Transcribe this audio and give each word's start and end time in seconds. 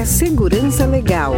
Café 0.00 0.06
Segurança 0.06 0.86
Legal. 0.86 1.34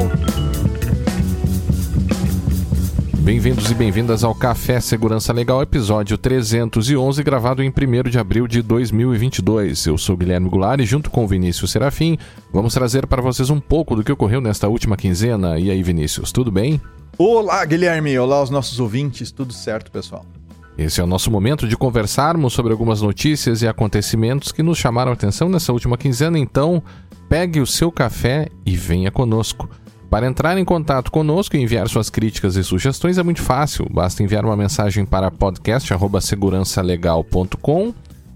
Bem-vindos 3.19 3.69
e 3.69 3.75
bem-vindas 3.75 4.23
ao 4.23 4.37
Café 4.37 4.79
Segurança 4.79 5.33
Legal, 5.33 5.61
episódio 5.63 6.17
311, 6.17 7.25
gravado 7.25 7.61
em 7.61 7.71
1 7.71 8.09
de 8.09 8.21
abril 8.21 8.46
de 8.46 8.63
2022. 8.63 9.86
Eu 9.86 9.99
sou 9.99 10.17
Guilherme 10.17 10.49
Goulart 10.49 10.81
e, 10.81 10.86
junto 10.86 11.11
com 11.11 11.25
o 11.25 11.27
Vinícius 11.27 11.72
Serafim, 11.72 12.17
vamos 12.53 12.72
trazer 12.72 13.05
para 13.09 13.21
vocês 13.21 13.50
um 13.50 13.59
pouco 13.59 13.96
do 13.96 14.05
que 14.05 14.13
ocorreu 14.13 14.41
nesta 14.41 14.69
última 14.69 14.97
quinzena. 14.97 15.58
E 15.58 15.69
aí, 15.69 15.83
Vinícius, 15.83 16.31
tudo 16.31 16.53
bem? 16.53 16.81
Olá, 17.19 17.64
Guilherme! 17.64 18.17
Olá 18.17 18.36
aos 18.36 18.49
nossos 18.49 18.79
ouvintes, 18.79 19.33
tudo 19.33 19.53
certo, 19.53 19.91
pessoal? 19.91 20.25
Esse 20.76 21.00
é 21.00 21.04
o 21.04 21.07
nosso 21.07 21.31
momento 21.31 21.68
de 21.68 21.76
conversarmos 21.76 22.53
sobre 22.53 22.72
algumas 22.72 23.00
notícias 23.03 23.63
e 23.63 23.68
acontecimentos 23.68 24.50
que 24.53 24.63
nos 24.63 24.79
chamaram 24.79 25.11
a 25.11 25.14
atenção 25.14 25.49
nessa 25.49 25.72
última 25.72 25.99
quinzena, 25.99 26.39
então 26.39 26.82
pegue 27.29 27.61
o 27.61 27.67
seu 27.67 27.93
café 27.93 28.49
e 28.64 28.77
venha 28.77 29.11
conosco. 29.11 29.68
Para 30.11 30.27
entrar 30.27 30.57
em 30.58 30.64
contato 30.64 31.11
conosco 31.11 31.57
e 31.57 31.63
enviar 31.63 31.89
suas 31.89 32.11
críticas 32.11 32.55
e 32.56 32.62
sugestões 32.62 33.16
é 33.16 33.22
muito 33.22 33.41
fácil. 33.41 33.89
Basta 33.91 34.22
enviar 34.22 34.44
uma 34.44 34.56
mensagem 34.56 35.06
para 35.06 35.30
podcast@segurançalegal.com 35.30 37.94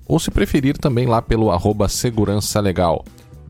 ou 0.09 0.19
se 0.19 0.31
preferir 0.31 0.79
também 0.79 1.07
lá 1.07 1.21
pelo 1.21 1.51
arroba 1.51 1.87
Segurança 1.89 2.59
Legal. 2.61 3.05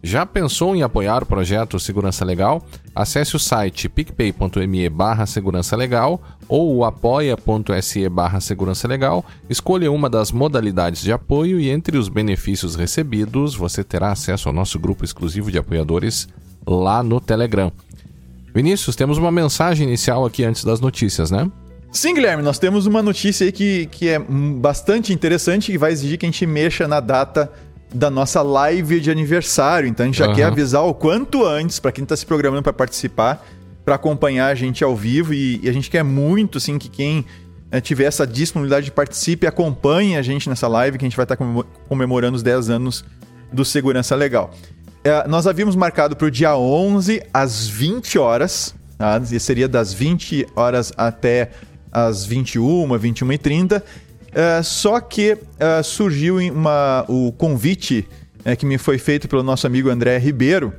Já 0.07 0.25
pensou 0.25 0.77
em 0.77 0.85
apoiar 0.85 1.25
o 1.25 1.27
projeto 1.27 1.81
Segurança 1.81 2.25
Legal? 2.25 2.65
Acesse 2.95 3.35
o 3.35 3.41
site 3.41 3.89
picpay.me 3.89 4.89
barra 4.89 5.27
Segurança 5.27 5.75
Legal 5.75 6.23
ou 6.47 6.85
apoia.se 6.85 8.09
barra 8.09 8.39
Segurança 8.39 8.87
Legal, 8.87 9.25
escolha 9.51 9.91
uma 9.91 10.09
das 10.09 10.31
modalidades 10.31 11.03
de 11.03 11.11
apoio 11.11 11.59
e 11.59 11.69
entre 11.69 11.99
os 11.99 12.09
benefícios 12.09 12.77
recebidos 12.77 13.57
você 13.57 13.83
terá 13.83 14.13
acesso 14.13 14.49
ao 14.49 14.55
nosso 14.55 14.79
grupo 14.79 15.05
exclusivo 15.05 15.51
de 15.51 15.59
apoiadores 15.59 16.29
lá 16.65 17.03
no 17.03 17.21
Telegram. 17.21 17.73
Vinícius, 18.55 18.95
temos 18.95 19.19
uma 19.19 19.33
mensagem 19.33 19.89
inicial 19.89 20.25
aqui 20.25 20.45
antes 20.45 20.63
das 20.63 20.79
notícias, 20.79 21.33
né? 21.33 21.51
Sim, 21.91 22.15
Guilherme, 22.15 22.45
nós 22.45 22.61
temos 22.61 22.87
uma 22.87 23.03
notícia 23.03 23.45
aí 23.45 23.51
que, 23.51 23.87
que 23.87 24.09
é 24.09 24.21
bastante 24.21 25.13
interessante 25.13 25.73
e 25.73 25.77
vai 25.77 25.91
exigir 25.91 26.17
que 26.17 26.27
a 26.27 26.29
gente 26.29 26.47
mexa 26.47 26.87
na 26.87 27.01
data 27.01 27.51
da 27.95 28.11
nossa 28.11 28.43
live 28.43 29.01
de 29.01 29.11
aniversário. 29.11 29.89
Então 29.89 30.05
a 30.05 30.07
gente 30.07 30.19
já 30.19 30.29
uhum. 30.29 30.35
quer 30.35 30.45
avisar 30.45 30.85
o 30.85 30.95
quanto 30.95 31.45
antes 31.45 31.79
para 31.79 31.93
quem 31.93 32.03
está 32.03 32.17
se 32.17 32.27
programando 32.27 32.63
para 32.63 32.73
participar, 32.73 33.45
para 33.85 33.95
acompanhar 33.95 34.49
a 34.49 34.55
gente 34.55 34.83
ao 34.83 34.97
vivo 34.97 35.33
e, 35.33 35.61
e, 35.63 35.69
a 35.69 35.73
gente 35.73 35.89
quer 35.89 36.03
muito 36.03 36.59
assim 36.59 36.79
que 36.79 36.89
quem 36.89 37.25
é, 37.71 37.81
tiver 37.81 38.05
essa 38.05 38.27
disponibilidade 38.27 38.87
de 38.87 38.93
participe 38.93 39.47
e 39.47 39.49
acompanhe 39.49 40.17
a 40.17 40.23
gente 40.23 40.49
nessa 40.49 40.67
live 40.69 40.99
que 40.99 41.05
a 41.05 41.09
gente 41.09 41.17
vai 41.17 41.25
estar 41.25 41.37
tá 41.37 41.45
comemorando 41.89 42.37
os 42.37 42.43
10 42.43 42.71
anos 42.71 43.05
do 43.53 43.65
Segurança 43.65 44.15
Legal. 44.15 44.53
É, 45.05 45.27
nós 45.29 45.47
havíamos 45.47 45.77
marcado 45.77 46.17
para 46.17 46.27
o 46.27 46.31
dia 46.31 46.57
11 46.57 47.23
às 47.33 47.69
20 47.69 48.19
horas, 48.19 48.75
tá? 48.99 49.23
e 49.31 49.39
seria 49.39 49.69
das 49.69 49.93
20 49.93 50.49
horas 50.57 50.93
até 50.97 51.51
as 51.93 52.27
21, 52.27 52.99
21 52.99 53.33
e 53.33 53.39
30. 53.39 53.85
É, 54.37 54.63
só 54.63 55.01
que 55.01 55.39
é, 55.59 55.83
surgiu 55.83 56.37
uma, 56.37 57.07
o 57.09 57.33
convite 57.33 58.07
é, 58.45 58.55
que 58.55 58.67
me 58.67 58.77
foi 58.77 58.99
feito 58.99 59.27
pelo 59.27 59.43
nosso 59.43 59.67
amigo 59.67 59.89
André 59.89 60.19
Ribeiro, 60.19 60.75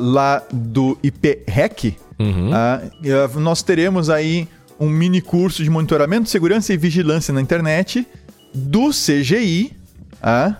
lá 0.00 0.42
do 0.52 0.98
IPREC. 1.00 1.96
Uhum. 2.18 2.50
É, 2.52 3.38
nós 3.38 3.62
teremos 3.62 4.10
aí 4.10 4.48
um 4.80 4.88
mini 4.88 5.20
curso 5.20 5.62
de 5.62 5.70
monitoramento, 5.70 6.28
segurança 6.28 6.72
e 6.72 6.76
vigilância 6.76 7.32
na 7.32 7.40
internet 7.40 8.04
do 8.52 8.90
CGI. 8.90 9.72
Uh, 10.20 10.52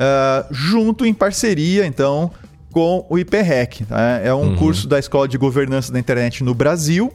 uh, 0.00 0.46
junto 0.50 1.04
em 1.06 1.14
parceria, 1.14 1.86
então, 1.86 2.30
com 2.72 3.06
o 3.08 3.18
IPREC. 3.18 3.84
Tá? 3.84 4.00
É 4.22 4.32
um 4.34 4.50
uhum. 4.50 4.56
curso 4.56 4.88
da 4.88 4.98
Escola 4.98 5.28
de 5.28 5.38
Governança 5.38 5.92
da 5.92 5.98
Internet 5.98 6.42
no 6.42 6.54
Brasil. 6.54 7.12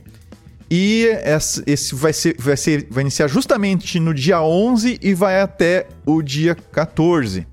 E 0.70 1.08
esse 1.68 1.94
vai, 1.94 2.12
ser, 2.12 2.36
vai, 2.40 2.58
ser, 2.58 2.88
vai 2.90 3.02
iniciar 3.02 3.28
justamente 3.28 4.00
no 4.00 4.14
dia 4.14 4.42
11 4.42 5.00
e 5.02 5.14
vai 5.14 5.40
até 5.40 5.88
o 6.06 6.22
dia 6.22 6.56
14. 6.56 7.46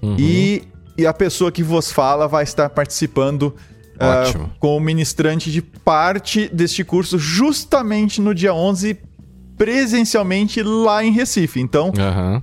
Uhum. 0.00 0.16
E, 0.18 0.62
e 0.96 1.06
a 1.06 1.12
pessoa 1.12 1.50
que 1.50 1.62
vos 1.62 1.90
fala 1.90 2.28
vai 2.28 2.44
estar 2.44 2.68
participando 2.70 3.54
uh, 3.96 4.48
como 4.60 4.78
ministrante 4.80 5.50
de 5.50 5.60
parte 5.60 6.48
deste 6.52 6.84
curso 6.84 7.18
justamente 7.18 8.20
no 8.20 8.34
dia 8.34 8.54
11, 8.54 8.96
presencialmente 9.56 10.62
lá 10.62 11.04
em 11.04 11.10
Recife. 11.10 11.60
Então, 11.60 11.86
uhum 11.88 12.42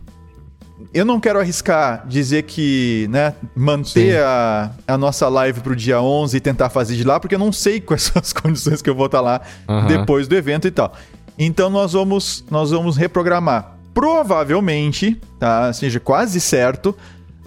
eu 0.93 1.05
não 1.05 1.19
quero 1.19 1.39
arriscar 1.39 2.05
dizer 2.07 2.43
que, 2.43 3.07
né, 3.09 3.33
manter 3.55 4.19
a, 4.19 4.71
a 4.87 4.97
nossa 4.97 5.27
live 5.29 5.61
pro 5.61 5.75
dia 5.75 6.01
11 6.01 6.37
e 6.37 6.39
tentar 6.39 6.69
fazer 6.69 6.95
de 6.95 7.03
lá, 7.03 7.19
porque 7.19 7.35
eu 7.35 7.39
não 7.39 7.51
sei 7.51 7.79
quais 7.81 8.03
são 8.03 8.19
as 8.21 8.33
condições 8.33 8.81
que 8.81 8.89
eu 8.89 8.95
vou 8.95 9.05
estar 9.05 9.21
lá 9.21 9.41
uhum. 9.67 9.87
depois 9.87 10.27
do 10.27 10.35
evento 10.35 10.67
e 10.67 10.71
tal. 10.71 10.93
Então 11.37 11.69
nós 11.69 11.93
vamos, 11.93 12.43
nós 12.49 12.71
vamos 12.71 12.97
reprogramar. 12.97 13.75
Provavelmente, 13.93 15.19
tá? 15.39 15.73
Seja 15.73 15.99
quase 15.99 16.39
certo, 16.39 16.95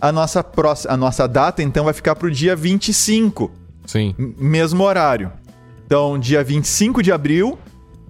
a 0.01 0.11
nossa, 0.11 0.43
próxima, 0.43 0.95
a 0.95 0.97
nossa 0.97 1.29
data 1.29 1.63
então 1.63 1.85
vai 1.85 1.95
ficar 1.95 2.17
pro 2.17 2.31
dia 2.31 2.57
25. 2.57 3.51
Sim. 3.87 4.15
Mesmo 4.19 4.83
horário. 4.83 5.33
Então, 5.87 6.19
dia 6.19 6.43
25 6.43 7.03
de 7.03 7.13
abril, 7.13 7.59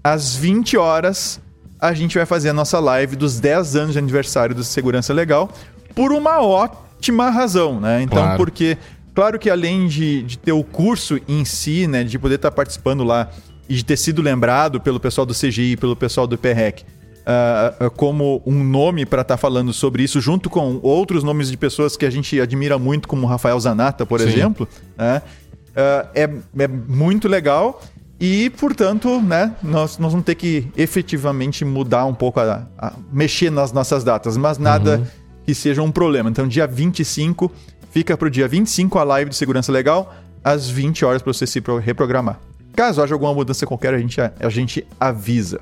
às 0.04 0.36
20 0.36 0.76
horas, 0.76 1.40
a 1.82 1.92
gente 1.92 2.16
vai 2.16 2.24
fazer 2.24 2.50
a 2.50 2.52
nossa 2.52 2.78
live 2.78 3.16
dos 3.16 3.40
10 3.40 3.74
anos 3.74 3.92
de 3.94 3.98
aniversário 3.98 4.54
do 4.54 4.62
Segurança 4.62 5.12
Legal 5.12 5.50
por 5.96 6.12
uma 6.12 6.40
ótima 6.40 7.28
razão, 7.28 7.80
né? 7.80 8.02
Então, 8.02 8.22
claro. 8.22 8.36
porque, 8.36 8.78
claro 9.12 9.36
que 9.36 9.50
além 9.50 9.88
de, 9.88 10.22
de 10.22 10.38
ter 10.38 10.52
o 10.52 10.62
curso 10.62 11.18
em 11.26 11.44
si, 11.44 11.88
né, 11.88 12.04
de 12.04 12.20
poder 12.20 12.36
estar 12.36 12.52
participando 12.52 13.02
lá 13.02 13.28
e 13.68 13.74
de 13.74 13.84
ter 13.84 13.96
sido 13.96 14.22
lembrado 14.22 14.80
pelo 14.80 15.00
pessoal 15.00 15.26
do 15.26 15.34
CGI, 15.34 15.76
pelo 15.76 15.96
pessoal 15.96 16.24
do 16.24 16.38
PREC, 16.38 16.82
uh, 16.82 17.86
uh, 17.86 17.90
como 17.90 18.40
um 18.46 18.62
nome 18.62 19.04
para 19.04 19.22
estar 19.22 19.34
tá 19.34 19.38
falando 19.38 19.72
sobre 19.72 20.04
isso, 20.04 20.20
junto 20.20 20.48
com 20.48 20.78
outros 20.84 21.24
nomes 21.24 21.50
de 21.50 21.56
pessoas 21.56 21.96
que 21.96 22.06
a 22.06 22.10
gente 22.10 22.40
admira 22.40 22.78
muito, 22.78 23.08
como 23.08 23.26
Rafael 23.26 23.58
Zanata, 23.58 24.06
por 24.06 24.20
Sim. 24.20 24.28
exemplo, 24.28 24.68
né? 24.96 25.20
Uh, 25.70 26.08
é, 26.14 26.30
é 26.60 26.68
muito 26.68 27.26
legal. 27.26 27.82
E, 28.20 28.50
portanto, 28.50 29.20
né, 29.20 29.54
nós, 29.62 29.98
nós 29.98 30.12
vamos 30.12 30.24
ter 30.24 30.36
que 30.36 30.68
efetivamente 30.76 31.64
mudar 31.64 32.04
um 32.04 32.14
pouco, 32.14 32.38
a, 32.38 32.66
a 32.78 32.92
mexer 33.12 33.50
nas 33.50 33.72
nossas 33.72 34.04
datas, 34.04 34.36
mas 34.36 34.58
nada 34.58 34.98
uhum. 34.98 35.06
que 35.44 35.54
seja 35.54 35.82
um 35.82 35.90
problema. 35.90 36.30
Então, 36.30 36.46
dia 36.46 36.66
25, 36.66 37.50
fica 37.90 38.16
para 38.16 38.28
o 38.28 38.30
dia 38.30 38.46
25 38.46 38.98
a 38.98 39.04
live 39.04 39.30
de 39.30 39.36
segurança 39.36 39.72
legal, 39.72 40.14
às 40.44 40.68
20 40.68 41.04
horas 41.04 41.22
para 41.22 41.32
você 41.32 41.46
se 41.46 41.62
reprogramar. 41.82 42.38
Caso 42.74 43.02
haja 43.02 43.14
alguma 43.14 43.34
mudança 43.34 43.66
qualquer, 43.66 43.92
a 43.92 43.98
gente, 43.98 44.20
a, 44.20 44.48
gente 44.48 44.86
avisa. 44.98 45.60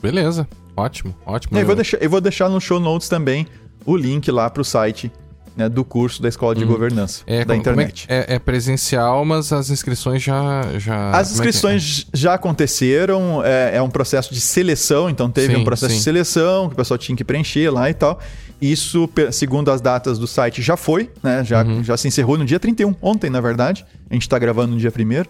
Beleza, 0.00 0.46
ótimo, 0.76 1.14
ótimo. 1.26 1.58
Eu 1.58 1.66
vou, 1.66 1.74
deixar, 1.74 1.96
eu 1.96 2.10
vou 2.10 2.20
deixar 2.20 2.48
no 2.48 2.60
show 2.60 2.78
notes 2.78 3.08
também 3.08 3.46
o 3.84 3.96
link 3.96 4.30
lá 4.30 4.48
para 4.48 4.62
o 4.62 4.64
site 4.64 5.10
né, 5.56 5.68
do 5.68 5.84
curso 5.84 6.20
da 6.20 6.28
Escola 6.28 6.54
de 6.54 6.64
hum. 6.64 6.68
Governança 6.68 7.22
é, 7.26 7.40
da 7.40 7.46
como, 7.46 7.60
internet. 7.60 8.06
É, 8.08 8.16
é, 8.16 8.34
é, 8.34 8.38
presencial, 8.38 9.24
mas 9.24 9.52
as 9.52 9.70
inscrições 9.70 10.22
já. 10.22 10.62
já 10.78 11.10
as 11.10 11.30
é 11.30 11.34
inscrições 11.34 12.06
é 12.12 12.16
já 12.16 12.34
aconteceram, 12.34 13.42
é, 13.44 13.76
é, 13.76 13.82
um 13.82 13.90
processo 13.90 14.32
de 14.34 14.40
seleção, 14.40 15.08
então 15.08 15.30
teve 15.30 15.54
sim, 15.54 15.60
um 15.60 15.64
processo 15.64 15.92
sim. 15.92 15.98
de 15.98 16.04
seleção 16.04 16.68
que 16.68 16.74
o 16.74 16.76
pessoal 16.76 16.98
tinha 16.98 17.16
que 17.16 17.24
preencher 17.24 17.70
lá 17.70 17.88
e 17.88 17.94
tal. 17.94 18.18
Isso, 18.60 19.08
segundo 19.32 19.70
as 19.70 19.80
datas 19.80 20.18
do 20.18 20.26
site, 20.26 20.62
já 20.62 20.76
foi, 20.76 21.10
né? 21.22 21.44
Já, 21.44 21.64
uhum. 21.64 21.84
já 21.84 21.96
se 21.96 22.08
encerrou 22.08 22.38
no 22.38 22.44
dia 22.44 22.58
31, 22.58 22.94
ontem, 23.02 23.28
na 23.28 23.40
verdade. 23.40 23.84
A 24.08 24.14
gente 24.14 24.22
está 24.22 24.38
gravando 24.38 24.72
no 24.72 24.78
dia 24.78 24.90
1 24.90 25.24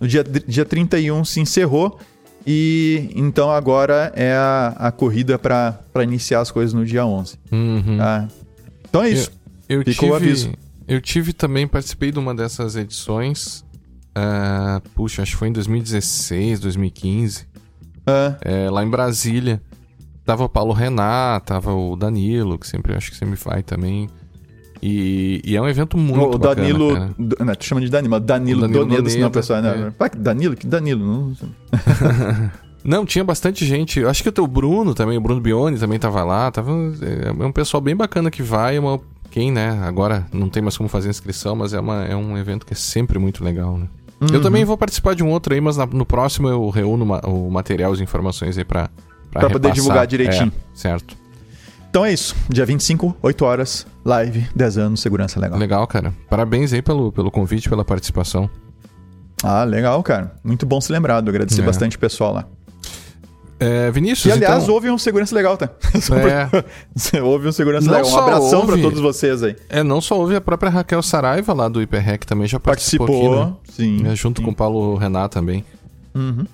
No 0.00 0.08
dia, 0.08 0.24
dia 0.24 0.64
31 0.64 1.24
se 1.24 1.40
encerrou. 1.40 1.98
E 2.46 3.10
então 3.14 3.50
agora 3.50 4.10
é 4.16 4.32
a, 4.32 4.74
a 4.78 4.92
corrida 4.92 5.38
para 5.38 6.02
iniciar 6.02 6.40
as 6.40 6.50
coisas 6.50 6.72
no 6.72 6.86
dia 6.86 7.04
11. 7.04 7.38
Uhum. 7.52 7.98
Tá? 7.98 8.28
Então 8.88 9.02
é 9.02 9.10
isso. 9.10 9.30
Eu 9.70 9.84
Ficou 9.84 9.94
tive, 9.94 10.10
o 10.10 10.14
aviso. 10.16 10.52
Eu 10.88 11.00
tive 11.00 11.32
também, 11.32 11.64
participei 11.64 12.10
de 12.10 12.18
uma 12.18 12.34
dessas 12.34 12.74
edições. 12.74 13.64
Uh, 14.10 14.80
puxa, 14.96 15.22
acho 15.22 15.30
que 15.30 15.38
foi 15.38 15.46
em 15.46 15.52
2016, 15.52 16.58
2015. 16.58 17.42
Uh. 17.42 18.36
É, 18.40 18.68
lá 18.68 18.82
em 18.82 18.90
Brasília. 18.90 19.62
Tava 20.24 20.42
o 20.42 20.48
Paulo 20.48 20.72
Renato, 20.72 21.46
tava 21.46 21.72
o 21.72 21.94
Danilo, 21.94 22.58
que 22.58 22.66
sempre 22.66 22.96
acho 22.96 23.12
que 23.12 23.16
sempre 23.16 23.36
vai 23.36 23.62
também. 23.62 24.10
E, 24.82 25.40
e, 25.44 25.54
é 25.54 25.62
um 25.62 25.68
evento 25.68 25.96
muito 25.96 26.34
o 26.34 26.38
bacana. 26.38 26.54
Danilo. 26.56 26.94
Cara. 26.94 27.14
Não, 27.44 27.54
tu 27.54 27.64
chama 27.64 27.80
de 27.80 27.88
Danilo, 27.88 28.10
mas 28.10 28.22
Danilo, 28.22 28.60
Danilo 28.62 28.84
Donedo, 28.86 29.08
senão 29.08 29.28
a 29.28 29.30
pessoa. 29.30 29.62
Né? 29.62 29.92
É. 29.96 30.16
Danilo? 30.16 30.56
Que 30.56 30.66
Danilo? 30.66 31.04
Não, 31.04 31.34
não, 32.82 33.06
tinha 33.06 33.22
bastante 33.22 33.64
gente. 33.64 34.04
Acho 34.04 34.22
que 34.22 34.28
o 34.28 34.32
teu 34.32 34.48
Bruno 34.48 34.94
também, 34.94 35.16
o 35.16 35.20
Bruno 35.20 35.40
Bione 35.40 35.78
também 35.78 35.98
tava 35.98 36.24
lá. 36.24 36.50
Tava, 36.50 36.72
é, 37.02 37.28
é 37.28 37.46
um 37.46 37.52
pessoal 37.52 37.80
bem 37.80 37.94
bacana 37.94 38.30
que 38.32 38.42
vai, 38.42 38.76
é 38.76 38.80
uma 38.80 39.00
quem, 39.30 39.50
né? 39.52 39.80
Agora 39.84 40.26
não 40.32 40.48
tem 40.48 40.62
mais 40.62 40.76
como 40.76 40.88
fazer 40.88 41.08
inscrição, 41.08 41.54
mas 41.54 41.72
é, 41.72 41.80
uma, 41.80 42.04
é 42.04 42.16
um 42.16 42.36
evento 42.36 42.66
que 42.66 42.72
é 42.72 42.76
sempre 42.76 43.18
muito 43.18 43.42
legal, 43.44 43.78
né? 43.78 43.86
Uhum. 44.20 44.28
Eu 44.32 44.42
também 44.42 44.64
vou 44.64 44.76
participar 44.76 45.14
de 45.14 45.22
um 45.22 45.30
outro 45.30 45.54
aí, 45.54 45.60
mas 45.60 45.76
na, 45.76 45.86
no 45.86 46.04
próximo 46.04 46.48
eu 46.48 46.68
reúno 46.68 47.06
ma, 47.06 47.20
o 47.20 47.50
material, 47.50 47.92
as 47.92 48.00
informações 48.00 48.58
aí 48.58 48.64
pra, 48.64 48.90
pra, 49.30 49.40
pra 49.40 49.50
poder 49.50 49.72
divulgar 49.72 50.06
direitinho. 50.06 50.52
É, 50.54 50.76
certo. 50.76 51.16
Então 51.88 52.04
é 52.04 52.12
isso. 52.12 52.36
Dia 52.48 52.66
25, 52.66 53.16
8 53.22 53.44
horas, 53.44 53.86
live, 54.04 54.46
10 54.54 54.78
anos, 54.78 55.00
segurança 55.00 55.40
legal. 55.40 55.58
Legal, 55.58 55.86
cara. 55.86 56.12
Parabéns 56.28 56.72
aí 56.72 56.82
pelo, 56.82 57.10
pelo 57.10 57.30
convite, 57.30 57.68
pela 57.68 57.84
participação. 57.84 58.48
Ah, 59.42 59.64
legal, 59.64 60.02
cara. 60.02 60.34
Muito 60.44 60.66
bom 60.66 60.80
se 60.80 60.92
lembrado. 60.92 61.28
Agradecer 61.28 61.62
É. 61.62 61.64
bastante 61.64 61.96
o 61.96 61.98
pessoal 61.98 62.34
lá. 62.34 62.44
É, 63.60 63.90
Vinícius, 63.90 64.24
E 64.26 64.32
aliás, 64.32 64.62
então, 64.64 64.74
houve 64.74 64.88
um 64.90 64.96
segurança 64.96 65.34
legal, 65.34 65.54
tá? 65.56 65.68
É. 67.12 67.20
houve 67.20 67.46
um 67.46 67.52
segurança 67.52 67.86
Não 67.90 67.94
legal. 67.98 68.10
Um 68.10 68.18
abração 68.18 68.60
pra 68.62 68.70
houve. 68.70 68.82
todos 68.82 69.00
vocês 69.00 69.42
aí. 69.42 69.54
é, 69.68 69.82
não 69.82 70.00
só 70.00 70.18
houve 70.18 70.34
a 70.34 70.40
própria 70.40 70.70
Raquel 70.70 71.02
Saraiva 71.02 71.52
lá 71.52 71.68
do 71.68 71.82
Hiperrec 71.82 72.26
também 72.26 72.48
já 72.48 72.58
participou, 72.58 73.06
Participou, 73.06 73.42
aqui, 73.42 73.50
né? 73.50 73.56
sim. 74.00 74.06
É, 74.10 74.16
junto 74.16 74.40
sim. 74.40 74.44
com 74.46 74.50
o 74.50 74.54
Paulo 74.54 74.96
Renato 74.96 75.34
também. 75.38 75.62
Uhum. 76.14 76.46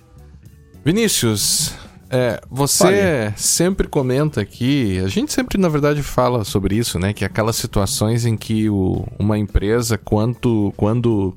Vinícius, 0.84 1.74
é, 2.10 2.40
você 2.50 2.84
Fale. 2.84 3.34
sempre 3.36 3.88
comenta 3.88 4.40
aqui, 4.40 5.00
a 5.04 5.08
gente 5.08 5.32
sempre, 5.32 5.58
na 5.58 5.68
verdade, 5.68 6.02
fala 6.02 6.44
sobre 6.44 6.76
isso, 6.76 6.98
né? 6.98 7.12
Que 7.12 7.24
aquelas 7.24 7.56
situações 7.56 8.24
em 8.24 8.36
que 8.36 8.68
o- 8.70 9.04
uma 9.18 9.36
empresa, 9.38 9.98
quanto, 9.98 10.72
quando 10.76 11.36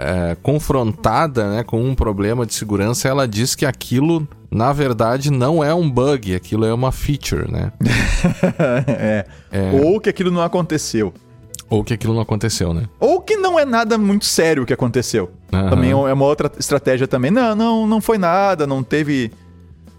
é, 0.00 0.36
confrontada 0.42 1.56
né, 1.56 1.62
com 1.62 1.82
um 1.82 1.94
problema 1.94 2.46
de 2.46 2.54
segurança, 2.54 3.06
ela 3.06 3.28
diz 3.28 3.54
que 3.54 3.66
aquilo, 3.66 4.26
na 4.50 4.72
verdade, 4.72 5.30
não 5.30 5.62
é 5.62 5.74
um 5.74 5.90
bug, 5.90 6.34
aquilo 6.34 6.64
é 6.64 6.72
uma 6.72 6.90
feature, 6.90 7.50
né? 7.50 7.70
é. 9.52 9.70
Ou 9.84 10.00
que 10.00 10.08
aquilo 10.08 10.30
não 10.30 10.40
aconteceu. 10.40 11.12
Ou 11.68 11.84
que 11.84 11.92
aquilo 11.92 12.14
não 12.14 12.22
aconteceu, 12.22 12.72
né? 12.72 12.88
Ou 12.98 13.20
que 13.20 13.36
não 13.36 13.58
é 13.58 13.64
nada 13.64 13.98
muito 13.98 14.24
sério 14.24 14.62
o 14.62 14.66
que 14.66 14.72
aconteceu. 14.72 15.30
Aham. 15.52 15.70
Também 15.70 15.90
é 15.90 15.94
uma 15.94 16.24
outra 16.24 16.50
estratégia 16.58 17.06
também. 17.06 17.30
Não, 17.30 17.54
não, 17.54 17.86
não 17.86 18.00
foi 18.00 18.18
nada, 18.18 18.66
não 18.66 18.82
teve 18.82 19.30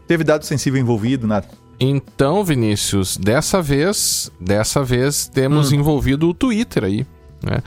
teve 0.08 0.24
dado 0.26 0.44
sensível 0.44 0.82
envolvido, 0.82 1.26
nada. 1.26 1.48
Então, 1.80 2.44
Vinícius, 2.44 3.16
dessa 3.16 3.62
vez, 3.62 4.30
dessa 4.40 4.84
vez 4.84 5.28
temos 5.28 5.72
envolvido 5.72 6.28
o 6.28 6.34
Twitter 6.34 6.84
aí, 6.84 7.06
né? 7.42 7.60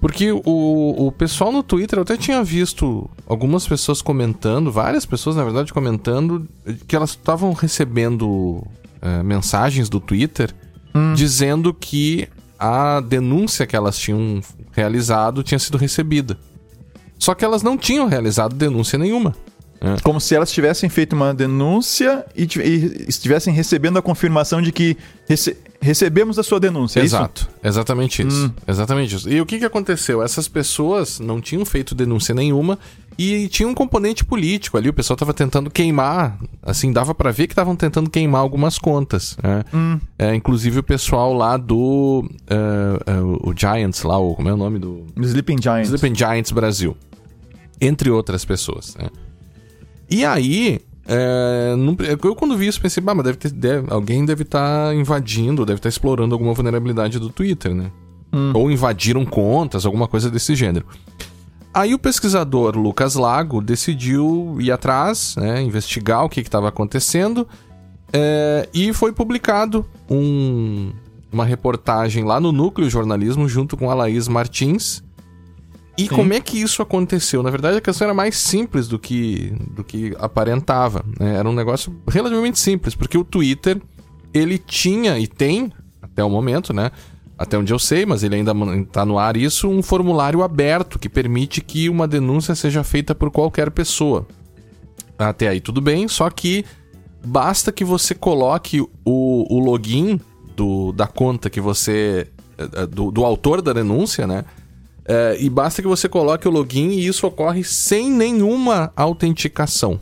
Porque 0.00 0.32
o, 0.32 0.40
o 1.06 1.12
pessoal 1.12 1.52
no 1.52 1.62
Twitter, 1.62 1.98
eu 1.98 2.02
até 2.02 2.16
tinha 2.16 2.42
visto 2.42 3.08
algumas 3.26 3.68
pessoas 3.68 4.00
comentando, 4.00 4.72
várias 4.72 5.04
pessoas, 5.04 5.36
na 5.36 5.44
verdade, 5.44 5.72
comentando 5.72 6.48
que 6.88 6.96
elas 6.96 7.10
estavam 7.10 7.52
recebendo 7.52 8.66
eh, 9.02 9.22
mensagens 9.22 9.88
do 9.88 10.00
Twitter 10.00 10.54
dizendo 11.14 11.72
que 11.72 12.26
a 12.58 13.00
denúncia 13.00 13.66
que 13.66 13.76
elas 13.76 13.96
tinham 13.96 14.40
realizado 14.72 15.42
tinha 15.42 15.58
sido 15.58 15.78
recebida. 15.78 16.36
Só 17.18 17.34
que 17.34 17.44
elas 17.44 17.62
não 17.62 17.76
tinham 17.76 18.08
realizado 18.08 18.56
denúncia 18.56 18.98
nenhuma. 18.98 19.36
Como 20.02 20.20
se 20.20 20.34
elas 20.34 20.50
tivessem 20.50 20.90
feito 20.90 21.14
uma 21.14 21.32
denúncia 21.32 22.26
e, 22.36 22.42
e 22.42 23.04
estivessem 23.08 23.52
recebendo 23.54 23.98
a 23.98 24.02
confirmação 24.02 24.60
de 24.60 24.72
que 24.72 24.96
rece- 25.28 25.56
recebemos 25.80 26.38
a 26.38 26.42
sua 26.42 26.60
denúncia. 26.60 27.00
é 27.00 27.04
isso? 27.04 27.16
Exato, 27.16 27.48
exatamente 27.64 28.26
isso. 28.26 28.52
Exatamente 28.66 29.14
isso. 29.16 29.28
E 29.30 29.40
o 29.40 29.46
que, 29.46 29.58
que 29.58 29.64
aconteceu? 29.64 30.22
Essas 30.22 30.46
pessoas 30.46 31.18
não 31.18 31.40
tinham 31.40 31.64
feito 31.64 31.94
denúncia 31.94 32.34
nenhuma 32.34 32.78
e 33.18 33.48
tinha 33.48 33.68
um 33.68 33.74
componente 33.74 34.24
político 34.24 34.76
ali. 34.76 34.88
O 34.88 34.92
pessoal 34.92 35.16
tava 35.16 35.32
tentando 35.34 35.70
queimar, 35.70 36.38
assim, 36.62 36.92
dava 36.92 37.14
pra 37.14 37.30
ver 37.30 37.46
que 37.46 37.52
estavam 37.52 37.74
tentando 37.74 38.10
queimar 38.10 38.40
algumas 38.40 38.78
contas. 38.78 39.36
né? 39.42 39.64
É, 40.18 40.34
inclusive 40.34 40.78
o 40.78 40.82
pessoal 40.82 41.32
lá 41.32 41.56
do. 41.56 42.28
é, 42.46 43.12
é, 43.12 43.20
o 43.20 43.52
Giants 43.56 44.02
lá, 44.02 44.18
o, 44.18 44.34
como 44.34 44.48
é 44.48 44.52
o 44.52 44.56
nome 44.56 44.78
do. 44.78 45.06
Sleeping 45.16 45.60
Giants. 45.62 45.88
Sleeping 45.90 46.14
Giants 46.14 46.50
Brasil. 46.52 46.96
Entre 47.80 48.10
outras 48.10 48.44
pessoas. 48.44 48.94
né? 48.96 49.08
E 50.10 50.24
aí, 50.24 50.80
é, 51.06 51.74
não- 51.76 51.96
eu 52.22 52.34
quando 52.34 52.56
vi 52.56 52.66
isso 52.68 52.80
pensei, 52.80 53.02
bah, 53.02 53.14
mas 53.14 53.24
deve 53.24 53.38
ter, 53.38 53.50
deve- 53.50 53.86
alguém 53.92 54.24
deve 54.24 54.42
estar 54.42 54.94
invadindo, 54.94 55.64
deve 55.66 55.78
estar 55.78 55.88
explorando 55.88 56.34
alguma 56.34 56.54
vulnerabilidade 56.54 57.18
do 57.18 57.30
Twitter, 57.30 57.74
né? 57.74 57.90
Ou 58.54 58.70
invadiram 58.70 59.24
contas, 59.24 59.84
alguma 59.84 60.06
coisa 60.06 60.30
desse 60.30 60.54
gênero. 60.54 60.86
Aí 61.74 61.94
o 61.94 61.98
pesquisador 61.98 62.76
Lucas 62.76 63.14
Lago 63.16 63.60
decidiu 63.60 64.56
ir 64.60 64.70
atrás, 64.72 65.34
né, 65.36 65.62
investigar 65.62 66.24
o 66.24 66.28
que 66.28 66.40
estava 66.40 66.68
acontecendo, 66.68 67.46
é, 68.12 68.68
e 68.74 68.92
foi 68.92 69.12
publicado 69.12 69.84
um- 70.08 70.92
uma 71.32 71.44
reportagem 71.44 72.24
lá 72.24 72.40
no 72.40 72.50
Núcleo 72.52 72.90
Jornalismo 72.90 73.48
junto 73.48 73.76
com 73.76 73.88
a 73.90 73.94
Laís 73.94 74.26
Martins. 74.28 75.02
E 76.04 76.08
como 76.08 76.32
é 76.32 76.40
que 76.40 76.60
isso 76.60 76.82
aconteceu? 76.82 77.42
Na 77.42 77.50
verdade, 77.50 77.78
a 77.78 77.80
questão 77.80 78.06
era 78.06 78.14
mais 78.14 78.36
simples 78.36 78.88
do 78.88 78.98
que, 78.98 79.52
do 79.74 79.82
que 79.84 80.14
aparentava. 80.18 81.04
né? 81.18 81.36
Era 81.36 81.48
um 81.48 81.52
negócio 81.52 81.94
relativamente 82.08 82.58
simples, 82.58 82.94
porque 82.94 83.16
o 83.18 83.24
Twitter, 83.24 83.80
ele 84.32 84.58
tinha 84.58 85.18
e 85.18 85.26
tem, 85.26 85.72
até 86.00 86.22
o 86.24 86.30
momento, 86.30 86.72
né? 86.72 86.90
Até 87.38 87.56
onde 87.56 87.72
eu 87.72 87.78
sei, 87.78 88.04
mas 88.04 88.22
ele 88.22 88.34
ainda 88.36 88.52
está 88.82 89.04
no 89.04 89.18
ar 89.18 89.36
isso, 89.36 89.68
um 89.68 89.82
formulário 89.82 90.42
aberto 90.42 90.98
que 90.98 91.08
permite 91.08 91.60
que 91.62 91.88
uma 91.88 92.06
denúncia 92.06 92.54
seja 92.54 92.84
feita 92.84 93.14
por 93.14 93.30
qualquer 93.30 93.70
pessoa. 93.70 94.26
Até 95.18 95.48
aí 95.48 95.60
tudo 95.60 95.80
bem, 95.80 96.06
só 96.08 96.28
que 96.30 96.64
basta 97.24 97.72
que 97.72 97.84
você 97.84 98.14
coloque 98.14 98.80
o, 98.80 98.88
o 99.04 99.58
login 99.58 100.20
do, 100.56 100.92
da 100.92 101.06
conta 101.06 101.48
que 101.50 101.60
você. 101.60 102.26
eh, 102.58 102.68
eh, 102.74 102.86
Do, 102.86 103.10
do 103.10 103.24
autor 103.24 103.62
da 103.62 103.72
denúncia, 103.72 104.26
né? 104.26 104.44
Eh, 105.12 105.38
e 105.40 105.50
basta 105.50 105.82
que 105.82 105.88
você 105.88 106.08
coloque 106.08 106.46
o 106.46 106.52
login 106.52 106.90
e 106.90 107.04
isso 107.04 107.26
ocorre 107.26 107.64
sem 107.64 108.08
nenhuma 108.08 108.92
autenticação. 108.94 109.98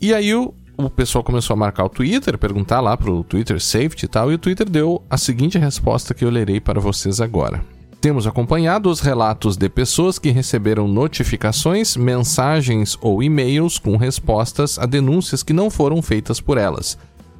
E 0.00 0.14
aí 0.14 0.34
o, 0.34 0.54
o 0.74 0.88
pessoal 0.88 1.22
começou 1.22 1.52
a 1.52 1.56
marcar 1.58 1.84
o 1.84 1.90
Twitter, 1.90 2.38
perguntar 2.38 2.80
lá 2.80 2.96
pro 2.96 3.22
Twitter 3.22 3.60
Safety 3.60 4.06
e 4.06 4.08
tal, 4.08 4.32
e 4.32 4.36
o 4.36 4.38
Twitter 4.38 4.66
deu 4.66 5.02
a 5.10 5.18
seguinte 5.18 5.58
resposta 5.58 6.14
que 6.14 6.24
eu 6.24 6.30
lerei 6.30 6.60
para 6.60 6.80
vocês 6.80 7.20
agora. 7.20 7.62
Temos 8.00 8.26
acompanhado 8.26 8.88
os 8.88 9.00
relatos 9.00 9.58
de 9.58 9.68
pessoas 9.68 10.18
que 10.18 10.30
receberam 10.30 10.88
notificações, 10.88 11.94
mensagens 11.94 12.96
ou 13.02 13.22
e-mails 13.22 13.78
com 13.78 13.98
respostas 13.98 14.78
a 14.78 14.86
denúncias 14.86 15.42
que 15.42 15.52
não 15.52 15.68
foram 15.68 16.00
feitas 16.00 16.40
por 16.40 16.56
elas. 16.56 16.96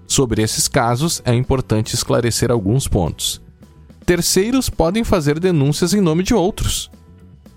Sobre 0.06 0.42
esses 0.42 0.68
casos, 0.68 1.22
é 1.24 1.34
importante 1.34 1.94
esclarecer 1.94 2.50
alguns 2.50 2.86
pontos. 2.86 3.41
Terceiros 4.04 4.68
podem 4.68 5.04
fazer 5.04 5.38
denúncias 5.38 5.94
em 5.94 6.00
nome 6.00 6.22
de 6.22 6.34
outros. 6.34 6.90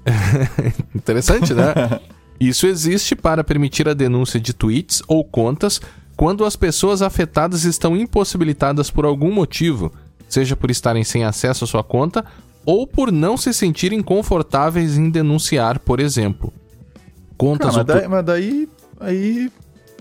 Interessante, 0.93 1.53
né? 1.53 1.73
Isso 2.39 2.67
existe 2.67 3.15
para 3.15 3.43
permitir 3.43 3.87
a 3.87 3.93
denúncia 3.93 4.39
de 4.39 4.53
tweets 4.53 5.01
ou 5.07 5.23
contas 5.23 5.79
quando 6.15 6.45
as 6.45 6.55
pessoas 6.55 7.01
afetadas 7.01 7.63
estão 7.63 7.95
impossibilitadas 7.95 8.89
por 8.89 9.05
algum 9.05 9.31
motivo, 9.31 9.91
seja 10.27 10.55
por 10.55 10.69
estarem 10.69 11.03
sem 11.03 11.23
acesso 11.23 11.63
à 11.63 11.67
sua 11.67 11.83
conta 11.83 12.25
ou 12.65 12.87
por 12.87 13.11
não 13.11 13.37
se 13.37 13.53
sentirem 13.53 14.01
confortáveis 14.01 14.97
em 14.97 15.09
denunciar, 15.09 15.79
por 15.79 15.99
exemplo. 15.99 16.51
Contas 17.37 17.75
Cara, 17.75 17.81
ou 17.81 17.85
mas 17.85 17.85
daí, 17.85 18.07
mas 18.07 18.25
daí. 18.25 18.69
Aí. 18.99 19.51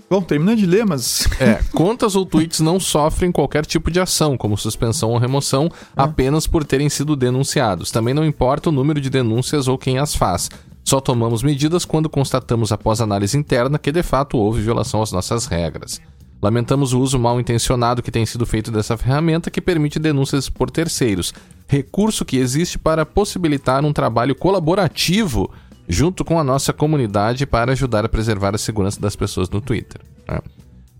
Bom, 0.09 0.21
termina 0.21 0.55
de 0.55 0.65
ler, 0.65 0.85
mas. 0.85 1.27
É, 1.37 1.59
contas 1.73 2.15
ou 2.15 2.25
tweets 2.25 2.61
não 2.61 2.79
sofrem 2.79 3.31
qualquer 3.31 3.65
tipo 3.65 3.91
de 3.91 3.99
ação, 3.99 4.37
como 4.37 4.57
suspensão 4.57 5.09
ou 5.09 5.17
remoção, 5.17 5.69
apenas 5.95 6.47
por 6.47 6.63
terem 6.63 6.89
sido 6.89 7.15
denunciados. 7.15 7.91
Também 7.91 8.13
não 8.13 8.25
importa 8.25 8.69
o 8.69 8.71
número 8.71 9.01
de 9.01 9.09
denúncias 9.09 9.67
ou 9.67 9.77
quem 9.77 9.97
as 9.99 10.15
faz. 10.15 10.49
Só 10.83 11.01
tomamos 11.01 11.43
medidas 11.43 11.83
quando 11.83 12.09
constatamos 12.09 12.71
após 12.71 13.01
análise 13.01 13.37
interna 13.37 13.77
que 13.77 13.91
de 13.91 14.01
fato 14.01 14.37
houve 14.37 14.61
violação 14.61 15.01
às 15.01 15.11
nossas 15.11 15.45
regras. 15.45 15.99
Lamentamos 16.41 16.93
o 16.93 16.99
uso 16.99 17.17
mal 17.17 17.39
intencionado 17.39 18.03
que 18.03 18.11
tem 18.11 18.25
sido 18.25 18.45
feito 18.45 18.71
dessa 18.71 18.95
ferramenta 18.95 19.49
que 19.49 19.59
permite 19.59 19.97
denúncias 19.97 20.47
por 20.47 20.69
terceiros, 20.69 21.33
recurso 21.67 22.23
que 22.23 22.37
existe 22.37 22.77
para 22.77 23.05
possibilitar 23.05 23.83
um 23.83 23.91
trabalho 23.91 24.35
colaborativo 24.35 25.51
junto 25.87 26.23
com 26.25 26.39
a 26.39 26.43
nossa 26.43 26.73
comunidade 26.73 27.45
para 27.45 27.71
ajudar 27.73 28.05
a 28.05 28.09
preservar 28.09 28.55
a 28.55 28.57
segurança 28.57 28.99
das 28.99 29.15
pessoas 29.15 29.49
no 29.49 29.61
Twitter. 29.61 30.01
né? 30.27 30.39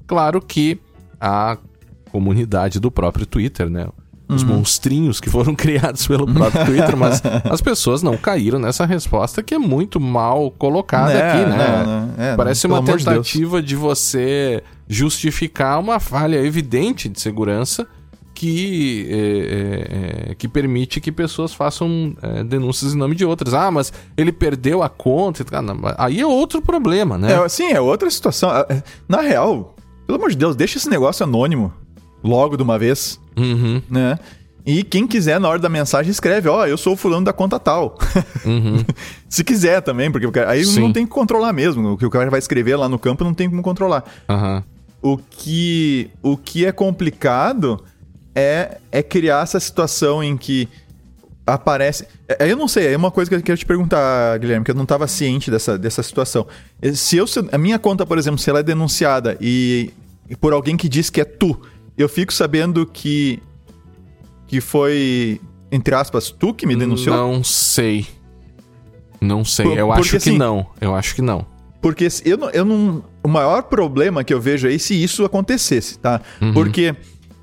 Claro 0.07 0.41
que 0.41 0.79
a 1.19 1.57
comunidade 2.11 2.79
do 2.79 2.91
próprio 2.91 3.25
Twitter, 3.25 3.69
né? 3.69 3.87
Os 4.27 4.43
monstrinhos 4.43 5.19
que 5.19 5.29
foram 5.29 5.53
criados 5.55 6.07
pelo 6.07 6.25
próprio 6.25 6.65
Twitter, 6.65 6.97
mas 6.97 7.21
as 7.43 7.61
pessoas 7.61 8.01
não 8.01 8.17
caíram 8.17 8.57
nessa 8.57 8.83
resposta 8.83 9.43
que 9.43 9.53
é 9.53 9.59
muito 9.59 9.99
mal 9.99 10.49
colocada 10.49 11.13
Né, 11.13 11.31
aqui, 11.31 11.49
né? 11.49 11.57
não, 11.85 12.07
não, 12.07 12.13
é, 12.23 12.35
Parece 12.35 12.65
uma 12.65 12.79
amor 12.79 12.97
de 12.97 13.05
tentativa 13.05 13.61
de 13.61 13.75
você 13.75 14.63
justificar 14.87 15.79
uma 15.79 15.99
falha 15.99 16.37
evidente 16.43 17.07
de 17.07 17.19
segurança 17.19 17.85
que, 18.35 19.07
é, 19.09 19.15
é, 20.27 20.31
é, 20.31 20.35
que 20.35 20.47
permite 20.47 20.99
que 21.01 21.11
pessoas 21.11 21.53
façam 21.53 22.13
é, 22.21 22.43
denúncias 22.43 22.93
em 22.93 22.97
nome 22.97 23.15
de 23.15 23.25
outras. 23.25 23.53
Ah, 23.53 23.71
mas 23.71 23.91
ele 24.17 24.31
perdeu 24.31 24.83
a 24.83 24.89
conta. 24.89 25.43
Aí 25.97 26.19
é 26.19 26.25
outro 26.27 26.61
problema, 26.61 27.17
né? 27.17 27.33
É, 27.33 27.49
sim, 27.49 27.71
é 27.71 27.79
outra 27.81 28.09
situação. 28.11 28.51
É, 28.51 28.83
Na 29.07 29.21
real, 29.21 29.75
pelo 30.05 30.17
amor 30.19 30.29
de 30.29 30.37
Deus, 30.37 30.55
deixa 30.55 30.77
esse 30.77 30.89
negócio 30.89 31.23
anônimo. 31.23 31.73
Logo 32.23 32.57
de 32.57 32.63
uma 32.63 32.77
vez, 32.77 33.19
Uhum, 33.37 33.81
né? 33.89 34.17
E 34.67 34.83
quem 34.83 35.05
quiser, 35.05 35.39
na 35.39 35.47
hora 35.47 35.59
da 35.59 35.69
mensagem, 35.69 36.09
escreve, 36.09 36.49
ó, 36.49 36.65
eu 36.65 36.75
sou 36.77 36.93
o 36.93 36.97
fulano 36.97 37.23
da 37.23 37.31
conta 37.31 37.59
tal. 37.59 37.97
Se 39.29 39.43
quiser 39.43 39.81
também, 39.81 40.11
porque 40.11 40.29
cara- 40.31 40.49
aí 40.51 40.61
Uhum. 40.65 40.71
Sim. 40.71 40.79
não 40.81 40.91
tem 40.93 41.05
que 41.05 41.11
controlar 41.11 41.53
mesmo. 41.53 41.91
O 41.93 41.97
que 41.97 42.05
o 42.05 42.09
cara 42.09 42.29
vai 42.31 42.39
escrever 42.39 42.75
lá 42.75 42.89
no 42.89 42.97
campo 42.97 43.23
não 43.23 43.33
tem 43.33 43.49
como 43.49 43.61
controlar. 43.61 44.03
aham. 44.27 44.63
O 45.01 45.17
que, 45.17 46.09
o 46.23 46.35
que 46.35 46.65
é 46.65 46.71
complicado 46.71 47.79
é, 48.35 48.77
é 48.91 49.01
criar 49.01 49.43
essa 49.43 49.59
situação 49.59 50.23
em 50.23 50.35
que 50.35 50.67
aparece. 51.47 52.05
É, 52.27 52.51
eu 52.51 52.57
não 52.57 52.67
sei, 52.67 52.93
é 52.93 52.97
uma 52.97 53.11
coisa 53.11 53.29
que 53.29 53.35
eu 53.35 53.41
quero 53.41 53.57
te 53.57 53.65
perguntar, 53.65 54.37
Guilherme, 54.37 54.65
que 54.65 54.71
eu 54.71 54.75
não 54.75 54.83
estava 54.83 55.07
ciente 55.07 55.49
dessa, 55.49 55.77
dessa 55.77 56.03
situação. 56.03 56.45
Se 56.93 57.17
eu, 57.17 57.25
a 57.51 57.57
minha 57.57 57.79
conta, 57.79 58.05
por 58.05 58.17
exemplo, 58.17 58.39
se 58.39 58.49
ela 58.49 58.59
é 58.59 58.63
denunciada 58.63 59.37
e, 59.39 59.93
e 60.29 60.35
por 60.35 60.53
alguém 60.53 60.75
que 60.75 60.89
diz 60.89 61.09
que 61.09 61.21
é 61.21 61.25
tu, 61.25 61.59
eu 61.97 62.09
fico 62.09 62.33
sabendo 62.33 62.85
que 62.85 63.41
que 64.47 64.61
foi 64.61 65.41
entre 65.71 65.95
aspas 65.95 66.29
tu 66.29 66.53
que 66.53 66.67
me 66.67 66.75
denunciou? 66.75 67.15
Não 67.15 67.43
sei. 67.43 68.05
Não 69.19 69.43
sei. 69.43 69.65
Por, 69.65 69.77
eu 69.77 69.91
acho 69.91 70.11
que 70.11 70.17
assim, 70.17 70.37
não. 70.37 70.67
Eu 70.79 70.93
acho 70.93 71.15
que 71.15 71.21
não. 71.21 71.45
Porque 71.81 72.07
eu 72.23 72.37
não, 72.37 72.49
eu 72.49 72.65
não. 72.65 73.03
O 73.23 73.27
maior 73.27 73.63
problema 73.63 74.23
que 74.23 74.33
eu 74.33 74.39
vejo 74.39 74.67
aí 74.67 74.79
se 74.79 75.01
isso 75.01 75.25
acontecesse, 75.25 75.97
tá? 75.99 76.21
Uhum. 76.41 76.53
Porque 76.53 76.95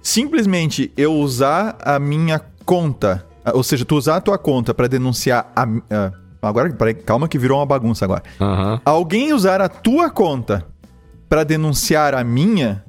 simplesmente 0.03 0.93
eu 0.97 1.15
usar 1.15 1.77
a 1.81 1.99
minha 1.99 2.41
conta 2.65 3.25
ah, 3.45 3.53
ou 3.55 3.63
seja, 3.63 3.85
tu 3.85 3.97
usar 3.97 4.17
a 4.17 4.21
tua 4.21 4.39
conta 4.39 4.73
para 4.73 4.87
denunciar 4.87 5.51
a. 5.55 5.65
Uh, 5.65 6.13
agora, 6.41 6.73
peraí, 6.73 6.95
calma 6.95 7.29
que 7.29 7.39
virou 7.39 7.59
uma 7.59 7.67
bagunça 7.67 8.05
agora. 8.05 8.23
Uhum. 8.41 8.81
Alguém 8.85 9.33
usar 9.33 9.61
a 9.61 9.69
tua 9.69 10.11
conta 10.11 10.65
para 11.29 11.45
denunciar 11.45 12.15
a 12.15 12.23
minha, 12.23 12.85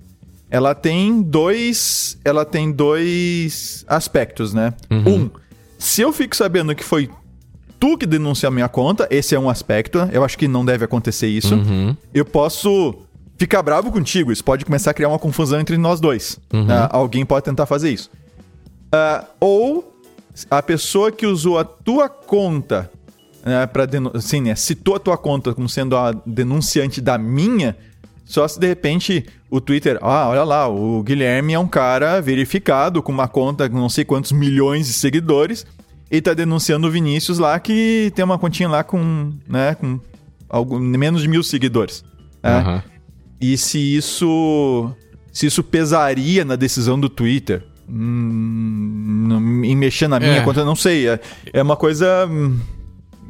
ela 0.49 0.75
tem 0.75 1.21
dois. 1.21 2.19
Ela 2.23 2.45
tem 2.45 2.71
dois 2.71 3.83
aspectos, 3.87 4.53
né? 4.53 4.73
Uhum. 4.91 5.07
Um, 5.07 5.29
se 5.79 6.01
eu 6.01 6.13
fico 6.13 6.35
sabendo 6.35 6.75
que 6.75 6.83
foi 6.83 7.09
tu 7.79 7.97
que 7.97 8.05
denunciou 8.05 8.49
a 8.49 8.51
minha 8.51 8.69
conta, 8.69 9.07
esse 9.09 9.33
é 9.33 9.39
um 9.39 9.49
aspecto. 9.49 9.97
Eu 10.11 10.23
acho 10.23 10.37
que 10.37 10.47
não 10.47 10.63
deve 10.63 10.85
acontecer 10.85 11.27
isso. 11.27 11.55
Uhum. 11.55 11.97
Eu 12.13 12.25
posso 12.25 12.95
ficar 13.37 13.61
bravo 13.61 13.91
contigo. 13.91 14.31
Isso 14.31 14.43
pode 14.43 14.65
começar 14.65 14.91
a 14.91 14.93
criar 14.93 15.09
uma 15.09 15.19
confusão 15.19 15.59
entre 15.59 15.77
nós 15.77 15.99
dois. 15.99 16.39
Uh, 16.53 16.89
alguém 16.89 17.25
pode 17.25 17.45
tentar 17.45 17.65
fazer 17.65 17.91
isso. 17.91 18.09
Uh, 18.93 19.25
ou 19.39 19.93
a 20.49 20.61
pessoa 20.61 21.11
que 21.11 21.25
usou 21.25 21.59
a 21.59 21.63
tua 21.63 22.09
conta 22.09 22.89
né, 23.43 23.65
para 23.67 23.87
assim, 24.13 24.41
né, 24.41 24.55
citou 24.55 24.95
a 24.95 24.99
tua 24.99 25.17
conta 25.17 25.53
como 25.53 25.67
sendo 25.67 25.97
a 25.97 26.11
denunciante 26.25 27.01
da 27.01 27.17
minha, 27.17 27.75
só 28.25 28.47
se 28.47 28.59
de 28.59 28.67
repente 28.67 29.25
o 29.49 29.59
Twitter, 29.59 29.99
ah, 30.01 30.29
olha 30.29 30.43
lá, 30.43 30.67
o 30.67 31.03
Guilherme 31.03 31.53
é 31.53 31.59
um 31.59 31.67
cara 31.67 32.21
verificado 32.21 33.03
com 33.03 33.11
uma 33.11 33.27
conta 33.27 33.69
com 33.69 33.77
não 33.77 33.89
sei 33.89 34.05
quantos 34.05 34.31
milhões 34.31 34.87
de 34.87 34.93
seguidores 34.93 35.65
e 36.09 36.21
tá 36.21 36.33
denunciando 36.33 36.87
o 36.87 36.91
Vinícius 36.91 37.37
lá 37.37 37.59
que 37.59 38.11
tem 38.15 38.23
uma 38.23 38.39
continha 38.39 38.69
lá 38.69 38.83
com, 38.83 39.33
né, 39.47 39.75
com 39.75 39.99
algum, 40.47 40.79
menos 40.79 41.21
de 41.21 41.27
mil 41.27 41.43
seguidores. 41.43 42.03
Né? 42.41 42.57
Uhum. 42.59 42.81
E 43.41 43.57
se 43.57 43.77
isso 43.95 44.95
se 45.33 45.47
isso 45.47 45.63
pesaria 45.63 46.45
na 46.45 46.55
decisão 46.55 46.97
do 46.99 47.09
Twitter, 47.09 47.63
hum, 47.89 49.61
em 49.65 49.75
mexer 49.75 50.07
na 50.07 50.19
minha 50.19 50.37
é. 50.37 50.41
conta, 50.41 50.63
não 50.63 50.75
sei. 50.75 51.09
É, 51.09 51.19
é 51.51 51.61
uma 51.63 51.75
coisa. 51.75 52.27
Hum, 52.29 52.59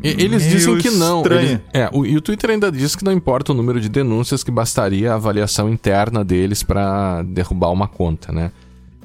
eles 0.04 0.44
dizem 0.44 0.78
que 0.80 0.90
não. 0.90 1.24
Eles, 1.26 1.62
é, 1.74 1.90
o, 1.94 2.06
e 2.06 2.18
o 2.18 2.22
Twitter 2.22 2.50
ainda 2.50 2.70
diz 2.70 2.94
que 2.94 3.06
não 3.06 3.12
importa 3.14 3.54
o 3.54 3.56
número 3.56 3.80
de 3.80 3.88
denúncias, 3.88 4.44
que 4.44 4.52
bastaria 4.52 5.14
a 5.14 5.16
avaliação 5.16 5.70
interna 5.70 6.26
deles 6.26 6.62
para 6.62 7.22
derrubar 7.24 7.72
uma 7.72 7.88
conta, 7.88 8.34
né? 8.34 8.52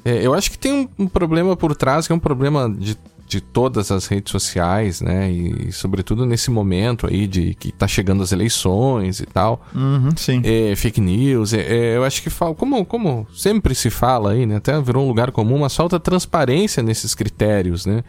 É, 0.03 0.25
eu 0.25 0.33
acho 0.33 0.51
que 0.51 0.57
tem 0.57 0.73
um, 0.73 1.03
um, 1.03 1.07
problema 1.07 1.55
por 1.55 1.73
trás, 1.73 2.05
que 2.05 2.11
é 2.11 2.15
um 2.15 2.19
problema 2.19 2.69
de 2.69 2.97
de 3.29 3.39
todas 3.39 3.91
as 3.91 4.07
redes 4.07 4.31
sociais, 4.31 5.01
né? 5.01 5.29
E 5.31 5.71
sobretudo 5.71 6.25
nesse 6.25 6.49
momento 6.49 7.05
aí 7.05 7.27
de 7.27 7.53
que 7.53 7.71
tá 7.71 7.87
chegando 7.87 8.23
as 8.23 8.31
eleições 8.31 9.19
e 9.19 9.25
tal. 9.27 9.63
Uhum, 9.73 10.09
sim. 10.17 10.41
É, 10.43 10.75
fake 10.75 10.99
news. 10.99 11.53
É, 11.53 11.59
é, 11.59 11.97
eu 11.97 12.03
acho 12.03 12.23
que 12.23 12.29
fala, 12.31 12.55
como, 12.55 12.83
como 12.83 13.27
sempre 13.31 13.75
se 13.75 13.91
fala 13.91 14.31
aí, 14.31 14.47
né? 14.47 14.55
Até 14.55 14.81
virou 14.81 15.05
um 15.05 15.07
lugar 15.07 15.31
comum, 15.31 15.59
mas 15.59 15.75
falta 15.75 15.99
transparência 15.99 16.81
nesses 16.81 17.13
critérios, 17.13 17.85
né? 17.85 18.03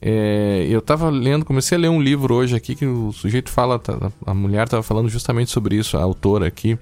É, 0.00 0.64
eu 0.70 0.80
tava 0.80 1.10
lendo, 1.10 1.44
comecei 1.44 1.76
a 1.76 1.80
ler 1.80 1.88
um 1.88 2.00
livro 2.00 2.32
hoje 2.32 2.54
aqui 2.54 2.76
que 2.76 2.86
o 2.86 3.12
sujeito 3.12 3.50
fala, 3.50 3.80
tá, 3.80 4.12
a 4.24 4.34
mulher 4.34 4.68
tava 4.68 4.82
falando 4.82 5.08
justamente 5.08 5.50
sobre 5.50 5.76
isso, 5.76 5.96
a 5.96 6.02
autora 6.02 6.46
aqui. 6.46 6.78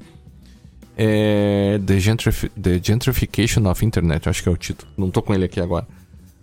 É, 0.99 1.81
The, 1.87 1.99
Gentrif 1.99 2.51
The 2.51 2.79
Gentrification 2.83 3.67
of 3.71 3.87
Internet, 3.87 4.29
acho 4.29 4.43
que 4.43 4.51
é 4.51 4.53
o 4.53 4.57
título. 4.57 4.91
Não 4.99 5.11
tô 5.11 5.23
com 5.23 5.33
ele 5.33 5.47
aqui 5.47 5.61
agora. 5.61 5.87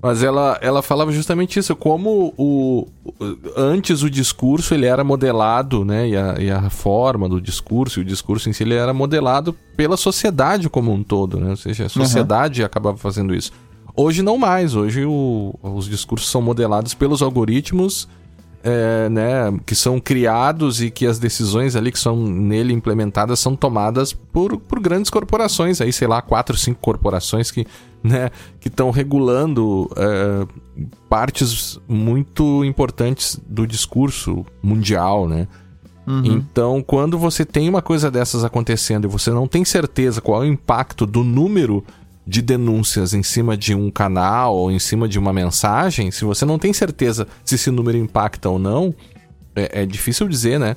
Mas 0.02 0.22
ela, 0.22 0.60
ela 0.62 0.84
falava 0.84 1.12
justamente 1.12 1.58
isso, 1.58 1.76
como 1.76 2.32
o, 2.38 2.88
antes 3.56 4.04
o 4.04 4.10
discurso 4.10 4.76
ele 4.76 4.86
era 4.86 5.04
modelado, 5.04 5.84
né, 5.84 6.08
e 6.08 6.16
a, 6.16 6.36
e 6.40 6.52
a 6.52 6.70
forma 6.70 7.28
do 7.28 7.42
discurso, 7.42 8.00
e 8.00 8.04
o 8.04 8.06
discurso 8.06 8.48
em 8.48 8.54
si 8.54 8.64
ele 8.64 8.76
era 8.76 8.94
modelado 8.94 9.54
pela 9.76 9.98
sociedade 9.98 10.70
como 10.70 10.94
um 10.94 11.04
todo, 11.04 11.40
né, 11.40 11.50
ou 11.50 11.58
seja, 11.58 11.88
a 11.88 11.90
sociedade 11.90 12.62
uhum. 12.62 12.68
acabava 12.68 12.98
fazendo 12.98 13.34
isso. 13.34 13.52
Hoje 13.96 14.22
não 14.22 14.38
mais, 14.38 14.76
hoje 14.76 15.04
o, 15.04 15.56
os 15.64 15.88
discursos 15.88 16.30
são 16.30 16.44
modelados 16.44 16.94
pelos 16.94 17.24
algoritmos 17.24 18.08
é, 18.70 19.08
né, 19.08 19.58
que 19.66 19.74
são 19.74 19.98
criados 19.98 20.82
e 20.82 20.92
que 20.92 21.06
as 21.06 21.18
decisões 21.18 21.74
ali 21.74 21.90
que 21.90 21.98
são 21.98 22.18
nele 22.18 22.74
implementadas 22.74 23.40
são 23.40 23.56
tomadas 23.56 24.12
por, 24.12 24.58
por 24.58 24.82
grandes 24.82 25.10
corporações, 25.10 25.80
aí 25.80 25.94
sei 25.94 26.06
lá, 26.06 26.22
quatro, 26.22 26.58
cinco 26.58 26.82
corporações 26.82 27.50
que 27.50 27.66
né, 28.04 28.30
estão 28.64 28.92
regulando 28.92 29.90
é, 29.96 30.46
partes 31.08 31.80
muito 31.88 32.66
importantes 32.66 33.40
do 33.48 33.66
discurso 33.66 34.46
mundial, 34.62 35.30
né? 35.30 35.48
Uhum. 36.06 36.26
Então, 36.26 36.84
quando 36.86 37.18
você 37.18 37.46
tem 37.46 37.70
uma 37.70 37.82
coisa 37.82 38.12
dessas 38.12 38.44
acontecendo 38.44 39.06
e 39.06 39.08
você 39.10 39.32
não 39.32 39.48
tem 39.48 39.64
certeza 39.64 40.20
qual 40.20 40.44
é 40.44 40.48
o 40.48 40.50
impacto 40.50 41.06
do 41.06 41.24
número 41.24 41.84
de 42.28 42.42
denúncias 42.42 43.14
em 43.14 43.24
cima 43.24 43.56
de 43.56 43.74
um 43.74 43.90
canal 43.90 44.54
ou 44.54 44.70
em 44.70 44.80
cima 44.80 45.08
de 45.08 45.18
uma 45.18 45.32
mensagem, 45.32 46.12
se 46.12 46.26
você 46.26 46.44
não 46.44 46.60
tem 46.60 46.74
certeza 46.74 47.26
se 47.46 47.56
esse 47.56 47.72
número 47.72 47.98
impacta 47.98 48.50
ou 48.50 48.60
não, 48.60 48.94
é, 49.56 49.84
é 49.84 49.86
difícil 49.86 50.28
dizer, 50.28 50.60
né? 50.60 50.76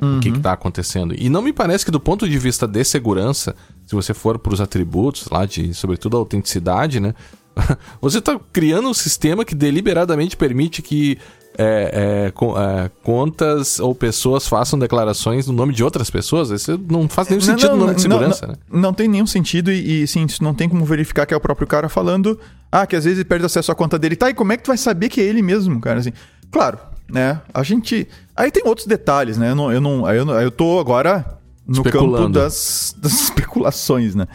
Uhum. 0.00 0.16
O 0.16 0.20
que 0.20 0.30
está 0.30 0.52
acontecendo. 0.52 1.14
E 1.14 1.28
não 1.28 1.42
me 1.42 1.52
parece 1.52 1.84
que, 1.84 1.90
do 1.90 2.00
ponto 2.00 2.26
de 2.26 2.38
vista 2.38 2.66
de 2.66 2.82
segurança, 2.82 3.54
se 3.84 3.94
você 3.94 4.14
for 4.14 4.38
para 4.38 4.54
os 4.54 4.60
atributos 4.60 5.28
lá 5.30 5.44
de, 5.44 5.74
sobretudo, 5.74 6.16
a 6.16 6.20
autenticidade, 6.20 6.98
né? 6.98 7.14
você 8.00 8.18
está 8.18 8.40
criando 8.50 8.88
um 8.88 8.94
sistema 8.94 9.44
que 9.44 9.54
deliberadamente 9.54 10.34
permite 10.34 10.80
que 10.80 11.18
é, 11.58 11.62
é, 11.62 12.26
é, 12.28 12.90
contas 13.02 13.80
ou 13.80 13.94
pessoas 13.94 14.46
façam 14.46 14.78
declarações 14.78 15.46
no 15.46 15.52
nome 15.52 15.74
de 15.74 15.82
outras 15.82 16.08
pessoas, 16.08 16.50
isso 16.50 16.80
não 16.88 17.08
faz 17.08 17.28
nenhum 17.28 17.40
sentido 17.40 17.70
não, 17.70 17.76
no 17.76 17.82
nome 17.82 17.94
de 17.96 18.02
segurança. 18.02 18.46
Não, 18.46 18.52
né? 18.54 18.60
não, 18.70 18.94
tem 18.94 19.08
nenhum 19.08 19.26
sentido 19.26 19.70
e, 19.70 20.02
e 20.02 20.06
sim, 20.06 20.26
não 20.40 20.54
tem 20.54 20.68
como 20.68 20.84
verificar 20.84 21.26
que 21.26 21.34
é 21.34 21.36
o 21.36 21.40
próprio 21.40 21.66
cara 21.66 21.88
falando. 21.88 22.38
Ah, 22.70 22.86
que 22.86 22.94
às 22.94 23.04
vezes 23.04 23.18
ele 23.18 23.28
perde 23.28 23.44
acesso 23.44 23.72
à 23.72 23.74
conta 23.74 23.98
dele. 23.98 24.14
Tá, 24.14 24.30
e 24.30 24.34
como 24.34 24.52
é 24.52 24.56
que 24.56 24.62
tu 24.62 24.68
vai 24.68 24.78
saber 24.78 25.08
que 25.08 25.20
é 25.20 25.24
ele 25.24 25.42
mesmo, 25.42 25.80
cara? 25.80 25.98
Assim, 25.98 26.12
claro, 26.50 26.78
né? 27.08 27.40
A 27.52 27.62
gente. 27.62 28.06
Aí 28.36 28.50
tem 28.50 28.62
outros 28.64 28.86
detalhes, 28.86 29.36
né? 29.36 29.50
Eu 29.50 29.56
não, 29.56 29.72
eu 29.72 29.80
não, 29.80 30.10
eu, 30.10 30.28
eu 30.28 30.50
tô 30.50 30.78
agora 30.78 31.38
no 31.66 31.82
campo 31.82 32.28
das, 32.28 32.94
das 32.96 33.12
especulações, 33.22 34.14
né? 34.14 34.26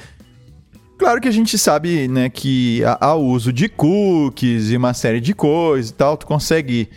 Claro 0.97 1.19
que 1.19 1.27
a 1.27 1.31
gente 1.31 1.57
sabe, 1.57 2.07
né, 2.07 2.29
que 2.29 2.81
há, 3.01 3.15
uso 3.15 3.51
de 3.51 3.67
cookies 3.67 4.69
e 4.69 4.77
uma 4.77 4.93
série 4.93 5.19
de 5.19 5.33
coisas 5.33 5.91
e 5.91 5.93
tal. 5.93 6.15
Tu 6.15 6.25
consegue 6.25 6.89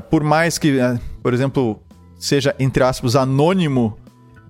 por 0.00 0.22
mais 0.22 0.58
que, 0.58 0.78
é, 0.78 0.98
por 1.22 1.32
exemplo, 1.32 1.80
seja, 2.18 2.54
entre 2.58 2.82
aspas, 2.82 3.16
anônimo 3.16 3.96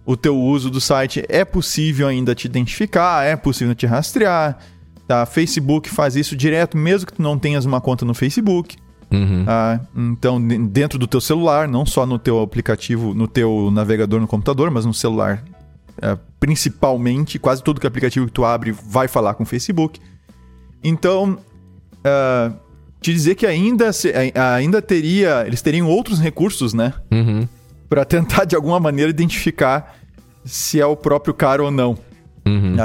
o 0.04 0.16
teu 0.16 0.36
uso 0.36 0.70
do 0.70 0.80
site, 0.80 1.22
é 1.28 1.44
possível 1.44 2.08
ainda 2.08 2.34
te 2.34 2.46
identificar, 2.46 3.24
é 3.24 3.36
possível 3.36 3.74
te 3.74 3.86
rastrear. 3.86 4.58
Tá? 5.06 5.26
Facebook 5.26 5.90
faz 5.90 6.16
isso 6.16 6.34
direto, 6.34 6.76
mesmo 6.76 7.06
que 7.06 7.12
tu 7.12 7.22
não 7.22 7.38
tenhas 7.38 7.64
uma 7.64 7.80
conta 7.80 8.04
no 8.04 8.14
Facebook. 8.14 8.76
Uhum. 9.10 9.44
Tá? 9.44 9.80
Então, 9.94 10.40
dentro 10.40 10.98
do 10.98 11.06
teu 11.06 11.20
celular, 11.20 11.68
não 11.68 11.84
só 11.84 12.06
no 12.06 12.18
teu 12.18 12.40
aplicativo, 12.40 13.14
no 13.14 13.28
teu 13.28 13.70
navegador 13.70 14.20
no 14.20 14.26
computador, 14.26 14.70
mas 14.70 14.86
no 14.86 14.94
celular, 14.94 15.44
é, 16.00 16.16
principalmente, 16.40 17.38
quase 17.38 17.62
todo 17.62 17.80
que 17.80 17.86
aplicativo 17.86 18.26
que 18.26 18.32
tu 18.32 18.44
abre 18.44 18.72
vai 18.72 19.08
falar 19.08 19.34
com 19.34 19.42
o 19.42 19.46
Facebook. 19.46 20.00
Então, 20.82 21.38
uh, 21.98 22.54
te 23.00 23.12
dizer 23.12 23.34
que 23.34 23.46
ainda, 23.46 23.90
ainda 24.56 24.82
teria. 24.82 25.44
Eles 25.46 25.62
teriam 25.62 25.88
outros 25.88 26.20
recursos, 26.20 26.74
né? 26.74 26.92
Uhum. 27.10 27.48
Para 27.88 28.04
tentar, 28.04 28.44
de 28.44 28.56
alguma 28.56 28.80
maneira, 28.80 29.10
identificar 29.10 29.96
se 30.44 30.80
é 30.80 30.86
o 30.86 30.96
próprio 30.96 31.32
cara 31.32 31.62
ou 31.62 31.70
não. 31.70 31.98
Uhum. 32.46 32.76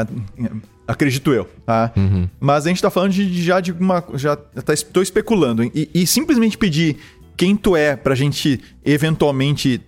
Acredito 0.87 1.33
eu, 1.33 1.49
tá? 1.65 1.91
Uhum. 1.95 2.27
Mas 2.39 2.65
a 2.65 2.69
gente 2.69 2.81
tá 2.81 2.89
falando 2.89 3.11
de, 3.11 3.41
já 3.41 3.59
de 3.59 3.71
uma. 3.71 4.03
Já 4.15 4.35
tá, 4.35 4.73
tô 4.91 5.01
especulando. 5.01 5.63
E, 5.63 5.89
e, 5.93 6.05
simplesmente 6.05 6.57
pedir 6.57 6.97
quem 7.37 7.55
tu 7.55 7.75
é 7.75 7.95
pra 7.95 8.15
gente 8.15 8.59
eventualmente 8.85 9.81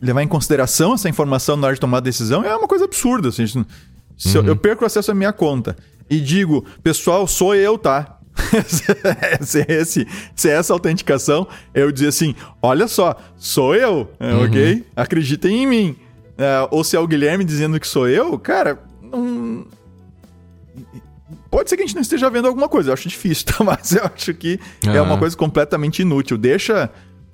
levar 0.00 0.22
em 0.22 0.28
consideração 0.28 0.94
essa 0.94 1.08
informação 1.08 1.56
na 1.56 1.66
hora 1.66 1.74
de 1.74 1.80
tomar 1.80 1.98
a 1.98 2.00
decisão 2.00 2.44
é 2.44 2.54
uma 2.56 2.68
coisa 2.68 2.86
absurda. 2.86 3.28
Assim, 3.28 3.46
se 3.46 4.36
eu, 4.36 4.42
uhum. 4.42 4.48
eu 4.48 4.56
perco 4.56 4.84
acesso 4.84 5.10
à 5.10 5.14
minha 5.14 5.32
conta 5.32 5.76
e 6.08 6.18
digo, 6.18 6.64
pessoal, 6.82 7.26
sou 7.26 7.54
eu, 7.54 7.76
tá? 7.76 8.17
se, 9.40 9.60
é 9.60 9.66
esse, 9.68 10.06
se 10.34 10.48
é 10.48 10.54
essa 10.54 10.72
autenticação, 10.72 11.46
eu 11.74 11.90
dizer 11.92 12.08
assim: 12.08 12.34
olha 12.62 12.88
só, 12.88 13.16
sou 13.36 13.74
eu, 13.74 14.10
é, 14.18 14.32
uhum. 14.32 14.44
ok? 14.44 14.86
Acreditem 14.96 15.62
em 15.62 15.66
mim. 15.66 15.96
É, 16.36 16.68
ou 16.70 16.84
se 16.84 16.96
é 16.96 17.00
o 17.00 17.06
Guilherme 17.06 17.44
dizendo 17.44 17.80
que 17.80 17.86
sou 17.86 18.08
eu, 18.08 18.38
cara, 18.38 18.78
Pode 21.50 21.70
ser 21.70 21.76
que 21.76 21.82
a 21.82 21.86
gente 21.86 21.94
não 21.94 22.02
esteja 22.02 22.28
vendo 22.28 22.46
alguma 22.46 22.68
coisa, 22.68 22.90
eu 22.90 22.94
acho 22.94 23.08
difícil, 23.08 23.46
tá? 23.46 23.56
Mas 23.64 23.92
eu 23.92 24.04
acho 24.04 24.34
que 24.34 24.60
é, 24.86 24.96
é 24.96 25.00
uma 25.02 25.18
coisa 25.18 25.36
completamente 25.36 26.02
inútil. 26.02 26.36
Deixa 26.36 26.90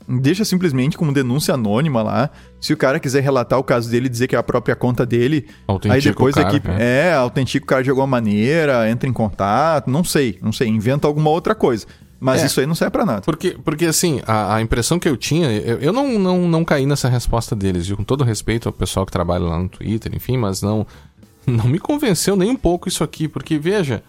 deixa 0.09 0.45
simplesmente 0.45 0.97
como 0.97 1.13
denúncia 1.13 1.55
anônima 1.55 2.03
lá. 2.03 2.31
Se 2.61 2.73
o 2.73 2.77
cara 2.77 2.99
quiser 3.01 3.23
relatar 3.23 3.59
o 3.59 3.65
caso 3.65 3.91
dele, 3.91 4.09
dizer 4.09 4.27
que 4.27 4.37
é 4.37 4.39
a 4.39 4.43
própria 4.43 4.77
conta 4.77 5.05
dele, 5.05 5.47
autentica 5.67 5.95
aí 5.95 6.01
depois 6.01 6.35
cara, 6.35 6.47
a 6.47 6.51
equipe 6.51 6.69
é. 6.71 7.09
é, 7.09 7.15
autentica 7.15 7.65
o 7.65 7.67
cara 7.67 7.83
de 7.83 7.91
alguma 7.91 8.07
maneira, 8.07 8.89
entra 8.91 9.09
em 9.09 9.13
contato, 9.13 9.91
não 9.91 10.05
sei, 10.05 10.39
não 10.43 10.53
sei, 10.53 10.69
inventa 10.69 11.07
alguma 11.07 11.31
outra 11.31 11.55
coisa. 11.55 11.87
Mas 12.21 12.43
é, 12.43 12.47
isso 12.47 12.61
aí 12.61 12.67
não 12.67 12.75
serve 12.75 12.91
pra 12.91 13.05
nada. 13.05 13.21
Porque, 13.21 13.51
porque 13.63 13.85
assim, 13.85 14.23
a, 14.27 14.57
a 14.57 14.63
impressão 14.63 14.99
que 14.99 15.09
eu 15.09 15.17
tinha, 15.17 15.51
eu, 15.53 15.79
eu, 15.79 15.93
não, 15.93 16.19
não, 16.19 16.49
não 16.49 16.65
caí 16.65 16.87
nessa 16.87 17.09
resposta 17.09 17.55
deles, 17.55 17.87
viu? 17.87 17.99
Com 17.99 18.05
todo 18.05 18.25
respeito 18.25 18.67
ao 18.67 18.73
pessoal 18.73 19.05
que 19.05 19.13
trabalha 19.13 19.45
lá 19.45 19.59
no 19.59 19.69
Twitter, 19.69 20.15
enfim, 20.15 20.39
mas 20.39 20.63
não, 20.63 20.87
não 21.47 21.67
me 21.67 21.79
convenceu 21.79 22.35
nem 22.35 22.51
um 22.51 22.57
pouco 22.57 22.89
isso 22.89 23.05
aqui, 23.05 23.29
porque 23.29 23.59
veja, 23.59 24.03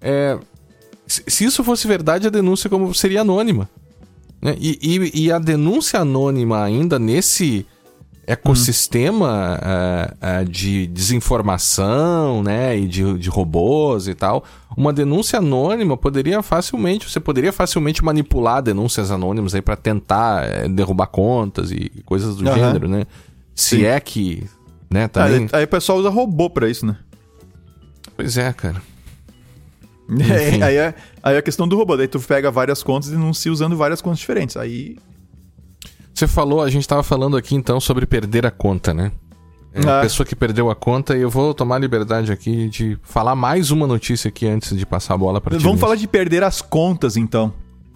é, 0.00 0.38
se, 1.06 1.24
se 1.26 1.44
isso 1.46 1.64
fosse 1.64 1.88
verdade, 1.88 2.26
a 2.26 2.30
denúncia 2.30 2.70
como 2.70 2.94
seria 2.94 3.22
anônima. 3.22 3.68
Né? 4.40 4.56
E, 4.58 4.78
e, 4.80 5.24
e, 5.24 5.32
a 5.32 5.38
denúncia 5.38 6.00
anônima 6.00 6.62
ainda 6.62 6.98
nesse 6.98 7.66
ecossistema 8.28 9.58
hum. 9.58 10.40
uh, 10.40 10.42
uh, 10.42 10.44
de 10.44 10.86
desinformação, 10.86 12.42
né, 12.42 12.78
e 12.78 12.86
de, 12.86 13.18
de 13.18 13.30
robôs 13.30 14.06
e 14.06 14.14
tal, 14.14 14.44
uma 14.76 14.92
denúncia 14.92 15.38
anônima 15.38 15.96
poderia 15.96 16.42
facilmente, 16.42 17.08
você 17.08 17.18
poderia 17.18 17.52
facilmente 17.52 18.04
manipular 18.04 18.62
denúncias 18.62 19.10
anônimas 19.10 19.54
aí 19.54 19.62
para 19.62 19.76
tentar 19.76 20.44
uh, 20.44 20.68
derrubar 20.68 21.06
contas 21.06 21.70
e 21.72 21.90
coisas 22.04 22.36
do 22.36 22.46
uhum. 22.46 22.54
gênero, 22.54 22.86
né? 22.86 23.06
Se 23.54 23.78
Sim. 23.78 23.84
é 23.86 23.98
que, 23.98 24.46
né, 24.90 25.08
também... 25.08 25.48
Aí, 25.50 25.60
aí 25.60 25.64
o 25.64 25.68
pessoal 25.68 25.98
usa 25.98 26.10
robô 26.10 26.50
para 26.50 26.68
isso, 26.68 26.84
né? 26.84 26.96
Pois 28.14 28.36
é, 28.36 28.52
cara. 28.52 28.82
É, 30.08 30.64
aí, 30.64 30.76
é, 30.76 30.94
aí 31.22 31.34
é 31.34 31.38
a 31.38 31.42
questão 31.42 31.68
do 31.68 31.76
robô. 31.76 31.96
Daí 31.96 32.08
tu 32.08 32.18
pega 32.20 32.50
várias 32.50 32.82
contas 32.82 33.10
e 33.10 33.16
não 33.16 33.34
se 33.34 33.50
usando 33.50 33.76
várias 33.76 34.00
contas 34.00 34.18
diferentes. 34.18 34.56
Aí. 34.56 34.96
Você 36.14 36.26
falou, 36.26 36.62
a 36.62 36.70
gente 36.70 36.82
estava 36.82 37.02
falando 37.02 37.36
aqui 37.36 37.54
então 37.54 37.78
sobre 37.78 38.06
perder 38.06 38.46
a 38.46 38.50
conta, 38.50 38.94
né? 38.94 39.12
É, 39.72 39.86
ah. 39.86 39.98
A 39.98 40.02
pessoa 40.02 40.26
que 40.26 40.34
perdeu 40.34 40.70
a 40.70 40.74
conta, 40.74 41.16
e 41.16 41.20
eu 41.20 41.30
vou 41.30 41.52
tomar 41.52 41.76
a 41.76 41.78
liberdade 41.78 42.32
aqui 42.32 42.68
de 42.68 42.98
falar 43.02 43.36
mais 43.36 43.70
uma 43.70 43.86
notícia 43.86 44.28
aqui 44.28 44.46
antes 44.46 44.76
de 44.76 44.86
passar 44.86 45.14
a 45.14 45.18
bola 45.18 45.40
para 45.40 45.56
ti. 45.56 45.62
Vamos 45.62 45.78
falar 45.78 45.94
de 45.94 46.08
perder 46.08 46.42
as 46.42 46.62
contas 46.62 47.16
então. 47.16 47.52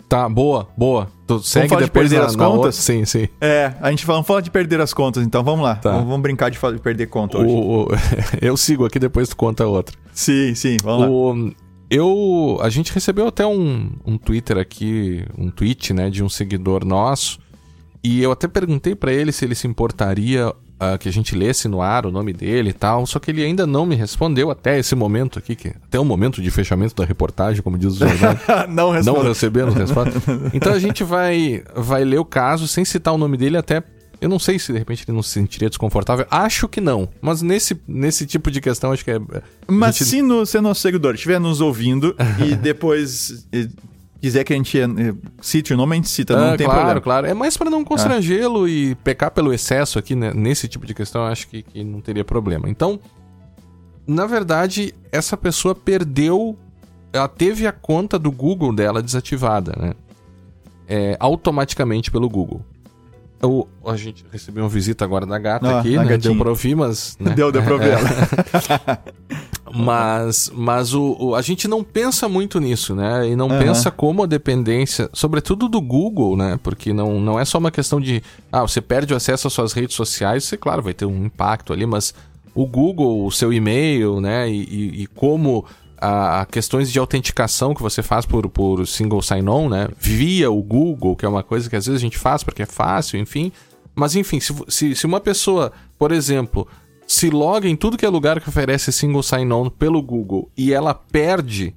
Tá, 0.09 0.29
boa, 0.29 0.69
boa. 0.77 1.09
Tu 1.27 1.43
segue 1.43 1.69
vamos 1.69 1.71
falar 1.71 1.85
de 1.87 1.91
perder 1.91 2.19
na, 2.19 2.27
as 2.27 2.37
contas? 2.37 2.57
Outra? 2.57 2.73
Sim, 2.73 3.05
sim. 3.07 3.27
É, 3.41 3.73
a 3.81 3.91
gente 3.91 4.05
vamos 4.05 4.27
falar 4.27 4.43
de 4.43 4.51
perder 4.51 4.79
as 4.83 4.93
contas, 4.93 5.25
então 5.25 5.43
vamos 5.43 5.65
lá. 5.65 5.77
Tá. 5.77 5.93
Vamos, 5.93 6.05
vamos, 6.09 6.21
brincar 6.21 6.51
de, 6.51 6.59
de, 6.59 6.79
perder 6.79 7.07
conta 7.07 7.39
hoje. 7.39 7.49
O, 7.49 7.85
o, 7.85 7.89
eu 8.43 8.55
sigo 8.59 8.85
aqui, 8.85 8.99
depois 8.99 9.31
tu 9.31 9.37
conta 9.37 9.67
outra. 9.67 9.97
Sim, 10.13 10.55
sim, 10.55 10.77
vamos 10.85 11.09
o, 11.09 11.33
lá 11.33 11.53
eu. 11.93 12.59
A 12.63 12.71
gente 12.71 12.93
recebeu 12.93 13.27
até 13.27 13.47
um, 13.47 13.91
um 14.05 14.17
Twitter 14.17 14.57
aqui, 14.57 15.25
um 15.37 15.51
tweet, 15.51 15.93
né, 15.93 16.09
de 16.09 16.25
um 16.25 16.29
seguidor 16.29 16.85
nosso. 16.85 17.39
E 18.03 18.23
eu 18.23 18.33
até 18.33 18.49
perguntei 18.49 18.95
para 18.95 19.13
ele 19.13 19.31
se 19.31 19.45
ele 19.45 19.55
se 19.55 19.69
importaria 19.69 20.49
uh, 20.49 20.99
que 20.99 21.09
a 21.09 21.13
gente 21.13 21.37
lesse 21.37 21.69
no 21.69 21.81
ar 21.81 22.07
o 22.07 22.11
nome 22.11 22.33
dele 22.33 22.71
e 22.71 22.73
tal. 22.73 23.07
Só 23.07 23.19
que 23.19 23.31
ele 23.31 23.45
ainda 23.45 23.67
não 23.67 23.85
me 23.85 23.95
respondeu 23.95 24.51
até 24.51 24.79
esse 24.79 24.95
momento 24.95 25.39
aqui, 25.39 25.55
que 25.55 25.69
até 25.69 26.01
o 26.01 26.05
momento 26.05 26.41
de 26.41 26.51
fechamento 26.51 26.97
da 26.97 27.05
reportagem, 27.05 27.63
como 27.63 27.77
diz 27.77 27.93
o 27.93 27.99
jornal. 27.99 28.37
não, 28.69 28.93
não 29.03 29.23
recebendo 29.23 29.71
resposta. 29.73 30.19
Então 30.55 30.73
a 30.73 30.79
gente 30.79 31.05
vai, 31.05 31.63
vai 31.77 32.05
ler 32.05 32.19
o 32.19 32.25
caso 32.25 32.67
sem 32.67 32.85
citar 32.85 33.13
o 33.13 33.19
nome 33.19 33.37
dele 33.37 33.59
até 33.59 33.83
eu 34.23 34.29
não 34.29 34.39
sei 34.39 34.57
se 34.57 34.73
de 34.73 34.79
repente 34.79 35.05
ele 35.07 35.17
não 35.17 35.23
se 35.23 35.31
sentiria 35.31 35.69
desconfortável. 35.69 36.25
Acho 36.31 36.69
que 36.69 36.81
não. 36.81 37.09
Mas 37.21 37.43
nesse, 37.43 37.77
nesse 37.89 38.25
tipo 38.25 38.53
de 38.53 38.61
questão, 38.61 38.93
acho 38.93 39.05
que 39.05 39.11
é. 39.11 39.21
Mas 39.67 39.97
gente... 39.97 40.09
se, 40.09 40.23
no, 40.23 40.47
se 40.47 40.61
nosso 40.61 40.81
seguidor 40.81 41.17
estiver 41.17 41.41
nos 41.41 41.61
ouvindo 41.61 42.15
e 42.39 42.55
depois 42.57 43.49
quiser 44.21 44.45
que 44.45 44.53
a 44.53 44.57
gente 44.57 44.79
eh, 44.79 44.87
cite 45.41 45.75
o 45.75 45.77
nome, 45.77 45.95
a 45.95 45.97
gente 45.97 46.09
cita, 46.09 46.37
não 46.37 46.53
ah, 46.53 46.57
tem 46.57 46.65
claro, 46.65 46.81
problema. 46.81 47.01
Claro, 47.01 47.27
É 47.27 47.35
mais 47.35 47.57
para 47.57 47.69
não 47.69 47.83
constrangê-lo 47.83 48.65
ah. 48.65 48.71
e 48.71 48.95
pecar 48.95 49.33
pelo 49.33 49.53
excesso 49.53 49.99
aqui, 49.99 50.15
né? 50.15 50.33
nesse 50.33 50.69
tipo 50.69 50.87
de 50.87 50.95
questão, 50.95 51.25
acho 51.25 51.49
que, 51.49 51.65
que 51.65 51.83
não 51.83 52.01
teria 52.01 52.25
problema. 52.25 52.71
Então, 52.71 53.01
na 54.07 54.25
verdade, 54.25 54.95
essa 55.11 55.37
pessoa 55.37 55.75
perdeu. 55.75 56.57
Ela 57.13 57.27
teve 57.27 57.67
a 57.67 57.73
conta 57.73 58.21
do 58.21 58.31
Google 58.31 58.73
dela 58.73 59.03
desativada, 59.03 59.75
né? 59.77 59.95
É, 60.87 61.17
automaticamente 61.19 62.09
pelo 62.09 62.29
Google. 62.29 62.65
O, 63.45 63.67
a 63.85 63.97
gente 63.97 64.25
recebeu 64.31 64.63
uma 64.63 64.71
visita 64.71 65.05
agora 65.05 65.27
da 65.27 65.37
gata 65.37 65.69
ah, 65.69 65.81
aqui, 65.81 65.97
né? 65.97 66.17
Deu 66.17 66.37
pra 66.37 66.51
ouvir, 66.51 66.77
mas. 66.77 67.17
Né? 67.19 67.33
Deu, 67.33 67.51
deu 67.51 67.61
pra 67.63 67.75
ouvir 67.75 67.89
ela. 67.89 69.03
mas 69.75 70.53
mas 70.55 70.95
o, 70.95 71.17
o, 71.19 71.35
a 71.35 71.43
gente 71.43 71.67
não 71.67 71.83
pensa 71.83 72.29
muito 72.29 72.61
nisso, 72.61 72.95
né? 72.95 73.29
E 73.29 73.35
não 73.35 73.49
uhum. 73.49 73.59
pensa 73.59 73.91
como 73.91 74.23
a 74.23 74.27
dependência, 74.27 75.11
sobretudo 75.13 75.69
do 75.69 75.81
Google, 75.81 76.37
né? 76.37 76.57
Porque 76.63 76.93
não, 76.93 77.21
não 77.21 77.39
é 77.39 77.45
só 77.45 77.59
uma 77.59 77.73
questão 77.73 78.01
de. 78.01 78.23
Ah, 78.53 78.63
você 78.63 78.81
perde 78.81 79.13
o 79.13 79.17
acesso 79.17 79.49
às 79.49 79.53
suas 79.53 79.73
redes 79.73 79.97
sociais, 79.97 80.45
você, 80.45 80.57
claro, 80.57 80.81
vai 80.81 80.95
ter 80.95 81.07
um 81.07 81.25
impacto 81.25 81.73
ali, 81.73 81.85
mas 81.85 82.15
o 82.55 82.65
Google, 82.65 83.27
o 83.27 83.33
seu 83.33 83.53
e-mail, 83.53 84.21
né? 84.21 84.49
E, 84.49 84.63
e, 84.63 85.03
e 85.03 85.07
como 85.09 85.65
a, 86.03 86.47
questões 86.47 86.91
de 86.91 86.99
autenticação 86.99 87.75
que 87.75 87.81
você 87.81 88.03
faz 88.03 88.27
por, 88.27 88.49
por 88.51 88.85
single 88.87 89.23
sign-on, 89.23 89.69
né? 89.69 89.89
Via 89.99 90.51
o 90.51 90.61
Google, 90.61 91.15
que 91.15 91.25
é 91.25 91.29
uma 91.29 91.45
coisa 91.45 91.71
que 91.71 91.77
às 91.77 91.87
vezes 91.87 92.01
a 92.01 92.03
gente 92.03 92.19
faz 92.19 92.43
porque 92.43 92.63
é 92.63 92.67
fácil, 92.67 93.21
enfim. 93.21 93.53
Mas 93.95 94.17
enfim, 94.17 94.41
se, 94.41 94.53
se, 94.69 94.97
se 94.97 95.07
uma 95.07 95.21
pessoa, 95.21 95.71
por 95.97 96.11
exemplo, 96.11 96.67
se 97.07 97.31
loga 97.31 97.69
em 97.69 97.77
tudo 97.77 97.97
que 97.97 98.05
é 98.05 98.09
lugar 98.09 98.41
que 98.41 98.49
oferece 98.49 98.91
single 98.91 99.23
sign-on 99.23 99.71
pelo 99.71 100.03
Google 100.03 100.51
e 100.57 100.73
ela 100.73 100.93
perde 100.93 101.73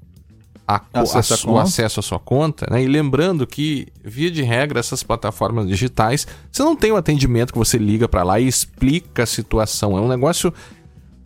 a, 0.68 0.82
acesso, 0.94 1.48
a, 1.48 1.52
a 1.52 1.54
o 1.54 1.60
acesso 1.60 2.00
à 2.00 2.04
sua 2.04 2.20
conta, 2.20 2.66
né? 2.72 2.82
E 2.82 2.88
lembrando 2.88 3.46
que, 3.46 3.88
via 4.04 4.32
de 4.32 4.42
regra, 4.42 4.80
essas 4.80 5.04
plataformas 5.04 5.68
digitais, 5.68 6.26
você 6.52 6.64
não 6.64 6.76
tem 6.76 6.92
o 6.92 6.96
um 6.96 6.98
atendimento 6.98 7.54
que 7.54 7.60
você 7.60 7.78
liga 7.78 8.08
para 8.08 8.24
lá 8.24 8.40
e 8.40 8.48
explica 8.48 9.22
a 9.22 9.28
situação. 9.28 9.96
É 9.96 10.02
um 10.02 10.08
negócio 10.08 10.52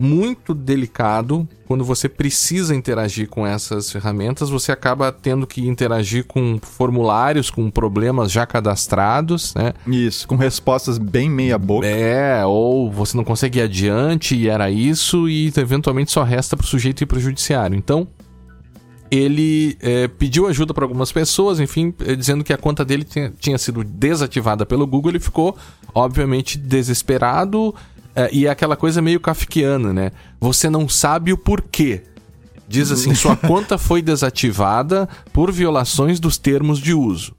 muito 0.00 0.54
delicado. 0.54 1.46
Quando 1.66 1.84
você 1.84 2.08
precisa 2.08 2.74
interagir 2.74 3.28
com 3.28 3.46
essas 3.46 3.92
ferramentas, 3.92 4.48
você 4.48 4.72
acaba 4.72 5.12
tendo 5.12 5.46
que 5.46 5.68
interagir 5.68 6.24
com 6.24 6.58
formulários, 6.60 7.50
com 7.50 7.70
problemas 7.70 8.32
já 8.32 8.46
cadastrados, 8.46 9.54
né? 9.54 9.74
Isso, 9.86 10.26
com 10.26 10.36
respostas 10.36 10.96
bem 10.96 11.28
meia 11.28 11.58
boca. 11.58 11.86
É, 11.86 12.44
ou 12.46 12.90
você 12.90 13.14
não 13.14 13.22
consegue 13.22 13.58
ir 13.58 13.62
adiante 13.62 14.34
e 14.34 14.48
era 14.48 14.70
isso, 14.70 15.28
e 15.28 15.52
eventualmente 15.54 16.10
só 16.10 16.22
resta 16.22 16.56
para 16.56 16.64
o 16.64 16.66
sujeito 16.66 17.02
ir 17.02 17.06
para 17.06 17.18
o 17.18 17.20
judiciário. 17.20 17.76
Então, 17.76 18.08
ele 19.10 19.76
é, 19.80 20.06
pediu 20.06 20.46
ajuda 20.46 20.72
para 20.72 20.84
algumas 20.84 21.10
pessoas, 21.10 21.58
enfim, 21.58 21.92
é, 22.06 22.14
dizendo 22.14 22.44
que 22.44 22.52
a 22.52 22.56
conta 22.56 22.84
dele 22.84 23.02
tinha, 23.02 23.32
tinha 23.38 23.58
sido 23.58 23.82
desativada 23.82 24.64
pelo 24.64 24.86
Google. 24.86 25.10
Ele 25.10 25.20
ficou, 25.20 25.56
obviamente, 25.92 26.56
desesperado, 26.56 27.74
é, 28.14 28.28
e 28.32 28.46
é 28.46 28.50
aquela 28.50 28.76
coisa 28.76 29.00
meio 29.00 29.20
kafkiana, 29.20 29.92
né? 29.92 30.12
Você 30.40 30.68
não 30.68 30.88
sabe 30.88 31.32
o 31.32 31.38
porquê. 31.38 32.02
Diz 32.68 32.90
assim: 32.90 33.14
sua 33.14 33.36
conta 33.36 33.76
foi 33.78 34.00
desativada 34.02 35.08
por 35.32 35.50
violações 35.50 36.20
dos 36.20 36.38
termos 36.38 36.78
de 36.78 36.94
uso. 36.94 37.34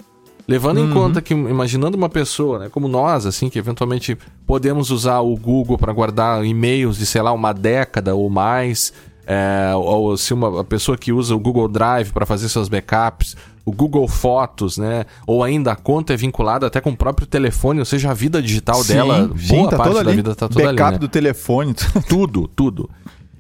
Levando 0.48 0.80
uhum. 0.80 0.90
em 0.90 0.94
conta 0.94 1.22
que, 1.22 1.34
imaginando 1.34 1.96
uma 1.96 2.10
pessoa, 2.10 2.60
né, 2.60 2.70
como 2.70 2.88
nós, 2.88 3.26
assim, 3.26 3.50
que 3.50 3.58
eventualmente 3.58 4.18
podemos 4.46 4.92
usar 4.92 5.20
o 5.22 5.36
Google 5.38 5.78
para 5.78 5.94
guardar 5.94 6.44
e-mails 6.44 6.98
de, 6.98 7.06
sei 7.06 7.22
lá, 7.22 7.32
uma 7.32 7.54
década 7.54 8.16
ou 8.16 8.30
mais, 8.30 8.92
é, 9.26 9.72
ou 9.76 10.18
se 10.18 10.34
uma 10.34 10.64
pessoa 10.64 10.98
que 10.98 11.14
usa 11.14 11.34
o 11.34 11.40
Google 11.40 11.70
Drive 11.70 12.12
para 12.12 12.26
fazer 12.26 12.50
seus 12.50 12.68
backups, 12.68 13.38
o 13.66 13.72
Google 13.72 14.08
Fotos, 14.08 14.78
né? 14.78 15.06
Ou 15.28 15.44
ainda 15.44 15.72
a 15.72 15.76
conta 15.76 16.14
é 16.14 16.18
vinculada 16.18 16.68
até 16.68 16.82
com 16.82 16.92
o 16.92 16.98
próprio 16.98 17.28
telefone, 17.28 17.80
ou 17.80 17.86
seja, 17.86 18.12
a 18.12 18.14
vida 18.14 18.42
digital 18.42 18.84
sim, 18.84 18.94
dela, 18.94 19.32
sim, 19.38 19.56
boa 19.56 19.70
tá 19.70 19.78
parte 19.78 19.94
da 19.94 20.00
ali. 20.00 20.16
vida 20.16 20.36
tá 20.36 20.50
toda 20.50 20.66
Backup 20.66 20.84
ali. 20.84 20.94
Né? 20.94 21.00
do 21.00 21.08
telefone. 21.08 21.76
tudo, 22.10 22.48
tudo. 22.48 22.90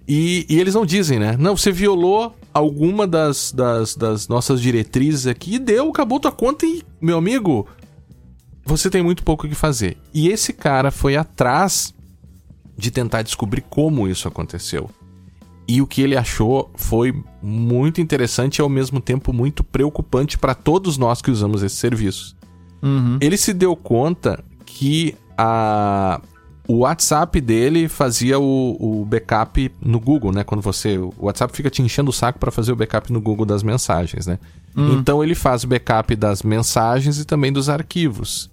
E, 0.08 0.46
e, 0.50 0.60
eles 0.60 0.76
não 0.76 0.86
dizem, 0.86 1.20
né? 1.20 1.36
Não, 1.40 1.56
você 1.56 1.72
violou 1.72 2.36
alguma 2.54 3.08
das, 3.08 3.52
das, 3.52 3.96
das 3.96 4.28
nossas 4.28 4.62
diretrizes 4.62 5.26
aqui 5.26 5.56
e 5.56 5.60
deu, 5.60 5.90
acabou 5.90 6.20
tua 6.20 6.32
conta 6.32 6.66
e, 6.66 6.84
meu 7.00 7.18
amigo, 7.18 7.68
você 8.66 8.90
tem 8.90 9.02
muito 9.02 9.24
pouco 9.24 9.46
o 9.46 9.50
que 9.50 9.56
fazer. 9.56 9.98
E 10.14 10.28
esse 10.28 10.54
cara 10.54 10.92
foi 10.92 11.16
atrás 11.16 11.94
de 12.78 12.92
tentar 12.92 13.22
descobrir 13.22 13.62
como 13.62 14.08
isso 14.08 14.28
aconteceu. 14.28 14.90
E 15.67 15.82
o 15.82 15.88
que 15.88 16.02
ele 16.02 16.17
achou 16.17 16.69
foi 16.76 17.13
muito 17.41 18.02
interessante 18.02 18.58
e 18.58 18.62
ao 18.62 18.69
mesmo 18.69 19.00
tempo 19.00 19.32
muito 19.32 19.63
preocupante 19.63 20.38
para 20.38 20.54
todos 20.54 20.97
nós 20.97 21.21
que 21.21 21.32
usamos 21.32 21.63
esses 21.63 21.78
serviços. 21.78 22.36
Uhum. 22.82 23.17
Ele 23.21 23.38
se 23.38 23.54
deu 23.54 23.76
conta 23.76 24.43
que 24.65 25.15
a, 25.38 26.19
o 26.67 26.80
WhatsApp 26.80 27.39
dele 27.41 27.88
fazia 27.88 28.39
o, 28.39 28.78
o, 28.80 29.06
backup 29.06 29.71
no 29.82 30.00
Google, 30.00 30.32
né? 30.32 30.43
Quando 30.43 30.62
você. 30.62 30.97
O 30.97 31.13
WhatsApp 31.19 31.56
fica 31.56 31.69
te 31.69 31.82
enchendo 31.82 32.10
o 32.10 32.13
saco 32.13 32.39
para 32.39 32.52
fazer 32.52 32.71
o 32.71 32.76
backup 32.76 33.12
no 33.12 33.19
Google 33.21 33.45
das 33.45 33.63
mensagens, 33.63 34.26
né? 34.26 34.39
Uhum. 34.76 34.93
Então 34.93 35.24
ele 35.24 35.36
faz 35.36 35.63
o 35.63 35.67
backup 35.67 36.15
das 36.15 36.43
mensagens 36.43 37.19
e 37.19 37.26
também 37.26 37.52
dos 37.52 37.69
arquivos. 37.69 38.50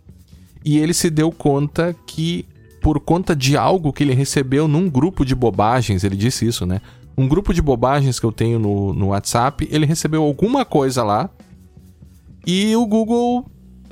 E 0.64 0.78
ele 0.78 0.92
se 0.92 1.10
deu 1.10 1.30
conta 1.30 1.94
que, 2.06 2.44
por 2.82 2.98
conta 2.98 3.36
de 3.36 3.56
algo 3.56 3.92
que 3.92 4.02
ele 4.02 4.14
recebeu 4.14 4.66
num 4.66 4.90
grupo 4.90 5.24
de 5.24 5.34
bobagens, 5.34 6.02
ele 6.02 6.16
disse 6.16 6.46
isso, 6.46 6.66
né? 6.66 6.80
Um 7.18 7.26
grupo 7.28 7.52
de 7.52 7.60
bobagens 7.60 8.18
que 8.20 8.24
eu 8.24 8.32
tenho 8.32 8.58
no, 8.58 8.94
no 8.94 9.08
WhatsApp, 9.08 9.68
ele 9.70 9.84
recebeu 9.84 10.22
alguma 10.22 10.64
coisa 10.64 11.02
lá 11.02 11.28
e 12.46 12.74
o 12.76 12.86
Google 12.86 13.44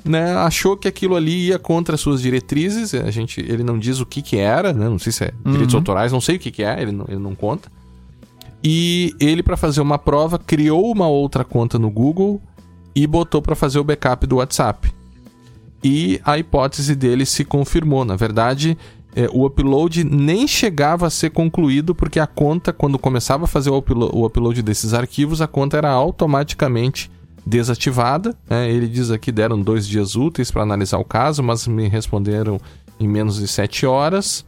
né, 0.05 0.35
achou 0.37 0.77
que 0.77 0.87
aquilo 0.87 1.17
ali 1.17 1.49
ia 1.49 1.59
contra 1.59 1.97
as 1.97 2.01
suas 2.01 2.23
diretrizes. 2.23 2.95
A 2.95 3.11
gente, 3.11 3.41
ele 3.41 3.65
não 3.65 3.79
diz 3.79 3.99
o 4.01 4.07
que 4.07 4.23
que 4.23 4.37
era, 4.37 4.73
né? 4.73 4.89
Não 4.89 4.99
sei 4.99 5.11
se 5.13 5.25
é 5.25 5.33
direitos 5.45 5.75
Uhum. 5.75 5.81
autorais, 5.81 6.13
não 6.13 6.21
sei 6.21 6.37
o 6.37 6.39
que 6.39 6.51
que 6.53 6.63
é, 6.63 6.81
ele 6.81 6.93
não, 6.93 7.05
ele 7.09 7.19
não 7.19 7.35
conta. 7.35 7.69
E 8.63 9.13
ele, 9.21 9.43
para 9.43 9.57
fazer 9.57 9.81
uma 9.81 9.99
prova, 9.99 10.39
criou 10.39 10.91
uma 10.91 11.09
outra 11.09 11.45
conta 11.45 11.79
no 11.79 11.91
Google 11.91 12.41
e 12.95 13.07
botou 13.07 13.43
para 13.43 13.55
fazer 13.55 13.79
o 13.79 13.85
backup 13.85 14.27
do 14.27 14.37
WhatsApp. 14.37 14.91
E 15.85 16.21
a 16.25 16.39
hipótese 16.39 16.95
dele 16.97 17.27
se 17.27 17.45
confirmou. 17.45 18.05
Na 18.05 18.17
verdade, 18.17 18.79
é, 19.17 19.29
o 19.33 19.47
upload 19.47 20.05
nem 20.05 20.47
chegava 20.47 21.07
a 21.07 21.11
ser 21.11 21.31
concluído, 21.31 21.95
porque 21.95 22.21
a 22.21 22.27
conta, 22.27 22.71
quando 22.73 22.99
começava 22.99 23.45
a 23.45 23.49
fazer 23.49 23.71
o, 23.71 23.79
uplo- 23.79 24.11
o 24.15 24.27
upload 24.27 24.61
desses 24.63 24.93
arquivos, 24.93 25.41
a 25.41 25.47
conta 25.47 25.79
era 25.79 25.91
automaticamente 25.91 27.11
desativada. 27.47 28.37
né? 28.49 28.71
Ele 28.71 28.87
diz 28.87 29.11
aqui 29.11 29.33
deram 29.33 29.59
dois 29.61 29.87
dias 29.89 30.17
úteis 30.17 30.51
para 30.51 30.63
analisar 30.63 30.99
o 30.99 31.05
caso, 31.05 31.43
mas 31.43 31.67
me 31.67 31.89
responderam 31.89 32.61
em 33.01 33.09
menos 33.09 33.37
de 33.37 33.49
sete 33.49 33.87
horas. 33.87 34.45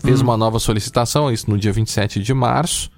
Fez 0.00 0.20
uma 0.20 0.36
nova 0.36 0.58
solicitação, 0.58 1.30
isso 1.30 1.48
no 1.50 1.56
dia 1.58 1.72
27 1.72 2.20
de 2.22 2.34
março. 2.34 2.90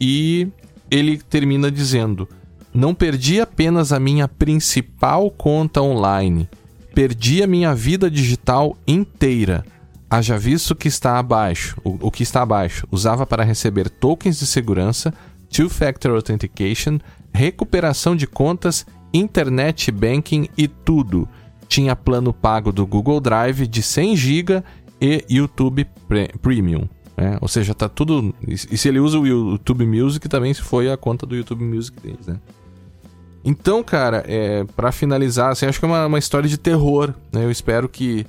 E 0.00 0.48
ele 0.90 1.18
termina 1.18 1.70
dizendo: 1.70 2.28
Não 2.74 2.94
perdi 2.94 3.40
apenas 3.40 3.92
a 3.92 4.00
minha 4.00 4.26
principal 4.28 5.30
conta 5.30 5.80
online, 5.82 6.48
perdi 6.94 7.42
a 7.42 7.46
minha 7.46 7.74
vida 7.74 8.10
digital 8.10 8.76
inteira. 8.86 9.64
Haja 10.14 10.38
visto 10.38 10.76
que 10.76 10.86
está 10.86 11.18
abaixo, 11.18 11.76
o, 11.82 11.98
o 12.06 12.08
que 12.08 12.22
está 12.22 12.42
abaixo, 12.42 12.86
usava 12.88 13.26
para 13.26 13.42
receber 13.42 13.90
tokens 13.90 14.38
de 14.38 14.46
segurança, 14.46 15.12
two-factor 15.50 16.12
authentication, 16.14 17.00
recuperação 17.32 18.14
de 18.14 18.24
contas, 18.24 18.86
internet 19.12 19.90
banking 19.90 20.48
e 20.56 20.68
tudo. 20.68 21.28
Tinha 21.66 21.96
plano 21.96 22.32
pago 22.32 22.70
do 22.70 22.86
Google 22.86 23.18
Drive 23.20 23.66
de 23.66 23.82
100 23.82 24.16
GB 24.16 24.62
e 25.00 25.24
YouTube 25.28 25.84
Pre- 26.06 26.30
Premium. 26.40 26.88
né? 27.16 27.36
Ou 27.40 27.48
seja, 27.48 27.74
tá 27.74 27.88
tudo. 27.88 28.32
E 28.46 28.56
se 28.56 28.88
ele 28.88 29.00
usa 29.00 29.18
o 29.18 29.26
YouTube 29.26 29.84
Music, 29.84 30.28
também 30.28 30.54
foi 30.54 30.92
a 30.92 30.96
conta 30.96 31.26
do 31.26 31.34
YouTube 31.34 31.64
Music 31.64 32.00
deles, 32.00 32.24
né? 32.28 32.38
Então, 33.44 33.82
cara, 33.82 34.24
é, 34.28 34.62
para 34.76 34.92
finalizar, 34.92 35.50
assim, 35.50 35.66
acho 35.66 35.80
que 35.80 35.84
é 35.84 35.88
uma, 35.88 36.06
uma 36.06 36.18
história 36.20 36.48
de 36.48 36.56
terror, 36.56 37.12
né? 37.32 37.44
Eu 37.44 37.50
espero 37.50 37.88
que, 37.88 38.24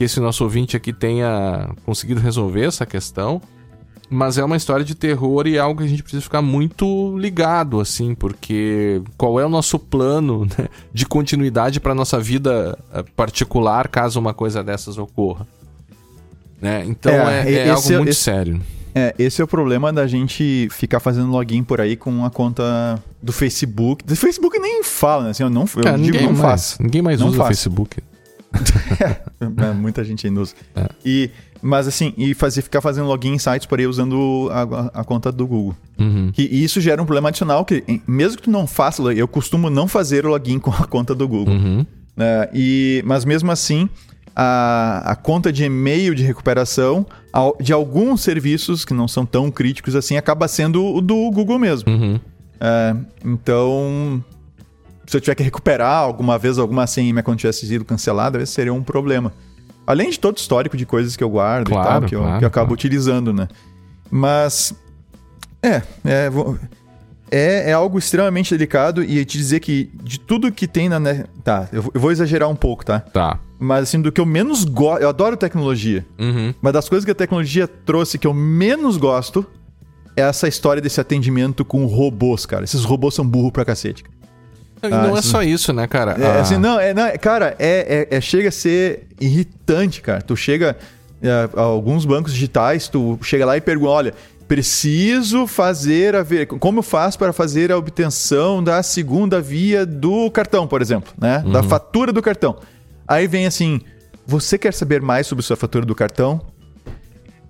que 0.00 0.04
esse 0.04 0.18
nosso 0.18 0.42
ouvinte 0.44 0.78
aqui 0.78 0.94
tenha 0.94 1.68
conseguido 1.84 2.20
resolver 2.20 2.64
essa 2.64 2.86
questão. 2.86 3.38
Mas 4.08 4.38
é 4.38 4.44
uma 4.44 4.56
história 4.56 4.82
de 4.84 4.94
terror 4.94 5.46
e 5.46 5.56
é 5.56 5.58
algo 5.60 5.78
que 5.78 5.84
a 5.86 5.88
gente 5.88 6.02
precisa 6.02 6.22
ficar 6.22 6.40
muito 6.40 7.16
ligado, 7.18 7.78
assim, 7.78 8.14
porque 8.14 9.00
qual 9.16 9.38
é 9.38 9.44
o 9.44 9.48
nosso 9.50 9.78
plano 9.78 10.46
né, 10.58 10.68
de 10.92 11.04
continuidade 11.04 11.78
para 11.78 11.94
nossa 11.94 12.18
vida 12.18 12.76
eh, 12.94 13.04
particular 13.14 13.86
caso 13.88 14.18
uma 14.18 14.32
coisa 14.34 14.64
dessas 14.64 14.96
ocorra? 14.98 15.46
Né? 16.60 16.82
Então 16.86 17.12
É, 17.12 17.42
é, 17.48 17.52
é 17.52 17.60
esse 17.62 17.70
algo 17.70 17.92
é- 17.92 17.96
muito 17.98 18.08
esse- 18.10 18.20
sério. 18.22 18.60
É, 18.94 19.14
esse 19.18 19.40
é 19.40 19.44
o 19.44 19.46
problema 19.46 19.92
da 19.92 20.06
gente 20.08 20.66
ficar 20.72 20.98
fazendo 20.98 21.30
login 21.30 21.62
por 21.62 21.80
aí 21.80 21.94
com 21.94 22.24
a 22.24 22.30
conta 22.30 23.00
do 23.22 23.32
Facebook. 23.32 24.02
Do 24.04 24.16
Facebook 24.16 24.58
nem 24.58 24.82
fala, 24.82 25.24
né? 25.24 25.30
Assim, 25.30 25.44
eu 25.44 25.50
não, 25.50 25.62
eu 25.76 25.82
Cara, 25.84 25.96
digo, 25.96 26.06
ninguém, 26.10 26.22
não 26.26 26.32
mais, 26.32 26.40
faço. 26.40 26.82
ninguém 26.82 27.00
mais 27.02 27.20
Não 27.20 27.28
usa 27.28 27.42
o. 27.44 27.46
Facebook. 27.46 28.02
É, 29.40 29.72
muita 29.72 30.04
gente 30.04 30.26
ainda 30.26 30.40
usa. 30.40 30.54
É. 30.76 30.86
E, 31.04 31.30
mas 31.62 31.88
assim, 31.88 32.12
e 32.16 32.34
fazer, 32.34 32.60
ficar 32.62 32.80
fazendo 32.82 33.06
login 33.06 33.32
em 33.34 33.38
sites 33.38 33.66
por 33.66 33.78
aí 33.78 33.86
usando 33.86 34.48
a, 34.52 35.00
a- 35.00 35.04
conta 35.04 35.32
do 35.32 35.46
Google. 35.46 35.74
Uhum. 35.98 36.30
Que, 36.32 36.42
e 36.42 36.62
isso 36.62 36.78
gera 36.80 37.00
um 37.00 37.06
problema 37.06 37.28
adicional 37.30 37.64
que, 37.64 37.82
mesmo 38.06 38.36
que 38.36 38.42
tu 38.44 38.50
não 38.50 38.66
faça, 38.66 39.02
eu 39.14 39.26
costumo 39.26 39.70
não 39.70 39.88
fazer 39.88 40.26
o 40.26 40.30
login 40.30 40.58
com 40.58 40.70
a 40.70 40.86
conta 40.86 41.14
do 41.14 41.26
Google. 41.26 41.54
Uhum. 41.54 41.86
né? 42.16 42.48
e, 42.52 43.02
mas 43.06 43.24
mesmo 43.24 43.50
assim, 43.50 43.88
a, 44.36 45.02
a 45.12 45.16
conta 45.16 45.50
de 45.52 45.64
e-mail 45.64 46.14
de 46.14 46.22
recuperação 46.22 47.06
de 47.60 47.72
alguns 47.72 48.20
serviços 48.20 48.84
que 48.84 48.92
não 48.92 49.08
são 49.08 49.24
tão 49.24 49.50
críticos 49.50 49.96
assim 49.96 50.16
acaba 50.16 50.46
sendo 50.48 50.84
o 50.84 51.00
do 51.00 51.30
Google 51.30 51.58
mesmo. 51.58 51.90
Uhum. 51.90 52.20
É, 52.60 52.94
então, 53.24 54.22
se 55.10 55.16
eu 55.16 55.20
tiver 55.20 55.34
que 55.34 55.42
recuperar 55.42 55.98
alguma 55.98 56.38
vez 56.38 56.58
alguma 56.58 56.86
senha 56.86 57.08
e 57.10 57.12
minha 57.12 57.22
conta 57.22 57.38
tivesse 57.38 57.66
sido 57.66 57.84
cancelada, 57.84 58.40
esse 58.42 58.52
seria 58.52 58.72
um 58.72 58.82
problema. 58.82 59.32
Além 59.86 60.08
de 60.10 60.20
todo 60.20 60.36
o 60.36 60.40
histórico 60.40 60.76
de 60.76 60.86
coisas 60.86 61.16
que 61.16 61.24
eu 61.24 61.28
guardo 61.30 61.68
e 61.68 61.72
Claro, 61.72 61.88
tal, 61.88 62.08
que 62.08 62.14
eu, 62.14 62.20
claro, 62.20 62.38
que 62.38 62.44
eu 62.44 62.48
acabo 62.48 62.66
claro. 62.68 62.74
utilizando, 62.74 63.32
né? 63.32 63.48
Mas. 64.10 64.72
É, 65.62 65.82
é, 66.04 66.30
é, 67.30 67.70
é 67.70 67.72
algo 67.72 67.98
extremamente 67.98 68.54
delicado 68.54 69.02
e 69.02 69.24
te 69.24 69.36
dizer 69.36 69.60
que 69.60 69.90
de 70.02 70.18
tudo 70.18 70.50
que 70.52 70.66
tem 70.66 70.88
na. 70.88 70.98
net- 71.00 71.26
Tá, 71.44 71.68
eu, 71.72 71.82
vou- 71.82 71.92
eu 71.94 72.00
vou 72.00 72.12
exagerar 72.12 72.48
um 72.48 72.56
pouco, 72.56 72.84
tá? 72.84 73.00
Tá. 73.00 73.38
Mas 73.58 73.82
assim, 73.84 74.00
do 74.00 74.10
que 74.10 74.20
eu 74.20 74.26
menos 74.26 74.64
gosto. 74.64 75.02
Eu 75.02 75.08
adoro 75.08 75.36
tecnologia. 75.36 76.06
Uhum. 76.18 76.54
Mas 76.62 76.72
das 76.72 76.88
coisas 76.88 77.04
que 77.04 77.10
a 77.10 77.14
tecnologia 77.14 77.66
trouxe 77.68 78.18
que 78.18 78.26
eu 78.26 78.32
menos 78.34 78.96
gosto 78.96 79.44
é 80.16 80.22
essa 80.22 80.48
história 80.48 80.80
desse 80.80 81.00
atendimento 81.00 81.64
com 81.64 81.84
robôs, 81.86 82.46
cara. 82.46 82.64
Esses 82.64 82.84
robôs 82.84 83.14
são 83.14 83.26
burro 83.26 83.52
pra 83.52 83.64
cacete. 83.64 84.02
E 84.82 84.88
não 84.88 85.14
Ah, 85.14 85.18
é 85.18 85.22
só 85.22 85.42
isso, 85.42 85.72
né, 85.72 85.86
cara? 85.86 86.12
É, 86.18 86.26
Ah, 86.26 86.40
assim, 86.40 86.56
não, 86.56 86.78
é, 86.80 86.94
não, 86.94 87.04
é- 87.04 87.18
cara, 87.18 87.54
é, 87.58 88.08
é- 88.10 88.16
é- 88.16 88.20
chega 88.20 88.48
a 88.48 88.52
ser 88.52 89.06
irritante, 89.20 90.00
cara. 90.00 90.22
Tu 90.22 90.34
chega 90.36 90.76
é, 91.22 91.48
a 91.54 91.60
alguns 91.60 92.06
bancos 92.06 92.32
digitais, 92.32 92.88
tu 92.88 93.18
chega 93.22 93.44
lá 93.44 93.54
e 93.56 93.60
pergunta, 93.60 93.90
olha, 93.90 94.14
preciso 94.48 95.46
fazer 95.46 96.16
a 96.16 96.22
ver, 96.22 96.46
como 96.46 96.78
eu 96.78 96.82
faço 96.82 97.18
para 97.18 97.32
fazer 97.32 97.70
a 97.70 97.76
obtenção 97.76 98.64
da 98.64 98.82
segunda 98.82 99.40
via 99.40 99.84
do 99.84 100.30
cartão, 100.30 100.66
por 100.66 100.80
exemplo, 100.82 101.12
né? 101.20 101.44
Da 101.52 101.62
fatura 101.62 102.10
do 102.12 102.22
cartão. 102.22 102.56
Aí 103.06 103.26
vem 103.26 103.46
assim, 103.46 103.80
você 104.26 104.56
quer 104.56 104.72
saber 104.72 105.02
mais 105.02 105.26
sobre 105.26 105.44
sua 105.44 105.56
fatura 105.56 105.84
do 105.84 105.94
cartão? 105.94 106.40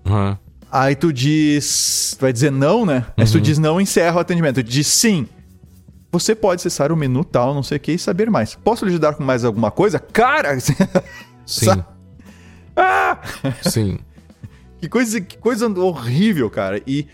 aham. 0.05 0.37
Aí 0.73 0.95
tu 0.95 1.13
diz. 1.13 2.17
Vai 2.21 2.33
dizer 2.33 2.53
não, 2.53 2.87
né? 2.87 3.05
Aí 3.17 3.27
se 3.27 3.33
tu 3.33 3.41
diz 3.41 3.59
não, 3.59 3.81
encerra 3.81 4.17
o 4.17 4.21
atendimento. 4.21 4.57
Tu 4.57 4.63
diz 4.63 4.87
sim. 4.87 5.27
Você 6.13 6.35
pode 6.35 6.61
acessar 6.61 6.91
o 6.91 6.97
menu 6.97 7.25
tal, 7.25 7.55
não 7.55 7.63
sei 7.63 7.77
o 7.77 7.81
que, 7.81 7.93
e 7.93 7.99
saber 7.99 8.31
mais. 8.31 8.55
Posso 8.57 8.85
lhe 8.85 8.91
ajudar 8.91 9.15
com 9.15 9.23
mais 9.23 9.45
alguma 9.45 9.71
coisa? 9.71 9.99
Cara! 9.99 10.59
Sim. 11.47 11.85
Ah! 12.77 13.19
Sim. 13.63 13.99
Que 14.81 14.89
coisa, 14.89 15.21
que 15.21 15.39
coisa 15.39 15.69
horrível, 15.69 16.49
cara. 16.51 16.81
E, 16.87 17.07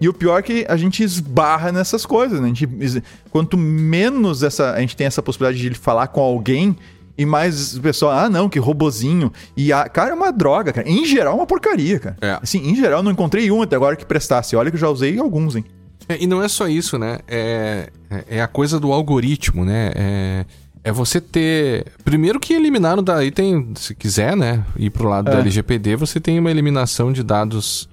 e 0.00 0.08
o 0.08 0.12
pior 0.12 0.38
é 0.38 0.42
que 0.42 0.66
a 0.68 0.76
gente 0.76 1.02
esbarra 1.02 1.72
nessas 1.72 2.04
coisas, 2.04 2.38
né? 2.40 2.46
A 2.46 2.54
gente, 2.54 3.02
quanto 3.30 3.56
menos 3.56 4.42
essa, 4.42 4.72
a 4.72 4.80
gente 4.80 4.96
tem 4.96 5.06
essa 5.06 5.22
possibilidade 5.22 5.70
de 5.70 5.74
falar 5.74 6.08
com 6.08 6.20
alguém, 6.20 6.76
e 7.16 7.24
mais 7.24 7.76
o 7.76 7.80
pessoal, 7.80 8.12
ah, 8.12 8.28
não, 8.28 8.48
que 8.48 8.58
robozinho. 8.58 9.32
E, 9.56 9.72
a, 9.72 9.88
cara, 9.88 10.10
é 10.10 10.14
uma 10.14 10.32
droga, 10.32 10.72
cara. 10.72 10.88
Em 10.88 11.04
geral, 11.04 11.34
é 11.34 11.36
uma 11.36 11.46
porcaria, 11.46 11.98
cara. 11.98 12.16
É. 12.20 12.38
Assim, 12.42 12.68
em 12.68 12.74
geral, 12.74 12.98
eu 12.98 13.02
não 13.02 13.12
encontrei 13.12 13.50
um 13.50 13.62
até 13.62 13.76
agora 13.76 13.96
que 13.96 14.04
prestasse. 14.04 14.56
Olha 14.56 14.70
que 14.70 14.76
eu 14.76 14.80
já 14.80 14.88
usei 14.88 15.18
alguns, 15.18 15.56
hein? 15.56 15.64
É, 16.08 16.22
e 16.22 16.26
não 16.26 16.42
é 16.42 16.48
só 16.48 16.68
isso, 16.68 16.98
né? 16.98 17.18
É, 17.26 17.90
é- 18.28 18.40
a 18.42 18.46
coisa 18.48 18.78
do 18.78 18.92
algoritmo, 18.92 19.64
né? 19.64 19.92
É, 19.94 20.44
é 20.84 20.92
você 20.92 21.20
ter. 21.20 21.86
Primeiro 22.04 22.38
que 22.38 22.52
eliminaram 22.52 23.02
daí 23.02 23.30
tem, 23.30 23.72
se 23.74 23.94
quiser, 23.94 24.36
né? 24.36 24.64
Ir 24.76 24.90
pro 24.90 25.08
lado 25.08 25.30
da 25.30 25.38
É. 25.38 25.40
LGPD, 25.40 25.96
você 25.96 26.20
tem 26.20 26.38
uma 26.38 26.50
eliminação 26.50 27.12
de 27.12 27.22
dados 27.22 27.88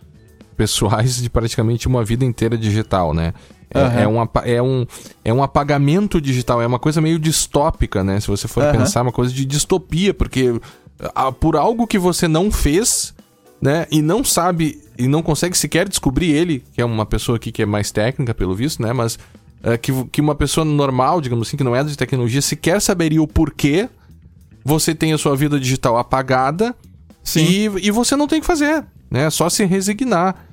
pessoais 0.58 1.22
de 1.22 1.30
praticamente 1.30 1.88
uma 1.88 2.04
vida 2.04 2.26
inteira 2.26 2.58
digital, 2.58 3.14
né? 3.14 3.34
É, 3.74 3.80
Aham. 3.80 4.00
é, 4.02 4.08
um, 4.08 4.28
é, 4.44 4.62
um, 4.62 4.86
é 5.24 5.34
um 5.34 5.42
apagamento 5.42 6.20
digital, 6.20 6.62
é 6.62 6.68
uma 6.68 6.78
coisa 6.80 7.00
meio 7.00 7.18
distópica, 7.18 8.04
né? 8.04 8.20
Se 8.20 8.28
você 8.28 8.48
for 8.48 8.64
Aham. 8.66 8.80
pensar, 8.80 9.00
é 9.00 9.04
uma 9.04 9.12
coisa 9.14 9.34
de 9.34 9.46
distopia, 9.46 10.14
porque 10.14 10.60
ah, 11.16 11.32
por 11.32 11.56
algo 11.56 11.88
que 11.88 11.98
você 11.98 12.28
não 12.28 12.52
fez, 12.52 13.14
né? 13.62 13.86
E 13.92 14.02
não 14.02 14.24
sabe, 14.24 14.82
e 14.98 15.08
não 15.08 15.22
consegue 15.22 15.58
sequer 15.58 15.88
descobrir 15.88 16.32
ele, 16.32 16.64
que 16.74 16.82
é 16.82 16.86
uma 16.86 17.06
pessoa 17.06 17.36
aqui 17.36 17.52
que 17.52 17.62
é 17.62 17.66
mais 17.66 17.92
técnica, 17.92 18.34
pelo 18.34 18.56
visto, 18.56 18.82
né? 18.82 18.92
Mas 18.94 19.20
é, 19.64 19.78
que, 19.78 19.92
que 20.06 20.20
uma 20.22 20.34
pessoa 20.36 20.66
normal, 20.66 21.22
digamos 21.22 21.48
assim, 21.48 21.58
que 21.58 21.64
não 21.64 21.76
é 21.76 21.84
de 21.84 21.96
tecnologia, 21.98 22.42
sequer 22.42 22.82
saberia 22.82 23.22
o 23.22 23.28
porquê 23.28 23.88
você 24.64 24.94
tem 24.96 25.14
a 25.14 25.18
sua 25.18 25.36
vida 25.36 25.60
digital 25.60 25.98
apagada 25.98 26.76
e, 27.42 27.66
e 27.88 27.92
você 27.92 28.16
não 28.16 28.28
tem 28.28 28.40
o 28.40 28.42
que 28.42 28.48
fazer, 28.48 28.84
né? 29.10 29.26
É 29.26 29.30
só 29.30 29.50
se 29.50 29.64
resignar. 29.66 30.48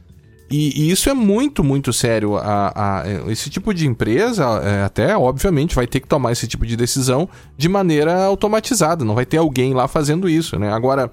E, 0.50 0.82
e 0.86 0.90
isso 0.90 1.10
é 1.10 1.14
muito, 1.14 1.62
muito 1.62 1.92
sério. 1.92 2.36
A, 2.38 2.72
a- 2.74 3.04
esse 3.30 3.50
tipo 3.50 3.74
de 3.74 3.86
empresa, 3.86 4.44
é, 4.64 4.82
até, 4.82 5.14
obviamente, 5.14 5.74
vai 5.74 5.86
ter 5.86 6.00
que 6.00 6.08
tomar 6.08 6.32
esse 6.32 6.46
tipo 6.48 6.64
de 6.64 6.74
decisão 6.74 7.28
de 7.56 7.68
maneira 7.68 8.24
automatizada. 8.24 9.04
Não 9.04 9.14
vai 9.14 9.26
ter 9.26 9.36
alguém 9.36 9.74
lá 9.74 9.86
fazendo 9.86 10.26
isso, 10.26 10.58
né? 10.58 10.72
Agora, 10.72 11.10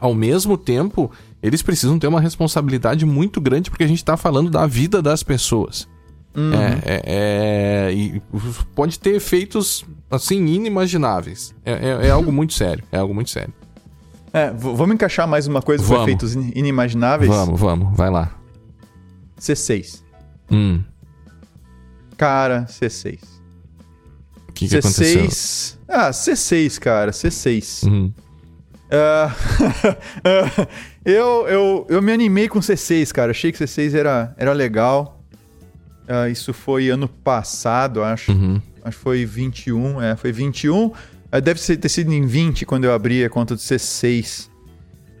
ao 0.00 0.14
mesmo 0.14 0.56
tempo, 0.56 1.10
eles 1.42 1.62
precisam 1.62 1.98
ter 1.98 2.06
uma 2.06 2.20
responsabilidade 2.20 3.04
muito 3.06 3.40
grande 3.40 3.70
porque 3.70 3.84
a 3.84 3.88
gente 3.88 3.98
está 3.98 4.16
falando 4.16 4.50
da 4.50 4.66
vida 4.66 5.00
das 5.02 5.22
pessoas. 5.22 5.88
É, 6.36 6.94
é- 6.94 7.02
é- 7.88 7.92
e 7.92 8.22
pode 8.74 8.98
ter 9.00 9.16
efeitos, 9.16 9.84
assim, 10.10 10.46
inimagináveis. 10.46 11.52
É, 11.64 11.72
é- 11.72 12.06
é 12.06 12.10
algo 12.10 12.30
muito 12.30 12.52
sério. 12.52 12.84
É 12.92 12.98
algo 12.98 13.12
muito 13.12 13.30
sério. 13.30 13.52
É, 14.32 14.50
vamos 14.52 14.94
encaixar 14.94 15.26
mais 15.26 15.46
uma 15.48 15.60
coisa 15.62 15.82
com 15.84 16.02
efeitos 16.02 16.36
in- 16.36 16.52
inimagináveis. 16.54 17.28
Vamos, 17.30 17.58
vamos. 17.58 17.96
Vai 17.96 18.10
lá. 18.10 18.36
C6. 19.40 20.04
Hum. 20.50 20.82
Cara, 22.16 22.66
C6. 22.68 23.18
O 24.48 24.52
que, 24.52 24.68
que 24.68 24.76
aconteceu? 24.76 25.24
C6. 25.26 25.78
Ah, 25.88 26.10
C6, 26.10 26.78
cara, 26.78 27.10
C6. 27.12 27.84
Uhum. 27.86 28.12
Ah, 28.90 29.34
eu, 31.04 31.46
eu, 31.46 31.86
eu 31.88 32.02
me 32.02 32.12
animei 32.12 32.48
com 32.48 32.58
C6, 32.58 33.12
cara. 33.12 33.30
Achei 33.30 33.52
que 33.52 33.62
C6 33.62 33.94
era, 33.94 34.34
era 34.36 34.52
legal. 34.52 35.22
Ah, 36.06 36.28
isso 36.28 36.54
foi 36.54 36.88
ano 36.88 37.08
passado, 37.08 38.02
acho. 38.02 38.32
Uhum. 38.32 38.60
Acho 38.82 38.96
que 38.96 39.02
foi 39.02 39.24
21. 39.26 40.00
É, 40.00 40.16
foi 40.16 40.32
21. 40.32 40.92
Ah, 41.30 41.40
Deve 41.40 41.60
ter 41.76 41.88
sido 41.88 42.12
em 42.12 42.26
20 42.26 42.64
quando 42.64 42.84
eu 42.84 42.92
abri 42.92 43.22
a 43.24 43.28
conta 43.28 43.54
do 43.54 43.60
C6. 43.60 44.48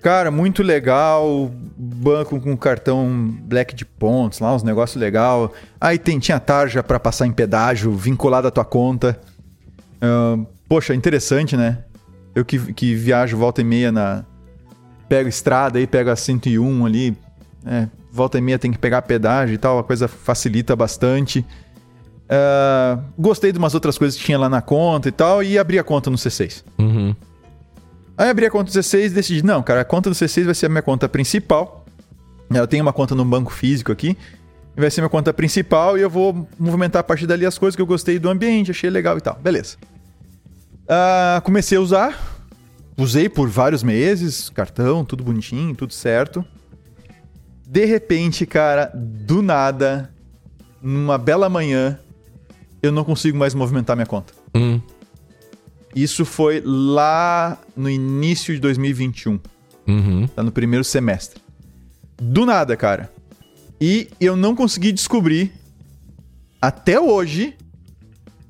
Cara, 0.00 0.30
muito 0.30 0.62
legal. 0.62 1.50
Banco 1.76 2.40
com 2.40 2.56
cartão 2.56 3.36
black 3.42 3.74
de 3.74 3.84
pontos, 3.84 4.38
lá 4.38 4.54
uns 4.54 4.62
negócios 4.62 4.98
legal. 4.98 5.52
Aí 5.78 5.98
tem, 5.98 6.18
tinha 6.18 6.40
tarja 6.40 6.82
pra 6.82 6.98
passar 6.98 7.26
em 7.26 7.32
pedágio 7.32 7.92
vinculada 7.92 8.48
à 8.48 8.50
tua 8.50 8.64
conta. 8.64 9.20
Ah, 10.00 10.38
poxa, 10.66 10.94
interessante, 10.94 11.56
né? 11.56 11.84
Eu 12.38 12.44
que, 12.44 12.72
que 12.72 12.94
viajo 12.94 13.36
volta 13.36 13.60
e 13.60 13.64
meia 13.64 13.90
na. 13.90 14.24
Pego 15.08 15.28
estrada 15.28 15.78
aí, 15.78 15.88
pego 15.88 16.10
a 16.10 16.14
101 16.14 16.86
ali. 16.86 17.16
É, 17.66 17.88
volta 18.12 18.38
e 18.38 18.40
meia 18.40 18.60
tem 18.60 18.70
que 18.70 18.78
pegar 18.78 19.02
pedágio 19.02 19.54
e 19.54 19.58
tal, 19.58 19.76
a 19.76 19.82
coisa 19.82 20.06
facilita 20.06 20.76
bastante. 20.76 21.44
Ah, 22.28 23.00
gostei 23.18 23.50
de 23.50 23.58
umas 23.58 23.74
outras 23.74 23.98
coisas 23.98 24.16
que 24.16 24.24
tinha 24.24 24.38
lá 24.38 24.48
na 24.48 24.62
conta 24.62 25.08
e 25.08 25.12
tal, 25.12 25.42
e 25.42 25.58
abri 25.58 25.80
a 25.80 25.84
conta 25.84 26.10
no 26.10 26.16
C6. 26.16 26.62
Uhum. 26.78 27.12
Aí 28.16 28.28
abri 28.28 28.46
a 28.46 28.50
conta 28.50 28.70
do 28.70 28.78
C6 28.78 29.06
e 29.06 29.08
decidi, 29.08 29.44
não, 29.44 29.60
cara, 29.60 29.80
a 29.80 29.84
conta 29.84 30.08
do 30.08 30.14
C6 30.14 30.44
vai 30.44 30.54
ser 30.54 30.66
a 30.66 30.68
minha 30.68 30.82
conta 30.82 31.08
principal. 31.08 31.84
Eu 32.54 32.68
tenho 32.68 32.84
uma 32.84 32.92
conta 32.92 33.16
no 33.16 33.24
banco 33.24 33.52
físico 33.52 33.90
aqui. 33.90 34.16
Vai 34.76 34.92
ser 34.92 35.00
minha 35.00 35.10
conta 35.10 35.34
principal 35.34 35.98
e 35.98 36.02
eu 36.02 36.10
vou 36.10 36.46
movimentar 36.56 37.00
a 37.00 37.02
partir 37.02 37.26
dali 37.26 37.44
as 37.44 37.58
coisas 37.58 37.74
que 37.74 37.82
eu 37.82 37.86
gostei 37.86 38.16
do 38.16 38.28
ambiente, 38.28 38.70
achei 38.70 38.88
legal 38.88 39.18
e 39.18 39.20
tal. 39.20 39.36
Beleza. 39.42 39.76
Ah, 40.88 41.40
comecei 41.44 41.76
a 41.76 41.80
usar. 41.80 42.36
Usei 42.96 43.28
por 43.28 43.48
vários 43.48 43.82
meses, 43.82 44.48
cartão, 44.48 45.04
tudo 45.04 45.22
bonitinho, 45.22 45.74
tudo 45.74 45.92
certo. 45.92 46.44
De 47.66 47.84
repente, 47.84 48.44
cara, 48.44 48.90
do 48.94 49.40
nada, 49.42 50.12
numa 50.82 51.16
bela 51.16 51.48
manhã, 51.48 51.98
eu 52.82 52.90
não 52.90 53.04
consigo 53.04 53.38
mais 53.38 53.54
movimentar 53.54 53.94
minha 53.94 54.06
conta. 54.06 54.32
Hum. 54.54 54.80
Isso 55.94 56.24
foi 56.24 56.60
lá 56.64 57.58
no 57.76 57.88
início 57.88 58.52
de 58.54 58.60
2021, 58.60 59.38
Uhum. 59.86 60.26
tá 60.26 60.42
no 60.42 60.50
primeiro 60.50 60.84
semestre. 60.84 61.40
Do 62.20 62.44
nada, 62.44 62.76
cara. 62.76 63.12
E 63.80 64.08
eu 64.20 64.34
não 64.36 64.56
consegui 64.56 64.90
descobrir 64.90 65.52
até 66.60 66.98
hoje 67.00 67.54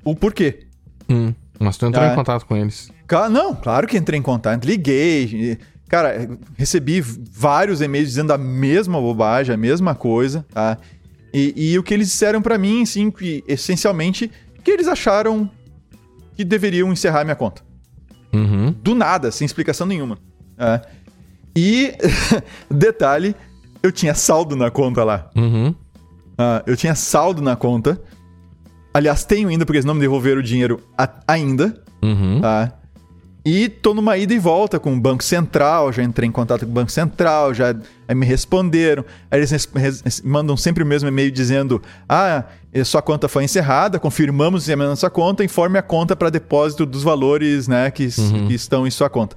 o 0.04 0.16
porquê. 0.16 0.66
Hum. 1.08 1.34
Mas 1.58 1.76
tu 1.76 1.86
entrou 1.86 2.04
Ah. 2.04 2.12
em 2.12 2.14
contato 2.14 2.44
com 2.46 2.56
eles. 2.56 2.90
Não, 3.30 3.54
claro 3.54 3.86
que 3.86 3.96
entrei 3.96 4.18
em 4.18 4.22
contato, 4.22 4.64
liguei. 4.64 5.58
Cara, 5.88 6.28
recebi 6.56 7.00
vários 7.00 7.80
e-mails 7.80 8.08
dizendo 8.08 8.32
a 8.32 8.38
mesma 8.38 9.00
bobagem, 9.00 9.54
a 9.54 9.58
mesma 9.58 9.94
coisa, 9.94 10.44
tá? 10.52 10.76
E, 11.32 11.72
e 11.72 11.78
o 11.78 11.82
que 11.82 11.92
eles 11.94 12.08
disseram 12.08 12.40
pra 12.42 12.58
mim, 12.58 12.82
assim, 12.82 13.10
que 13.10 13.42
essencialmente, 13.48 14.30
que 14.62 14.70
eles 14.70 14.86
acharam 14.86 15.50
que 16.36 16.44
deveriam 16.44 16.92
encerrar 16.92 17.24
minha 17.24 17.36
conta. 17.36 17.62
Uhum. 18.30 18.72
do 18.82 18.94
nada, 18.94 19.30
sem 19.32 19.46
explicação 19.46 19.86
nenhuma. 19.86 20.18
É. 20.58 20.82
E, 21.56 21.94
detalhe, 22.70 23.34
eu 23.82 23.90
tinha 23.90 24.14
saldo 24.14 24.54
na 24.54 24.70
conta 24.70 25.02
lá. 25.02 25.30
Uhum. 25.34 25.74
Ah, 26.36 26.62
eu 26.66 26.76
tinha 26.76 26.94
saldo 26.94 27.40
na 27.40 27.56
conta. 27.56 27.98
Aliás, 28.92 29.24
tenho 29.24 29.48
ainda, 29.48 29.64
porque 29.64 29.76
eles 29.76 29.84
não 29.84 29.94
me 29.94 30.00
devolveram 30.00 30.40
o 30.40 30.42
dinheiro 30.42 30.80
ainda. 31.26 31.80
Uhum. 32.02 32.40
Tá? 32.40 32.72
E 33.44 33.68
tô 33.68 33.94
numa 33.94 34.16
ida 34.18 34.34
e 34.34 34.38
volta 34.38 34.78
com 34.78 34.92
o 34.94 35.00
Banco 35.00 35.22
Central, 35.24 35.90
já 35.92 36.02
entrei 36.02 36.28
em 36.28 36.32
contato 36.32 36.66
com 36.66 36.70
o 36.70 36.74
Banco 36.74 36.90
Central, 36.90 37.54
já 37.54 37.74
aí 38.06 38.14
me 38.14 38.26
responderam. 38.26 39.04
Aí 39.30 39.38
eles 39.40 40.22
mandam 40.24 40.56
sempre 40.56 40.82
o 40.82 40.86
mesmo 40.86 41.08
e-mail 41.08 41.30
dizendo: 41.30 41.80
Ah, 42.08 42.44
eh, 42.72 42.84
sua 42.84 43.00
conta 43.00 43.26
foi 43.28 43.44
encerrada, 43.44 43.98
confirmamos 43.98 44.62
o 44.62 44.64
encerramento 44.64 44.90
da 44.90 44.96
sua 44.96 45.08
conta, 45.10 45.42
informe 45.44 45.78
a 45.78 45.82
conta 45.82 46.14
para 46.14 46.28
depósito 46.30 46.84
dos 46.84 47.02
valores 47.02 47.66
né, 47.68 47.90
que, 47.90 48.04
s- 48.04 48.20
que 48.48 48.54
estão 48.54 48.86
em 48.86 48.90
sua 48.90 49.08
conta. 49.08 49.36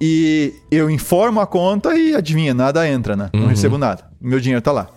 E 0.00 0.54
eu 0.70 0.90
informo 0.90 1.40
a 1.40 1.46
conta 1.46 1.96
e 1.96 2.14
adivinha, 2.14 2.52
nada 2.54 2.88
entra, 2.88 3.16
né? 3.16 3.30
Não 3.32 3.42
Uhum. 3.42 3.48
recebo 3.48 3.78
nada. 3.78 4.04
Meu 4.20 4.38
dinheiro 4.40 4.60
tá 4.62 4.70
lá. 4.72 4.88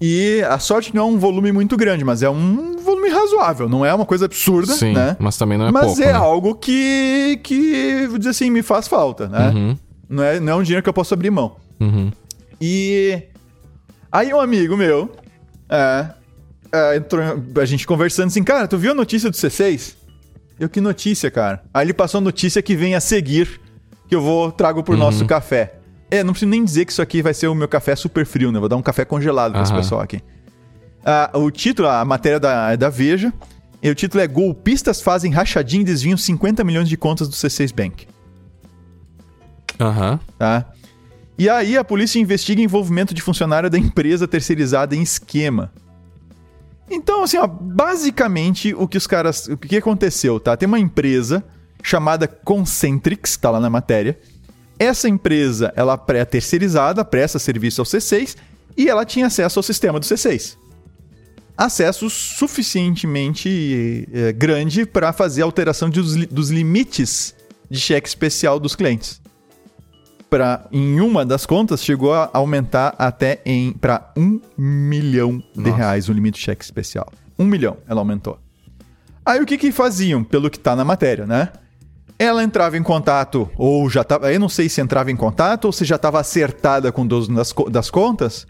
E 0.00 0.42
a 0.48 0.58
sorte 0.58 0.94
não 0.94 1.02
é 1.02 1.04
um 1.04 1.18
volume 1.18 1.52
muito 1.52 1.76
grande, 1.76 2.02
mas 2.04 2.22
é 2.22 2.30
um 2.30 2.78
volume 2.78 3.10
razoável, 3.10 3.68
não 3.68 3.84
é 3.84 3.92
uma 3.92 4.06
coisa 4.06 4.24
absurda, 4.24 4.72
Sim, 4.72 4.94
né? 4.94 5.14
mas 5.18 5.36
também 5.36 5.58
não 5.58 5.66
é 5.66 5.70
Mas 5.70 5.86
pouco. 5.86 6.02
é 6.02 6.06
né? 6.06 6.12
algo 6.12 6.54
que, 6.54 7.38
que, 7.42 8.06
vou 8.08 8.16
dizer 8.16 8.30
assim, 8.30 8.48
me 8.48 8.62
faz 8.62 8.88
falta, 8.88 9.28
né? 9.28 9.50
Uhum. 9.50 9.76
Não, 10.08 10.24
é, 10.24 10.40
não 10.40 10.52
é 10.54 10.56
um 10.56 10.62
dinheiro 10.62 10.82
que 10.82 10.88
eu 10.88 10.94
posso 10.94 11.12
abrir 11.12 11.30
mão. 11.30 11.56
Uhum. 11.78 12.10
E 12.58 13.22
aí 14.10 14.32
um 14.32 14.40
amigo 14.40 14.74
meu, 14.74 15.12
é, 15.68 16.06
é, 16.72 16.96
entrou, 16.96 17.22
a 17.60 17.64
gente 17.66 17.86
conversando 17.86 18.28
assim, 18.28 18.42
cara, 18.42 18.66
tu 18.66 18.78
viu 18.78 18.92
a 18.92 18.94
notícia 18.94 19.30
do 19.30 19.36
C6? 19.36 19.94
Eu, 20.58 20.68
que 20.68 20.80
notícia, 20.80 21.30
cara? 21.30 21.62
Aí 21.72 21.86
ele 21.86 21.94
passou 21.94 22.18
a 22.18 22.20
notícia 22.22 22.62
que 22.62 22.74
vem 22.74 22.94
a 22.94 23.00
seguir, 23.00 23.60
que 24.08 24.14
eu 24.14 24.22
vou, 24.22 24.50
trago 24.50 24.82
pro 24.82 24.96
nosso 24.96 25.24
café. 25.26 25.74
É, 26.10 26.24
não 26.24 26.32
preciso 26.32 26.50
nem 26.50 26.64
dizer 26.64 26.84
que 26.84 26.92
isso 26.92 27.02
aqui 27.02 27.22
vai 27.22 27.32
ser 27.32 27.46
o 27.48 27.54
meu 27.54 27.68
café 27.68 27.94
super 27.94 28.26
frio, 28.26 28.50
né? 28.50 28.58
Vou 28.58 28.68
dar 28.68 28.76
um 28.76 28.82
café 28.82 29.04
congelado 29.04 29.52
pra 29.52 29.62
esse 29.62 29.72
pessoal 29.72 30.00
aqui. 30.00 30.20
Ah, 31.04 31.30
o 31.34 31.50
título, 31.50 31.88
a 31.88 32.04
matéria 32.04 32.40
da, 32.40 32.72
é 32.72 32.76
da 32.76 32.90
Veja, 32.90 33.32
e 33.82 33.88
o 33.88 33.94
título 33.94 34.22
é 34.22 34.26
Golpistas 34.26 35.00
fazem 35.00 35.32
rachadinha 35.32 35.82
e 35.82 35.84
desviam 35.84 36.16
50 36.16 36.62
milhões 36.64 36.88
de 36.88 36.96
contas 36.96 37.28
do 37.28 37.34
C6 37.34 37.74
Bank 37.74 38.06
Aham. 39.78 40.20
tá? 40.38 40.66
E 41.38 41.48
aí 41.48 41.78
a 41.78 41.82
polícia 41.82 42.18
investiga 42.18 42.60
envolvimento 42.60 43.14
de 43.14 43.22
funcionário 43.22 43.70
da 43.70 43.78
empresa 43.78 44.28
terceirizada 44.28 44.94
em 44.94 45.00
esquema. 45.00 45.72
Então, 46.90 47.22
assim, 47.22 47.38
ó, 47.38 47.46
basicamente 47.46 48.74
o 48.74 48.86
que 48.86 48.98
os 48.98 49.06
caras. 49.06 49.46
O 49.46 49.56
que 49.56 49.76
aconteceu, 49.76 50.38
tá? 50.38 50.56
Tem 50.56 50.66
uma 50.66 50.78
empresa 50.78 51.42
chamada 51.82 52.28
Concentrix, 52.28 53.36
tá 53.38 53.50
lá 53.50 53.60
na 53.60 53.70
matéria. 53.70 54.18
Essa 54.80 55.08
empresa, 55.10 55.70
ela 55.76 56.02
é 56.08 56.24
terceirizada, 56.24 57.04
presta 57.04 57.38
serviço 57.38 57.82
ao 57.82 57.84
C6 57.84 58.34
e 58.76 58.88
ela 58.88 59.04
tinha 59.04 59.26
acesso 59.26 59.58
ao 59.58 59.62
sistema 59.62 60.00
do 60.00 60.06
C6. 60.06 60.56
Acesso 61.56 62.08
suficientemente 62.08 64.08
eh, 64.12 64.32
grande 64.32 64.86
para 64.86 65.12
fazer 65.12 65.42
a 65.42 65.44
alteração 65.44 65.90
dos, 65.90 66.14
li- 66.14 66.26
dos 66.26 66.50
limites 66.50 67.34
de 67.70 67.78
cheque 67.78 68.08
especial 68.08 68.58
dos 68.58 68.74
clientes 68.74 69.20
pra, 70.30 70.66
em 70.72 71.00
uma 71.00 71.26
das 71.26 71.44
contas, 71.44 71.84
chegou 71.84 72.14
a 72.14 72.30
aumentar 72.32 72.94
até 72.96 73.40
em 73.44 73.72
para 73.72 74.12
um 74.16 74.40
milhão 74.56 75.42
de 75.54 75.60
Nossa. 75.62 75.76
reais 75.76 76.08
o 76.08 76.12
limite 76.12 76.38
de 76.38 76.44
cheque 76.44 76.64
especial. 76.64 77.12
Um 77.38 77.44
milhão 77.44 77.76
ela 77.88 78.00
aumentou. 78.00 78.38
Aí 79.26 79.40
o 79.42 79.46
que 79.46 79.58
que 79.58 79.70
faziam, 79.72 80.22
pelo 80.24 80.48
que 80.48 80.58
tá 80.58 80.74
na 80.76 80.84
matéria, 80.84 81.26
né? 81.26 81.48
Ela 82.22 82.44
entrava 82.44 82.76
em 82.76 82.82
contato, 82.82 83.48
ou 83.56 83.88
já 83.88 84.04
tava. 84.04 84.30
Eu 84.30 84.38
não 84.38 84.48
sei 84.48 84.68
se 84.68 84.78
entrava 84.80 85.10
em 85.10 85.16
contato 85.16 85.64
ou 85.64 85.72
se 85.72 85.86
já 85.86 85.96
estava 85.96 86.20
acertada 86.20 86.92
com 86.92 87.00
o 87.02 87.08
dono 87.08 87.34
das, 87.34 87.54
das 87.70 87.88
contas. 87.90 88.46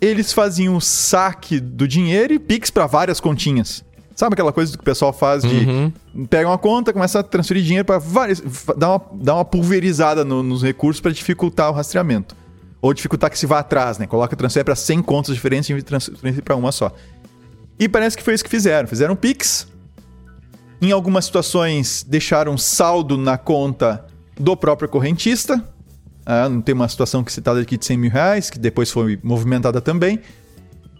Eles 0.00 0.32
faziam 0.32 0.74
o 0.76 0.80
saque 0.80 1.60
do 1.60 1.86
dinheiro 1.86 2.32
e 2.32 2.38
Pix 2.40 2.70
para 2.70 2.86
várias 2.86 3.20
continhas. 3.20 3.84
Sabe 4.16 4.34
aquela 4.34 4.52
coisa 4.52 4.76
que 4.76 4.80
o 4.80 4.84
pessoal 4.84 5.12
faz 5.12 5.44
de 5.44 5.64
Uhum. 5.64 6.26
pega 6.28 6.48
uma 6.48 6.58
conta, 6.58 6.92
começa 6.92 7.20
a 7.20 7.22
transferir 7.22 7.62
dinheiro 7.62 7.84
para 7.84 7.98
várias. 7.98 8.42
dá 8.76 8.88
uma, 8.90 9.00
dá 9.14 9.34
uma 9.36 9.44
pulverizada 9.44 10.24
no- 10.24 10.42
nos 10.42 10.60
recursos 10.64 11.00
para 11.00 11.12
dificultar 11.12 11.70
o 11.70 11.72
rastreamento. 11.72 12.34
Ou 12.82 12.92
dificultar 12.92 13.30
que 13.30 13.38
se 13.38 13.46
vá 13.46 13.60
atrás, 13.60 13.96
né? 13.98 14.08
Coloca 14.08 14.34
transfer 14.34 14.64
para 14.64 14.74
100 14.74 15.02
contas 15.02 15.34
diferentes 15.36 15.70
e 15.70 15.82
transferir 15.82 16.42
para 16.42 16.56
uma 16.56 16.72
só. 16.72 16.90
E 17.78 17.88
parece 17.88 18.16
que 18.16 18.24
foi 18.24 18.34
isso 18.34 18.42
que 18.42 18.50
fizeram. 18.50 18.88
Fizeram 18.88 19.14
Pix. 19.14 19.68
Em 20.80 20.92
algumas 20.92 21.24
situações, 21.24 22.04
deixaram 22.08 22.56
saldo 22.56 23.16
na 23.16 23.36
conta 23.36 24.04
do 24.38 24.56
próprio 24.56 24.88
correntista. 24.88 25.62
Ah, 26.24 26.48
não 26.48 26.60
tem 26.60 26.74
uma 26.74 26.88
situação 26.88 27.24
que 27.24 27.32
citada 27.32 27.60
aqui 27.60 27.76
de 27.76 27.84
100 27.84 27.96
mil 27.96 28.10
reais, 28.10 28.50
que 28.50 28.58
depois 28.58 28.90
foi 28.90 29.18
movimentada 29.22 29.80
também. 29.80 30.20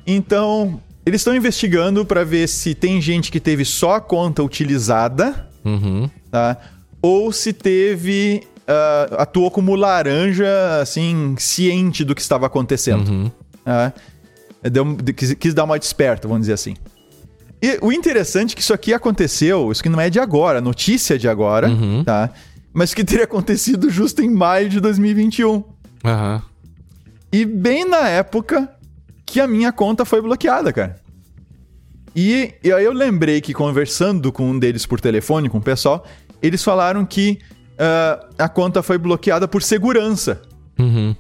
Então, 0.07 0.81
eles 1.05 1.21
estão 1.21 1.35
investigando 1.35 2.05
para 2.05 2.25
ver 2.25 2.49
se 2.49 2.75
tem 2.75 3.01
gente 3.01 3.31
que 3.31 3.39
teve 3.39 3.65
só 3.65 3.95
a 3.97 4.01
conta 4.01 4.43
utilizada, 4.43 5.49
Uhum. 5.65 6.09
tá? 6.31 6.57
Ou 7.03 7.31
se 7.33 7.53
teve. 7.53 8.43
ah, 8.67 9.23
atuou 9.23 9.51
como 9.51 9.75
laranja, 9.75 10.47
assim, 10.83 11.35
ciente 11.39 12.05
do 12.05 12.15
que 12.15 12.21
estava 12.21 12.47
acontecendo. 12.47 13.09
Uhum. 13.09 13.31
tá? 13.65 13.93
Deu- 14.71 14.97
quis, 15.17 15.33
quis 15.35 15.55
dar 15.55 15.65
uma 15.65 15.79
desperta, 15.79 16.27
vamos 16.27 16.43
dizer 16.43 16.55
assim. 16.55 16.75
E 17.63 17.79
o 17.83 17.93
interessante 17.93 18.53
é 18.53 18.55
que 18.57 18.63
isso 18.63 18.73
aqui 18.73 18.95
aconteceu, 18.95 19.71
isso 19.73 19.83
que 19.83 19.89
não 19.89 20.01
é 20.01 20.09
de 20.09 20.21
agora, 20.21 20.61
notícia 20.61 21.19
de 21.19 21.29
agora, 21.29 21.69
Uhum. 21.69 22.05
tá? 22.05 22.31
Mas 22.73 22.95
que 22.95 23.03
teria 23.05 23.25
acontecido 23.25 23.91
justo 23.91 24.23
em 24.23 24.31
maio 24.31 24.69
de 24.69 24.79
2021. 24.81 25.65
Aham. 26.05 26.43
E 27.33 27.45
bem 27.45 27.85
na 27.89 28.09
época 28.09 28.63
que 29.27 29.35
que 29.35 29.41
a 29.43 29.47
minha 29.47 29.71
conta 29.71 30.07
foi 30.07 30.23
bloqueada, 30.23 30.73
cara. 30.73 30.97
E, 32.17 32.55
e 32.65 32.73
aí 32.73 32.83
eu 32.83 32.95
lembrei 32.95 33.43
que 33.43 33.53
conversando 33.53 34.33
com 34.33 34.51
um 34.51 34.59
deles 34.59 34.87
por 34.87 34.99
telefone, 35.01 35.51
com 35.51 35.59
o 35.59 35.63
pessoal, 35.63 36.07
eles 36.41 36.65
falaram 36.65 37.05
que 37.05 37.39
uh, 37.75 38.27
a 38.39 38.49
conta 38.49 38.83
foi 38.83 38.97
bloqueada 38.97 39.47
por 39.47 39.63
segurança. 39.63 40.41
Uhum. 40.79 41.15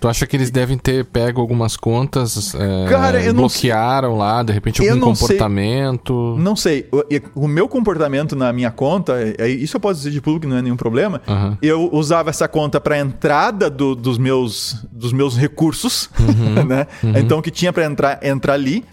Tu 0.00 0.06
acha 0.08 0.26
que 0.26 0.36
eles 0.36 0.50
devem 0.50 0.78
ter 0.78 1.04
pego 1.06 1.40
algumas 1.40 1.76
contas, 1.76 2.54
é, 2.54 2.88
Cara, 2.88 3.20
eu 3.20 3.32
não 3.34 3.42
bloquearam 3.42 4.16
lá, 4.16 4.42
de 4.42 4.52
repente 4.52 4.82
Eu 4.82 4.94
algum 4.94 5.06
não 5.06 5.14
sei. 5.14 5.26
comportamento? 5.26 6.36
Não 6.38 6.54
sei, 6.54 6.86
o, 6.92 7.44
o 7.44 7.48
meu 7.48 7.68
comportamento 7.68 8.36
na 8.36 8.52
minha 8.52 8.70
conta, 8.70 9.14
é- 9.38 9.48
isso 9.48 9.76
eu 9.76 9.80
posso 9.80 9.98
dizer 9.98 10.10
de 10.10 10.20
público, 10.20 10.46
não 10.46 10.56
é 10.56 10.62
nenhum 10.62 10.76
problema. 10.76 11.20
Aham. 11.26 11.58
Eu 11.60 11.88
usava 11.92 12.30
essa 12.30 12.46
conta 12.46 12.80
para 12.80 12.98
entrada 12.98 13.68
do- 13.68 13.94
dos, 13.96 14.18
meus, 14.18 14.76
dos 14.92 15.12
meus 15.12 15.36
recursos, 15.36 16.08
né? 16.68 16.86
Então 17.18 17.38
o 17.38 17.42
que 17.42 17.50
tinha 17.50 17.72
para 17.72 17.84
entrar, 17.84 18.20
entrar 18.22 18.54
ali. 18.54 18.84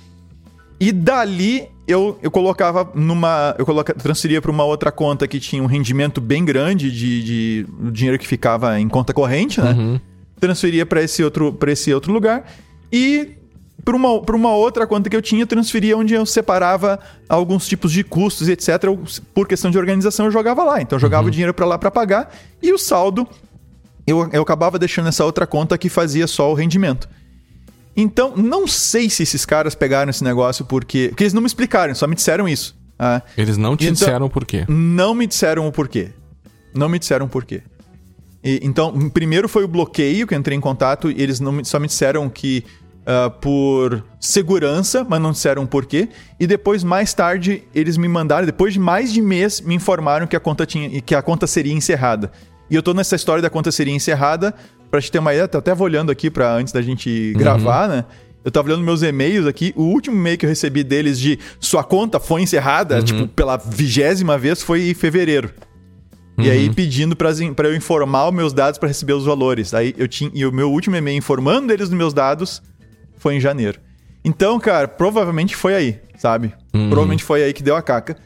E 0.80 0.92
dali 0.92 1.68
eu, 1.88 2.18
eu 2.22 2.30
colocava 2.32 2.90
numa. 2.96 3.56
Eu 3.58 3.66
coloca, 3.66 3.94
transferia 3.94 4.42
para 4.42 4.52
uma 4.52 4.64
outra 4.64 4.92
conta 4.92 5.28
que 5.28 5.40
tinha 5.40 5.62
um 5.64 5.68
rendimento 5.68 6.20
bem 6.20 6.44
grande 6.44 6.92
de, 6.92 7.24
de 7.24 7.66
dinheiro 7.92 8.18
que 8.20 8.28
ficava 8.28 8.80
em 8.80 8.90
conta 8.90 9.14
corrente, 9.14 9.62
né? 9.62 9.72
Uhum. 9.72 10.00
Transferia 10.40 10.86
para 10.86 11.02
esse, 11.02 11.24
outro- 11.24 11.54
pra 11.54 11.72
esse 11.72 11.94
outro 11.94 12.12
lugar. 12.12 12.46
E 12.92 13.36
para 13.84 13.96
uma, 13.96 14.22
pra 14.22 14.36
uma 14.36 14.54
outra 14.56 14.86
conta 14.88 15.10
que 15.10 15.16
eu 15.16 15.22
tinha, 15.22 15.44
eu 15.44 15.48
transferia 15.48 15.96
onde 15.98 16.14
eu 16.14 16.26
separava 16.26 17.00
alguns 17.30 17.68
tipos 17.68 17.92
de 17.92 18.04
custos, 18.04 18.48
etc. 18.50 18.84
Eu, 18.86 19.04
por 19.34 19.48
questão 19.48 19.70
de 19.72 19.78
organização, 19.78 20.26
eu 20.26 20.32
jogava 20.32 20.64
lá. 20.64 20.82
Então 20.82 20.96
eu 20.98 21.00
jogava 21.02 21.28
o 21.28 21.32
dinheiro 21.32 21.54
para 21.54 21.66
lá 21.66 21.78
para 21.78 21.92
pagar. 21.92 22.34
E 22.62 22.74
o 22.74 22.78
saldo 22.78 23.28
eu, 24.08 24.28
eu 24.34 24.42
acabava 24.42 24.78
deixando 24.80 25.08
essa 25.10 25.24
outra 25.26 25.46
conta 25.48 25.78
que 25.78 25.90
fazia 25.90 26.26
só 26.28 26.52
o 26.52 26.54
rendimento. 26.54 27.08
Então, 27.98 28.36
não 28.36 28.68
sei 28.68 29.10
se 29.10 29.24
esses 29.24 29.46
caras 29.46 29.74
pegaram 29.74 30.10
esse 30.10 30.24
negócio 30.24 30.66
porque. 30.66 31.08
Porque 31.10 31.24
eles 31.24 31.34
não 31.34 31.42
me 31.42 31.48
explicaram, 31.48 31.96
só 31.96 32.06
me 32.08 32.16
disseram 32.16 32.48
isso. 32.48 32.76
ah. 33.00 33.22
Eles 33.38 33.56
não 33.58 33.76
te 33.78 33.84
Então- 33.86 33.94
disseram 33.94 34.30
por 34.30 34.46
quê. 34.46 34.66
Não 34.68 35.14
me 35.14 35.26
disseram 35.28 35.68
o 35.68 35.72
porquê. 35.72 36.10
Não 36.74 36.90
me 36.90 37.00
disseram 37.00 37.26
o 37.26 37.30
porquê. 37.30 37.62
E, 38.46 38.60
então, 38.62 39.10
primeiro 39.10 39.50
foi 39.50 39.64
o 39.64 39.68
bloqueio 39.68 40.28
que 40.28 40.36
eu 40.36 40.38
entrei 40.38 40.56
em 40.56 40.62
contato 40.62 41.10
e 41.10 41.20
eles 41.20 41.40
não 41.40 41.64
só 41.64 41.80
me 41.80 41.88
disseram 41.88 42.30
que 42.30 42.64
ah, 43.08 43.30
por 43.30 44.04
segurança, 44.20 45.06
mas 45.08 45.22
não 45.22 45.32
disseram 45.32 45.64
o 45.64 45.68
porquê. 45.68 46.10
E 46.40 46.48
depois, 46.48 46.84
mais 46.84 47.14
tarde, 47.14 47.64
eles 47.74 47.98
me 47.98 48.08
mandaram, 48.08 48.48
depois 48.48 48.74
de 48.74 48.80
mais 48.80 49.14
de 49.14 49.22
mês, 49.22 49.62
me 49.62 49.76
informaram 49.76 50.26
que 50.26 50.36
a 50.36 50.40
conta, 50.40 50.66
tinha, 50.66 51.02
que 51.02 51.14
a 51.14 51.22
conta 51.22 51.46
seria 51.46 51.74
encerrada. 51.74 52.32
E 52.70 52.76
eu 52.76 52.82
tô 52.82 52.94
nessa 52.94 53.16
história 53.16 53.44
da 53.44 53.50
conta 53.50 53.72
seria 53.72 53.94
encerrada, 53.94 54.56
pra 54.90 55.00
te 55.00 55.12
ter 55.12 55.20
uma 55.20 55.34
ideia, 55.34 55.46
até 55.46 55.76
vou 55.76 55.86
olhando 55.86 56.12
aqui 56.12 56.32
para 56.32 56.52
antes 56.52 56.74
da 56.74 56.82
gente 56.82 57.34
gravar, 57.34 57.88
né? 57.88 58.06
Eu 58.44 58.52
tava 58.52 58.68
olhando 58.68 58.84
meus 58.84 59.04
e-mails 59.04 59.46
aqui, 59.46 59.72
o 59.76 59.84
último 59.84 60.16
e-mail 60.16 60.38
que 60.38 60.46
eu 60.46 60.50
recebi 60.50 60.84
deles 60.84 61.20
de 61.20 61.40
sua 61.60 61.84
conta 61.84 62.20
foi 62.20 62.42
encerrada, 62.42 63.02
tipo, 63.02 63.28
pela 63.28 63.58
vigésima 63.58 64.38
vez, 64.38 64.64
foi 64.64 64.90
em 64.90 64.94
fevereiro. 64.94 65.52
E 66.38 66.50
aí 66.50 66.70
pedindo 66.70 67.16
pra, 67.16 67.32
zin- 67.32 67.54
pra 67.54 67.68
eu 67.70 67.76
informar 67.76 68.28
os 68.28 68.34
meus 68.34 68.52
dados 68.54 68.78
pra 68.78 68.88
receber 68.88 69.14
os 69.14 69.26
valores. 69.26 69.74
Aí 69.74 69.94
eu 69.98 70.08
tinha. 70.08 70.30
E 70.34 70.46
o 70.46 70.52
meu 70.52 70.70
último 70.72 70.96
e-mail 70.96 71.18
informando 71.18 71.72
eles 71.72 71.88
dos 71.90 71.98
meus 71.98 72.14
dados 72.14 72.62
foi 73.18 73.36
em 73.36 73.40
janeiro. 73.40 73.80
Então, 74.24 74.60
cara, 74.60 74.88
provavelmente 74.88 75.56
foi 75.56 75.76
aí, 75.76 76.00
sabe? 76.18 76.54
Provavelmente 76.72 77.24
foi 77.24 77.44
aí 77.44 77.54
que 77.54 77.64
deu 77.64 77.76
a 77.76 77.82
caca. 77.82 78.18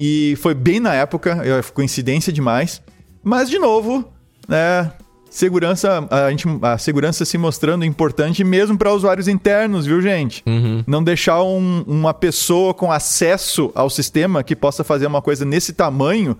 E 0.00 0.34
foi 0.40 0.54
bem 0.54 0.78
na 0.80 0.94
época, 0.94 1.36
coincidência 1.74 2.32
demais. 2.32 2.80
Mas, 3.22 3.50
de 3.50 3.58
novo, 3.58 4.08
né? 4.48 4.92
Segurança, 5.30 6.06
a, 6.10 6.30
gente, 6.30 6.46
a 6.62 6.78
segurança 6.78 7.22
se 7.24 7.36
mostrando 7.36 7.84
importante 7.84 8.42
mesmo 8.42 8.78
para 8.78 8.92
usuários 8.94 9.28
internos, 9.28 9.84
viu, 9.84 10.00
gente? 10.00 10.42
Uhum. 10.46 10.82
Não 10.86 11.04
deixar 11.04 11.42
um- 11.42 11.84
uma 11.86 12.14
pessoa 12.14 12.72
com 12.72 12.90
acesso 12.90 13.70
ao 13.74 13.90
sistema 13.90 14.42
que 14.42 14.56
possa 14.56 14.82
fazer 14.82 15.06
uma 15.06 15.20
coisa 15.20 15.44
nesse 15.44 15.74
tamanho 15.74 16.34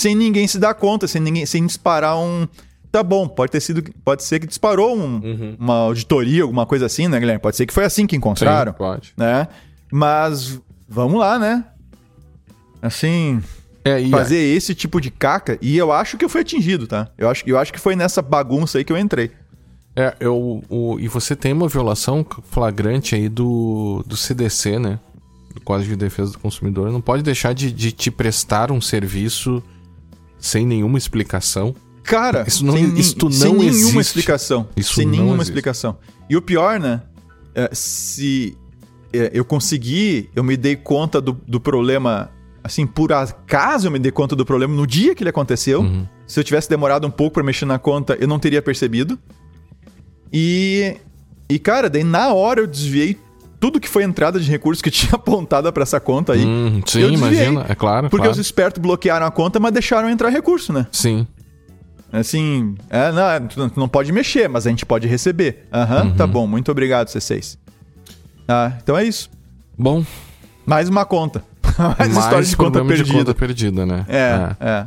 sem 0.00 0.14
ninguém 0.14 0.46
se 0.46 0.58
dar 0.58 0.74
conta, 0.74 1.06
sem 1.08 1.20
ninguém, 1.20 1.44
sem 1.46 1.66
disparar 1.66 2.18
um. 2.18 2.46
Tá 2.90 3.02
bom, 3.02 3.28
pode 3.28 3.52
ter 3.52 3.60
sido, 3.60 3.82
pode 4.04 4.22
ser 4.24 4.38
que 4.40 4.46
disparou 4.46 4.96
um- 4.96 5.56
uma 5.58 5.74
auditoria, 5.74 6.42
alguma 6.42 6.64
coisa 6.64 6.86
assim, 6.86 7.06
né, 7.08 7.18
Guilherme? 7.20 7.40
Pode 7.40 7.56
ser 7.56 7.66
que 7.66 7.74
foi 7.74 7.84
assim 7.84 8.06
que 8.06 8.16
encontraram, 8.16 8.72
Sim, 8.72 8.78
pode. 8.78 9.12
né? 9.16 9.46
Mas 9.92 10.58
vamos 10.88 11.18
lá, 11.20 11.38
né? 11.38 11.64
Assim, 12.80 13.42
É, 13.84 14.00
e 14.00 14.10
fazer 14.10 14.38
esse 14.38 14.74
tipo 14.74 15.00
de 15.00 15.10
caca 15.10 15.58
e 15.60 15.76
eu 15.76 15.90
acho 15.92 16.16
que 16.16 16.24
eu 16.24 16.28
fui 16.28 16.40
atingido, 16.40 16.86
tá? 16.86 17.08
Eu 17.18 17.28
acho, 17.28 17.42
eu 17.46 17.58
acho 17.58 17.72
que 17.72 17.78
foi 17.80 17.96
nessa 17.96 18.22
bagunça 18.22 18.78
aí 18.78 18.84
que 18.84 18.92
eu 18.92 18.98
entrei. 18.98 19.30
É, 19.96 20.14
eu, 20.20 20.62
o, 20.68 20.96
e 21.00 21.08
você 21.08 21.34
tem 21.34 21.52
uma 21.52 21.66
violação 21.68 22.24
flagrante 22.50 23.14
aí 23.16 23.28
do, 23.28 24.04
do 24.06 24.16
CDC, 24.16 24.78
né? 24.78 24.98
Do 25.54 25.60
Código 25.60 25.90
de 25.90 25.96
Defesa 25.96 26.32
do 26.32 26.38
Consumidor. 26.38 26.92
Não 26.92 27.00
pode 27.00 27.22
deixar 27.22 27.52
de, 27.52 27.72
de 27.72 27.90
te 27.90 28.10
prestar 28.10 28.70
um 28.70 28.80
serviço 28.80 29.62
sem 30.38 30.66
nenhuma 30.66 30.98
explicação. 30.98 31.74
Cara, 32.02 32.44
Isso 32.46 32.64
não- 32.64 32.74
sem, 32.74 32.98
isto 32.98 33.30
sem 33.30 33.52
não 33.52 33.58
nenhuma 33.58 33.72
existe. 33.74 34.00
explicação. 34.00 34.68
Isso 34.76 34.94
sem 34.94 35.04
não 35.04 35.12
nenhuma 35.12 35.34
existe. 35.34 35.50
explicação. 35.50 35.98
E 36.28 36.36
o 36.36 36.42
pior, 36.42 36.78
né? 36.80 37.02
é, 37.54 37.68
se 37.72 38.56
é, 39.12 39.30
eu 39.34 39.44
consegui, 39.44 40.30
eu 40.34 40.44
me 40.44 40.56
dei 40.56 40.76
conta 40.76 41.20
do, 41.20 41.32
do 41.46 41.58
problema, 41.60 42.30
assim, 42.62 42.86
por 42.86 43.12
acaso 43.12 43.88
eu 43.88 43.90
me 43.90 43.98
dei 43.98 44.12
conta 44.12 44.36
do 44.36 44.46
problema 44.46 44.74
no 44.74 44.86
dia 44.86 45.14
que 45.14 45.22
ele 45.22 45.30
aconteceu. 45.30 45.80
Uhum. 45.80 46.06
Se 46.26 46.38
eu 46.38 46.44
tivesse 46.44 46.68
demorado 46.68 47.06
um 47.06 47.10
pouco 47.10 47.34
pra 47.34 47.42
mexer 47.42 47.64
na 47.66 47.78
conta, 47.78 48.16
eu 48.20 48.28
não 48.28 48.38
teria 48.38 48.62
percebido. 48.62 49.18
E, 50.32 50.96
e 51.48 51.58
cara, 51.58 51.88
daí 51.90 52.04
na 52.04 52.32
hora 52.32 52.60
eu 52.60 52.66
desviei 52.66 53.18
tudo 53.60 53.80
que 53.80 53.88
foi 53.88 54.02
entrada 54.04 54.38
de 54.40 54.50
recursos 54.50 54.80
que 54.82 54.90
tinha 54.92 55.12
apontada 55.14 55.72
pra 55.72 55.82
essa 55.82 55.98
conta 56.00 56.32
aí. 56.34 56.44
Hum, 56.44 56.80
sim, 56.86 57.00
eu 57.00 57.10
desviei, 57.10 57.46
imagina. 57.46 57.66
É 57.68 57.74
claro, 57.74 58.08
Porque 58.08 58.26
claro. 58.26 58.32
os 58.32 58.38
espertos 58.38 58.80
bloquearam 58.80 59.26
a 59.26 59.30
conta, 59.30 59.58
mas 59.60 59.72
deixaram 59.72 60.08
entrar 60.10 60.28
recurso, 60.30 60.72
né? 60.72 60.86
Sim. 60.92 61.26
Assim, 62.10 62.74
é, 62.88 63.12
não, 63.12 63.46
tu 63.48 63.58
não- 63.60 63.68
tu 63.68 63.80
não 63.80 63.88
pode 63.88 64.10
mexer, 64.12 64.48
mas 64.48 64.66
a 64.66 64.70
gente 64.70 64.86
pode 64.86 65.06
receber. 65.06 65.66
Aham, 65.72 66.10
tá 66.12 66.26
bom, 66.26 66.46
muito 66.46 66.70
obrigado, 66.70 67.08
C6. 67.08 67.58
Ah, 68.46 68.72
então 68.82 68.96
é 68.96 69.04
isso. 69.04 69.28
Bom, 69.78 70.04
Mais 70.64 70.88
uma 70.88 71.04
conta. 71.04 71.44
Mais, 71.98 72.16
história 72.16 72.42
de 72.44 72.56
conta 72.56 72.82
perdida. 72.84 73.04
de 73.04 73.12
conta 73.12 73.34
perdida, 73.34 73.86
né? 73.86 74.04
É, 74.08 74.18
é. 74.60 74.68
É, 74.68 74.86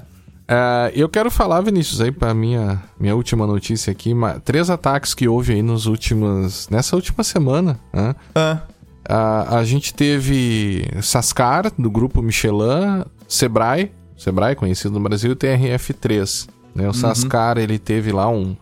eu 0.96 1.08
quero 1.08 1.32
falar, 1.32 1.62
Vinícius, 1.62 2.02
aí 2.02 2.12
pra 2.12 2.34
minha, 2.34 2.82
minha 3.00 3.16
última 3.16 3.48
notícia 3.48 3.92
aqui. 3.92 4.14
ma- 4.14 4.40
três 4.40 4.70
ataques 4.70 5.14
que 5.14 5.28
houve 5.28 5.54
aí 5.54 5.62
nos 5.62 5.86
últimos. 5.86 6.68
nessa 6.70 6.96
última 6.96 7.24
semana. 7.24 7.80
Né? 7.94 8.16
Ah, 8.36 8.60
A, 9.08 9.58
a 9.60 9.64
gente 9.64 9.94
teve 9.94 10.86
Sascar, 11.02 11.72
do 11.78 11.90
grupo 11.90 12.22
Michelin, 12.22 13.04
Sebrae, 13.28 13.92
Sebrae 14.18 14.56
conhecido 14.56 14.94
no 14.94 15.00
Brasil, 15.00 15.32
e 15.32 15.36
TRF3. 15.36 16.48
Né? 16.76 16.84
Uhum. 16.84 16.90
O 16.90 16.94
Sascar, 16.94 17.58
ele 17.58 17.80
teve 17.80 18.12
lá 18.12 18.28
um. 18.30 18.56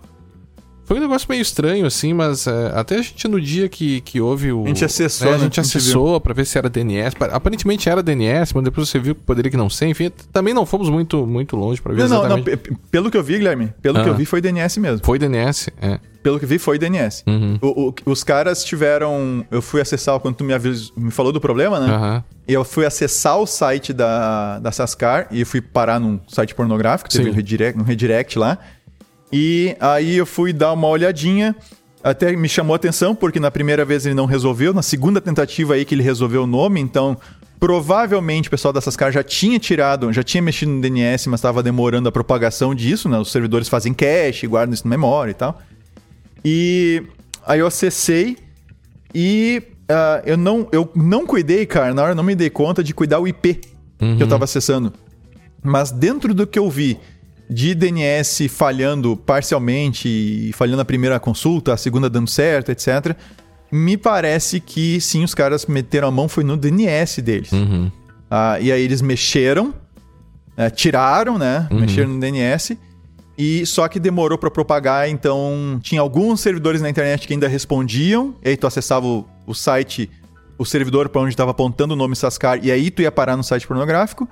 Foi 0.89 0.97
um 0.97 1.02
negócio 1.02 1.28
meio 1.30 1.41
estranho, 1.43 1.86
assim, 1.86 2.13
mas 2.13 2.47
é, 2.47 2.71
até 2.73 2.95
a 2.95 3.02
gente 3.04 3.28
no 3.28 3.39
dia 3.39 3.69
que, 3.69 4.02
que 4.02 4.19
houve 4.19 4.52
o. 4.52 4.63
A 4.65 4.67
gente 4.69 4.84
acessou, 4.84 5.28
né, 5.28 5.34
A 5.34 5.38
né? 5.38 5.43
gente 5.43 5.56
gente 5.58 5.78
acessou 5.78 6.19
pra 6.19 6.34
ver 6.34 6.45
se 6.47 6.58
era 6.58 6.67
DNS. 6.67 7.15
Pa- 7.15 7.28
Aparentemente 7.28 7.88
era 7.88 8.02
DNS, 8.02 8.54
mas 8.56 8.63
depois 8.63 8.89
você 8.89 8.97
viu 8.97 9.13
que 9.13 9.21
poderia 9.21 9.52
que 9.52 9.58
não 9.58 9.69
ser. 9.69 9.86
Enfim, 9.86 10.12
também 10.34 10.52
não 10.52 10.65
fomos 10.65 10.89
muito, 10.89 11.28
muito 11.28 11.56
longe 11.56 11.80
pra 11.80 11.93
ver 11.93 12.02
não, 12.02 12.08
não, 12.10 12.15
não, 12.17 12.25
exatamente. 12.38 12.58
pe- 12.58 12.69
pe- 12.71 12.78
pelo 12.89 13.12
que 13.12 13.17
eu 13.17 13.23
vi, 13.23 13.38
Guilherme, 13.38 13.71
pelo 13.84 13.99
Ah. 13.99 14.04
que 14.04 14.10
eu 14.10 14.15
vi 14.15 14.25
foi 14.25 14.41
DNS 14.41 14.80
mesmo. 14.80 15.05
Foi 15.05 15.20
DNS, 15.20 15.72
é. 15.80 15.99
Pelo 16.24 16.38
que 16.39 16.45
vi 16.45 16.57
foi 16.57 16.78
DNS. 16.80 17.24
Uhum. 17.28 17.57
O- 17.61 17.89
o- 17.89 17.93
os 18.11 18.24
caras 18.24 18.63
tiveram. 18.63 19.45
Eu 19.51 19.61
fui 19.61 19.80
acessar 19.80 20.20
quando 20.20 20.36
tu 20.36 20.43
me, 20.43 20.53
avis, 20.53 20.91
me 20.97 21.11
falou 21.11 21.32
do 21.32 21.39
problema, 21.39 21.80
né? 21.80 21.93
Aham. 21.93 22.24
Eu 22.47 22.66
fui 22.66 22.84
acessar 22.84 23.38
o 23.38 23.45
site 23.45 23.93
da, 23.93 24.57
da 24.59 24.72
Sascar 24.72 25.28
e 25.30 25.45
fui 25.45 25.61
parar 25.61 25.99
num 25.99 26.20
site 26.28 26.55
pornográfico, 26.55 27.07
teve 27.07 27.30
um 27.30 27.34
redirect, 27.34 27.80
um 27.80 27.84
redirect 27.84 28.39
lá. 28.39 28.57
E 29.32 29.75
aí 29.80 30.15
eu 30.15 30.25
fui 30.25 30.51
dar 30.51 30.73
uma 30.73 30.88
olhadinha, 30.88 31.55
até 32.03 32.36
me 32.36 32.49
chamou 32.49 32.73
a 32.73 32.77
atenção, 32.77 33.13
porque 33.13 33.39
na 33.39 33.51
primeira 33.51 33.86
vez 33.86 34.05
ele 34.05 34.15
não 34.15 34.25
resolveu, 34.25 34.73
na 34.73 34.82
segunda 34.82 35.21
tentativa 35.21 35.75
aí 35.75 35.86
que 35.86 35.93
ele 35.93 36.03
resolveu 36.03 36.43
o 36.43 36.47
nome, 36.47 36.80
então 36.80 37.17
provavelmente 37.59 38.47
o 38.47 38.51
pessoal 38.51 38.73
da 38.73 38.80
Sascar 38.80 39.11
já 39.11 39.21
tinha 39.21 39.59
tirado, 39.59 40.11
já 40.13 40.23
tinha 40.23 40.41
mexido 40.41 40.71
no 40.71 40.82
DNS, 40.82 41.27
mas 41.30 41.39
estava 41.39 41.61
demorando 41.61 42.07
a 42.07 42.11
propagação 42.11 42.73
disso, 42.73 43.09
né? 43.09 43.19
Os 43.19 43.32
servidores 43.32 43.67
fazem 43.67 43.93
cache, 43.93 44.47
guardam 44.47 44.73
isso 44.73 44.88
na 44.88 44.89
memória 44.89 45.32
e 45.32 45.34
tal. 45.34 45.61
E 46.43 47.03
aí 47.45 47.59
eu 47.59 47.67
acessei 47.67 48.38
e 49.13 49.61
ah, 49.89 50.21
eu, 50.25 50.38
não, 50.38 50.67
eu 50.71 50.89
não 50.95 51.25
cuidei, 51.25 51.65
cara, 51.65 51.93
na 51.93 52.01
hora 52.01 52.11
eu 52.11 52.15
não 52.15 52.23
me 52.23 52.36
dei 52.36 52.49
conta 52.49 52.84
de 52.84 52.93
cuidar 52.93 53.19
o 53.19 53.27
IP 53.27 53.55
que 54.15 54.23
eu 54.23 54.27
tava 54.27 54.45
acessando. 54.45 54.93
Mas 55.61 55.91
dentro 55.91 56.34
do 56.34 56.47
que 56.47 56.57
eu 56.57 56.69
vi 56.69 56.97
de 57.50 57.74
DNS 57.74 58.47
falhando 58.47 59.18
parcialmente 59.18 60.08
e 60.08 60.54
falhando 60.54 60.82
a 60.82 60.86
primeira 60.86 61.20
consulta, 61.20 61.74
a 61.74 61.78
segunda 61.78 62.10
dando 62.10 62.30
certo, 62.30 62.72
etc., 62.72 63.16
me 63.72 63.97
parece 63.97 64.60
que 64.60 65.00
sim, 65.00 65.24
os 65.24 65.36
caras 65.36 65.66
meteram 65.66 66.08
a 66.08 66.12
mão 66.12 66.28
foi 66.28 66.43
no 66.43 66.58
DNS 66.58 67.22
deles. 67.22 67.52
Uhum. 67.52 67.91
Ah, 68.30 68.60
e 68.60 68.72
aí 68.72 68.82
eles 68.82 69.02
mexeram, 69.02 69.74
né, 70.58 70.70
tiraram, 70.70 71.38
né? 71.38 71.68
Mexeram 71.72 72.10
no 72.10 72.20
DNS. 72.20 72.78
E 73.38 73.66
só 73.66 73.88
que 73.88 74.00
demorou 74.00 74.38
para 74.38 74.52
propagar, 74.52 75.08
então 75.08 75.80
tinha 75.82 76.02
alguns 76.02 76.41
servidores 76.41 76.82
na 76.82 76.89
internet 76.89 77.26
que 77.26 77.34
ainda 77.34 77.47
respondiam, 77.47 78.36
e 78.43 78.50
aí 78.50 78.58
tu 78.58 78.68
acessava 78.68 79.06
o, 79.06 79.26
o 79.47 79.54
site, 79.54 80.10
o 80.58 80.66
servidor 80.66 81.08
para 81.08 81.22
onde 81.22 81.30
estava 81.30 81.52
apontando 81.52 81.93
o 81.93 81.97
nome 81.97 82.16
Sascar, 82.16 82.60
e 82.62 82.70
aí 82.72 82.91
tu 82.91 83.02
ia 83.02 83.12
parar 83.12 83.38
no 83.38 83.43
site 83.43 83.66
pornográfico. 83.66 84.28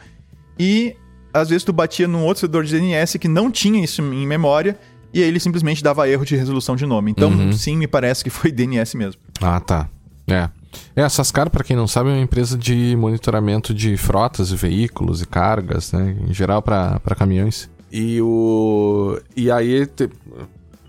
E 0.60 0.96
às 1.34 1.50
vezes 1.50 1.64
tu 1.64 1.74
batia 1.74 2.08
num 2.08 2.24
outro 2.24 2.42
servidor 2.42 2.64
de 2.64 2.72
DNS 2.72 3.18
que 3.20 3.28
não 3.28 3.52
tinha 3.52 3.84
isso 3.84 4.02
em 4.02 4.26
memória, 4.26 4.78
e 5.14 5.22
aí 5.22 5.28
ele 5.28 5.40
simplesmente 5.40 5.84
dava 5.84 6.08
erro 6.10 6.26
de 6.26 6.36
resolução 6.36 6.76
de 6.76 6.86
nome. 6.86 7.12
Então, 7.12 7.30
uhum. 7.30 7.52
sim, 7.52 7.78
me 7.78 7.88
parece 7.88 8.24
que 8.24 8.30
foi 8.30 8.52
DNS 8.54 8.96
mesmo. 8.96 9.22
Ah, 9.42 9.60
tá. 9.60 9.90
É. 10.28 10.50
É, 10.96 11.04
a 11.04 11.10
Sascar, 11.10 11.50
para 11.50 11.64
quem 11.64 11.76
não 11.76 11.88
sabe, 11.88 12.10
é 12.10 12.14
uma 12.14 12.22
empresa 12.22 12.58
de 12.58 12.96
monitoramento 12.98 13.74
de 13.74 13.98
frotas 13.98 14.52
e 14.52 14.56
veículos 14.56 15.22
e 15.22 15.26
cargas, 15.26 15.92
né? 15.92 16.16
Em 16.28 16.34
geral 16.34 16.62
para 16.62 17.00
caminhões. 17.18 17.70
E, 17.92 18.22
o, 18.22 19.18
e 19.36 19.50
aí, 19.50 19.88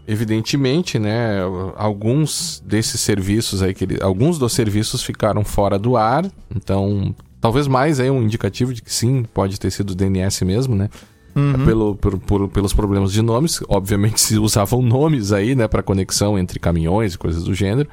evidentemente, 0.06 0.98
né, 0.98 1.38
alguns 1.76 2.62
desses 2.66 3.00
serviços 3.00 3.62
aí, 3.62 3.72
que 3.72 3.84
ele, 3.84 4.02
alguns 4.02 4.38
dos 4.38 4.52
serviços 4.52 5.02
ficaram 5.02 5.44
fora 5.44 5.78
do 5.78 5.96
ar, 5.96 6.26
então 6.54 7.14
talvez 7.40 7.66
mais 7.66 8.00
aí 8.00 8.10
um 8.10 8.22
indicativo 8.22 8.72
de 8.72 8.82
que 8.82 8.92
sim, 8.92 9.24
pode 9.34 9.58
ter 9.58 9.70
sido 9.70 9.94
DNS 9.94 10.44
mesmo, 10.44 10.74
né? 10.74 10.88
Uhum. 11.36 11.64
Pelo, 11.64 11.94
por, 11.94 12.18
por, 12.18 12.48
pelos 12.48 12.72
problemas 12.72 13.12
de 13.12 13.22
nomes, 13.22 13.60
obviamente 13.68 14.18
se 14.20 14.38
usavam 14.38 14.82
nomes 14.82 15.32
aí, 15.32 15.54
né, 15.54 15.68
para 15.68 15.82
conexão 15.82 16.38
entre 16.38 16.58
caminhões 16.58 17.14
e 17.14 17.18
coisas 17.18 17.44
do 17.44 17.54
gênero 17.54 17.88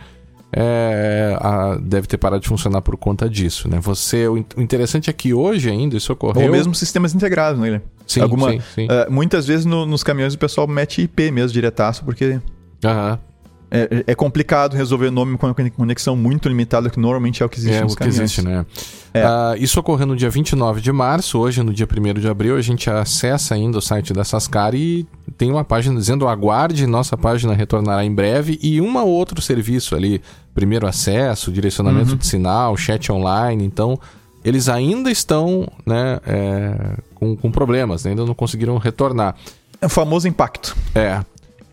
é, 0.58 1.38
a, 1.40 1.76
deve 1.76 2.08
ter 2.08 2.18
parado 2.18 2.42
de 2.42 2.48
funcionar 2.48 2.82
por 2.82 2.96
conta 2.96 3.30
disso, 3.30 3.68
né? 3.68 3.78
Você, 3.82 4.26
o, 4.28 4.34
o 4.56 4.62
interessante 4.62 5.10
é 5.10 5.14
que 5.14 5.34
hoje 5.34 5.70
ainda 5.70 5.98
isso 5.98 6.14
ocorreu... 6.14 6.46
Ou 6.46 6.52
mesmo 6.52 6.74
sistemas 6.74 7.14
integrados 7.14 7.60
nele. 7.60 7.82
Sim, 8.08 8.22
Alguma, 8.22 8.52
sim, 8.52 8.62
sim. 8.74 8.86
Uh, 8.86 9.12
muitas 9.12 9.46
vezes 9.46 9.66
no, 9.66 9.86
nos 9.86 10.02
caminhões 10.02 10.34
o 10.34 10.38
pessoal 10.38 10.66
mete 10.66 11.02
IP 11.02 11.30
mesmo, 11.30 11.52
diretaço, 11.52 12.06
porque... 12.06 12.40
Aham. 12.84 13.20
É, 13.72 14.04
é, 14.08 14.16
complicado 14.16 14.76
resolver 14.76 15.10
nome 15.10 15.38
com 15.38 15.54
conexão 15.76 16.16
muito 16.16 16.48
limitada, 16.48 16.90
que 16.90 17.00
normalmente 17.00 17.42
é 17.42 17.46
o 17.46 17.50
que 17.50 17.58
existe 17.58 17.78
é, 17.78 17.82
nos 17.82 17.94
o 17.94 17.98
caminhões. 17.98 18.18
que 18.18 18.24
existe, 18.24 18.42
né? 18.42 18.66
É. 19.14 19.26
Uh, 19.26 19.58
isso 19.58 19.80
ocorreu 19.80 20.06
no 20.06 20.16
dia 20.16 20.30
29 20.30 20.82
de 20.82 20.92
março, 20.92 21.40
hoje 21.40 21.64
no 21.64 21.74
dia 21.74 21.88
1 21.88 22.20
de 22.20 22.28
abril, 22.28 22.58
a 22.58 22.62
gente 22.62 22.90
acessa 22.90 23.56
ainda 23.56 23.78
o 23.78 23.82
site 23.82 24.14
da 24.14 24.24
Sascar 24.24 24.76
e 24.76 25.08
tem 25.38 25.52
uma 25.52 25.64
página 25.64 25.98
dizendo 25.98 26.28
aguarde, 26.28 26.86
nossa 26.86 27.18
página 27.18 27.54
retornará 27.54 28.04
em 28.04 28.14
breve 28.14 28.60
e 28.62 28.80
um 28.82 28.98
outro 28.98 29.42
serviço 29.42 29.96
ali, 29.96 30.22
primeiro 30.54 30.86
acesso, 30.86 31.52
direcionamento 31.52 32.12
uhum. 32.12 32.18
de 32.18 32.28
sinal, 32.28 32.78
chat 32.78 33.12
online, 33.12 33.64
então 33.64 34.00
eles 34.44 34.70
ainda 34.70 35.10
estão 35.10 35.68
né, 35.86 36.20
é, 36.28 36.98
com, 37.16 37.36
com 37.36 37.52
problemas, 37.52 38.04
né? 38.04 38.12
ainda 38.12 38.26
não 38.26 38.36
conseguiram 38.36 38.78
retornar. 38.78 39.36
É 39.82 39.88
o 39.88 39.90
famoso 39.90 40.28
impacto. 40.28 40.76
É, 40.94 41.24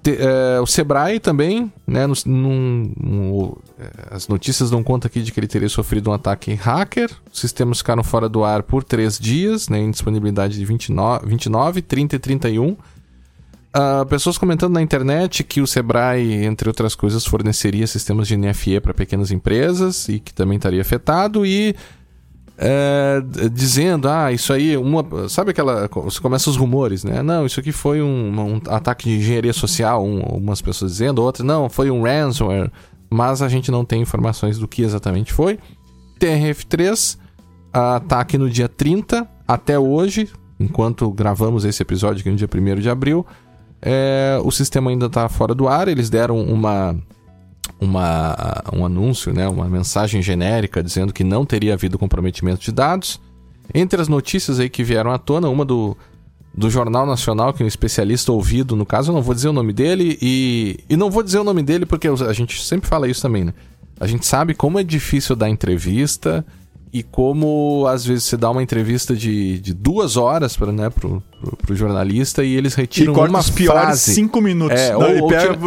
te, 0.03 0.17
é, 0.19 0.61
o 0.61 0.67
Sebrae 0.67 1.21
também, 1.21 1.73
né? 1.87 2.07
No, 2.27 3.59
é, 3.79 4.15
as 4.15 4.27
notícias 4.27 4.71
dão 4.71 4.83
conta 4.83 5.07
aqui 5.07 5.23
de 5.23 5.31
que 5.31 5.39
ele 5.39 5.47
teria 5.47 5.69
sofrido 5.69 6.11
um 6.11 6.13
ataque 6.13 6.53
hacker. 6.55 7.11
Os 7.33 7.39
sistemas 7.39 7.79
ficaram 7.79 8.03
fora 8.03 8.29
do 8.29 8.43
ar 8.43 8.63
por 8.63 8.83
três 8.83 9.19
dias, 9.19 9.69
né? 9.69 9.79
Em 9.79 9.91
disponibilidade 9.91 10.59
de 10.59 10.65
29, 10.65 11.27
29 11.27 11.83
30 11.83 12.17
e 12.17 12.19
31. 12.19 12.71
Uh, 12.71 12.77
ah, 13.75 14.07
pessoas 14.07 14.37
comentando 14.37 14.75
na 14.75 14.83
internet 14.83 15.43
que 15.45 15.61
o 15.61 15.67
Sebrae, 15.67 16.45
entre 16.45 16.69
outras 16.69 16.95
coisas, 16.95 17.25
forneceria 17.25 17.87
sistemas 17.87 18.29
de 18.29 18.37
NFE 18.37 18.81
para 18.81 18.93
pequenas 18.93 19.31
empresas 19.31 20.09
e 20.09 20.19
que 20.19 20.35
também 20.35 20.57
estaria 20.57 20.83
afetado. 20.83 21.47
E 21.47 21.75
é, 22.57 23.23
dizendo, 23.51 24.09
ah, 24.09 24.31
isso 24.31 24.53
aí, 24.53 24.77
uma, 24.77 25.29
sabe 25.29 25.51
aquela. 25.51 25.89
Você 25.89 26.21
começa 26.21 26.51
os 26.51 26.57
rumores, 26.57 27.03
né? 27.03 27.23
Não, 27.23 27.47
isso 27.47 27.59
aqui 27.59 27.73
foi 27.73 28.03
um, 28.03 28.41
um 28.41 28.61
ataque 28.69 29.09
de 29.09 29.17
engenharia 29.17 29.53
social, 29.53 30.05
um, 30.05 30.21
umas 30.21 30.61
pessoas 30.61 30.93
dizendo, 30.93 31.23
outras, 31.23 31.47
não, 31.47 31.69
foi 31.69 31.91
um 31.91 32.03
ransomware, 32.03 32.71
mas 33.11 33.43
a 33.43 33.49
gente 33.49 33.71
não 33.71 33.85
tem 33.85 34.03
informações 34.03 34.59
do 34.59 34.69
que 34.69 34.83
exatamente 34.83 35.33
foi. 35.33 35.59
TRF3, 36.21 37.19
ataque 37.73 38.39
no 38.39 38.49
dia 38.49 38.69
30, 38.69 39.27
até 39.49 39.79
hoje, 39.79 40.29
enquanto 40.61 41.11
gravamos 41.11 41.65
esse 41.65 41.83
episódio 41.83 42.21
aqui 42.21 42.31
no 42.31 42.37
dia 42.37 42.49
1 42.53 42.81
de 42.81 42.89
abril, 42.89 43.27
é, 43.81 44.39
o 44.45 44.51
sistema 44.53 44.91
ainda 44.91 45.07
está 45.07 45.29
fora 45.29 45.55
do 45.55 45.67
ar, 45.67 45.89
eles 45.89 46.09
deram 46.09 46.41
uma 46.41 46.97
uma, 47.81 48.63
um 48.73 48.85
anúncio, 48.85 49.33
né, 49.33 49.49
uma 49.49 49.69
mensagem 49.69 50.23
genérica 50.23 50.83
dizendo 50.83 51.13
que 51.13 51.25
não 51.25 51.45
teria 51.45 51.75
havido 51.75 51.99
comprometimento 51.99 52.63
de 52.63 52.73
dados. 52.73 53.21
Entre 53.75 54.01
as 54.01 54.09
notícias 54.09 54.61
aí 54.61 54.69
que 54.69 54.85
vieram 54.85 55.11
à 55.11 55.19
tona, 55.19 55.49
uma 55.49 55.65
do, 55.65 55.97
do 56.55 56.69
Jornal 56.69 57.07
Nacional, 57.07 57.53
que 57.53 57.63
é 57.63 57.65
um 57.65 57.69
especialista 57.69 58.33
ouvido, 58.33 58.77
no 58.77 58.85
caso, 58.85 59.11
eu 59.11 59.15
não 59.15 59.23
vou 59.23 59.35
dizer 59.35 59.49
o 59.49 59.53
nome 59.53 59.73
dele, 59.73 60.19
e, 60.21 60.79
e 60.89 60.97
não 60.97 61.11
vou 61.11 61.23
dizer 61.23 61.39
o 61.39 61.45
nome 61.45 61.63
dele 61.63 61.87
porque 61.87 62.09
a 62.09 62.33
gente 62.33 62.63
sempre 62.65 62.89
fala 62.89 63.09
isso 63.09 63.23
também, 63.23 63.45
né? 63.45 63.55
A 63.99 64.07
gente 64.07 64.27
sabe 64.27 64.55
como 64.55 64.79
é 64.79 64.85
difícil 64.85 65.37
dar 65.37 65.49
entrevista 65.49 66.45
e 66.93 67.03
como 67.03 67.87
às 67.89 68.05
vezes 68.05 68.25
você 68.25 68.37
dá 68.37 68.51
uma 68.51 68.63
entrevista 68.63 69.17
de, 69.17 69.59
de 69.61 69.73
duas 69.73 70.17
horas 70.17 70.57
para 70.57 70.71
né, 70.71 70.91
pro, 70.91 71.23
pro, 71.41 71.57
pro, 71.57 71.75
jornalista 71.75 72.45
e 72.45 72.55
eles 72.55 72.75
retiram 72.75 73.15
e 73.15 73.29
uma 73.29 73.39
os 73.39 73.49
frase. 73.49 74.15
cinco 74.15 74.41
minutos. 74.43 74.79
É, 74.79 74.95
ou, 74.95 75.23
ou, 75.23 75.29
pega... 75.29 75.55
tira... 75.55 75.59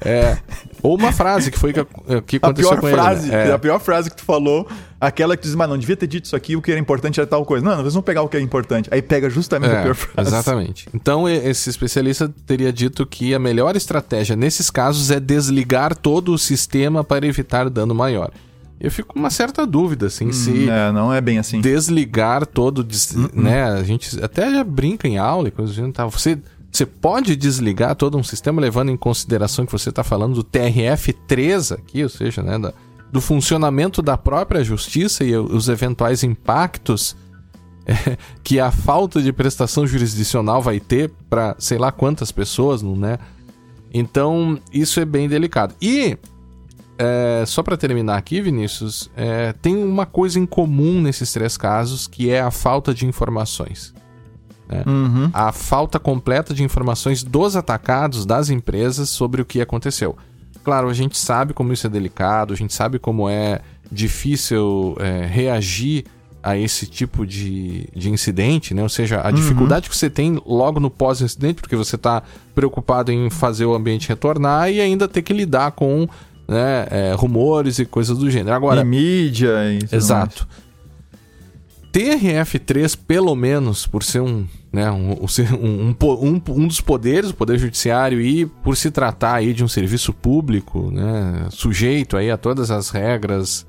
é, 0.00 0.38
ou 0.82 0.96
uma 0.96 1.12
frase 1.12 1.50
que 1.50 1.58
foi 1.58 1.72
que, 1.72 1.84
que 2.26 2.36
aconteceu 2.36 2.72
a 2.72 2.76
pior 2.76 2.80
com 2.80 2.88
frase, 2.88 3.28
ele. 3.28 3.36
Né? 3.36 3.48
É. 3.48 3.52
A 3.52 3.58
pior 3.58 3.78
frase 3.78 4.10
que 4.10 4.16
tu 4.16 4.24
falou, 4.24 4.66
aquela 5.00 5.36
que 5.36 5.44
diz, 5.44 5.54
mas 5.54 5.68
não 5.68 5.78
devia 5.78 5.96
ter 5.96 6.06
dito 6.06 6.24
isso 6.24 6.34
aqui, 6.34 6.56
o 6.56 6.62
que 6.62 6.70
era 6.70 6.80
importante 6.80 7.20
era 7.20 7.26
tal 7.26 7.44
coisa. 7.44 7.64
Não, 7.64 7.72
não, 7.72 7.80
eles 7.82 7.94
vão 7.94 8.02
pegar 8.02 8.22
o 8.22 8.28
que 8.28 8.36
é 8.36 8.40
importante. 8.40 8.88
Aí 8.92 9.00
pega 9.00 9.30
justamente 9.30 9.72
é, 9.72 9.78
a 9.78 9.82
pior 9.82 9.94
frase. 9.94 10.28
Exatamente. 10.28 10.88
Então 10.92 11.28
esse 11.28 11.70
especialista 11.70 12.32
teria 12.46 12.72
dito 12.72 13.06
que 13.06 13.34
a 13.34 13.38
melhor 13.38 13.76
estratégia 13.76 14.34
nesses 14.34 14.70
casos 14.70 15.10
é 15.10 15.20
desligar 15.20 15.94
todo 15.94 16.32
o 16.32 16.38
sistema 16.38 17.04
para 17.04 17.26
evitar 17.26 17.70
dano 17.70 17.94
maior. 17.94 18.30
Eu 18.82 18.90
fico 18.90 19.12
com 19.12 19.20
uma 19.20 19.30
certa 19.30 19.64
dúvida, 19.64 20.06
assim, 20.06 20.26
hum, 20.26 20.32
se. 20.32 20.68
É, 20.68 20.90
não 20.90 21.12
é 21.12 21.20
bem 21.20 21.38
assim. 21.38 21.60
Desligar 21.60 22.44
todo. 22.44 22.82
Des... 22.82 23.12
Uh 23.12 23.28
-uh. 23.28 23.40
Né? 23.40 23.62
A 23.62 23.84
gente 23.84 24.20
até 24.20 24.50
já 24.50 24.64
brinca 24.64 25.06
em 25.06 25.18
aula 25.18 25.46
e 25.46 25.50
coisas 25.52 25.78
assim. 25.78 25.92
Tá? 25.92 26.04
Você, 26.06 26.36
você 26.72 26.86
pode 26.86 27.36
desligar 27.36 27.94
todo 27.94 28.16
um 28.16 28.22
sistema 28.22 28.60
levando 28.60 28.90
em 28.90 28.96
consideração 28.96 29.66
que 29.66 29.72
você 29.72 29.90
está 29.90 30.02
falando 30.02 30.34
do 30.34 30.42
TRF3 30.42 31.74
aqui, 31.74 32.02
ou 32.02 32.08
seja, 32.08 32.42
né, 32.42 32.58
da, 32.58 32.72
do 33.12 33.20
funcionamento 33.20 34.00
da 34.00 34.16
própria 34.16 34.64
justiça 34.64 35.22
e 35.22 35.36
os 35.36 35.68
eventuais 35.68 36.24
impactos 36.24 37.14
é, 37.84 38.16
que 38.42 38.58
a 38.58 38.70
falta 38.70 39.20
de 39.20 39.32
prestação 39.34 39.86
jurisdicional 39.86 40.62
vai 40.62 40.80
ter 40.80 41.10
para 41.28 41.54
sei 41.58 41.76
lá 41.76 41.92
quantas 41.92 42.32
pessoas, 42.32 42.82
né? 42.82 43.18
Então, 43.92 44.58
isso 44.72 44.98
é 44.98 45.04
bem 45.04 45.28
delicado. 45.28 45.74
E 45.78 46.16
é, 46.98 47.44
só 47.46 47.62
para 47.62 47.76
terminar 47.76 48.16
aqui, 48.16 48.40
Vinícius, 48.40 49.10
é, 49.14 49.52
tem 49.52 49.76
uma 49.76 50.06
coisa 50.06 50.38
em 50.38 50.46
comum 50.46 51.02
nesses 51.02 51.30
três 51.30 51.58
casos 51.58 52.06
que 52.06 52.30
é 52.30 52.40
a 52.40 52.50
falta 52.50 52.94
de 52.94 53.04
informações. 53.04 53.92
Né? 54.72 54.84
Uhum. 54.86 55.30
A 55.32 55.52
falta 55.52 55.98
completa 55.98 56.54
de 56.54 56.62
informações 56.62 57.22
dos 57.22 57.56
atacados, 57.56 58.24
das 58.24 58.48
empresas, 58.48 59.10
sobre 59.10 59.42
o 59.42 59.44
que 59.44 59.60
aconteceu. 59.60 60.16
Claro, 60.64 60.88
a 60.88 60.94
gente 60.94 61.18
sabe 61.18 61.52
como 61.52 61.72
isso 61.72 61.86
é 61.86 61.90
delicado, 61.90 62.52
a 62.54 62.56
gente 62.56 62.72
sabe 62.72 62.98
como 62.98 63.28
é 63.28 63.60
difícil 63.90 64.96
é, 65.00 65.26
reagir 65.26 66.04
a 66.42 66.56
esse 66.56 66.86
tipo 66.86 67.24
de, 67.24 67.88
de 67.94 68.10
incidente, 68.10 68.74
né? 68.74 68.82
Ou 68.82 68.88
seja, 68.88 69.20
a 69.20 69.28
uhum. 69.28 69.34
dificuldade 69.34 69.88
que 69.88 69.96
você 69.96 70.10
tem 70.10 70.40
logo 70.44 70.80
no 70.80 70.90
pós-incidente, 70.90 71.60
porque 71.60 71.76
você 71.76 71.94
está 71.94 72.22
preocupado 72.54 73.12
em 73.12 73.30
fazer 73.30 73.64
o 73.64 73.74
ambiente 73.74 74.08
retornar 74.08 74.70
e 74.70 74.80
ainda 74.80 75.06
ter 75.06 75.22
que 75.22 75.32
lidar 75.32 75.70
com 75.72 76.08
né, 76.48 76.86
é, 76.90 77.14
rumores 77.16 77.78
e 77.78 77.84
coisas 77.84 78.18
do 78.18 78.28
gênero. 78.28 78.56
Agora, 78.56 78.80
e 78.80 78.84
mídia 78.84 79.50
e 79.72 79.94
Exato. 79.94 80.48
TRF3, 81.92 82.98
pelo 83.06 83.34
menos, 83.36 83.86
por 83.86 84.02
ser 84.02 84.20
um, 84.20 84.46
né, 84.72 84.90
um, 84.90 85.12
um, 85.12 85.94
um, 86.00 86.42
um, 86.48 86.66
dos 86.66 86.80
poderes 86.80 87.30
do 87.30 87.36
Poder 87.36 87.58
Judiciário 87.58 88.20
e 88.20 88.46
por 88.46 88.76
se 88.76 88.90
tratar 88.90 89.34
aí 89.34 89.52
de 89.52 89.62
um 89.62 89.68
serviço 89.68 90.14
público, 90.14 90.90
né, 90.90 91.46
sujeito 91.50 92.16
aí 92.16 92.30
a 92.30 92.38
todas 92.38 92.70
as 92.70 92.88
regras 92.88 93.66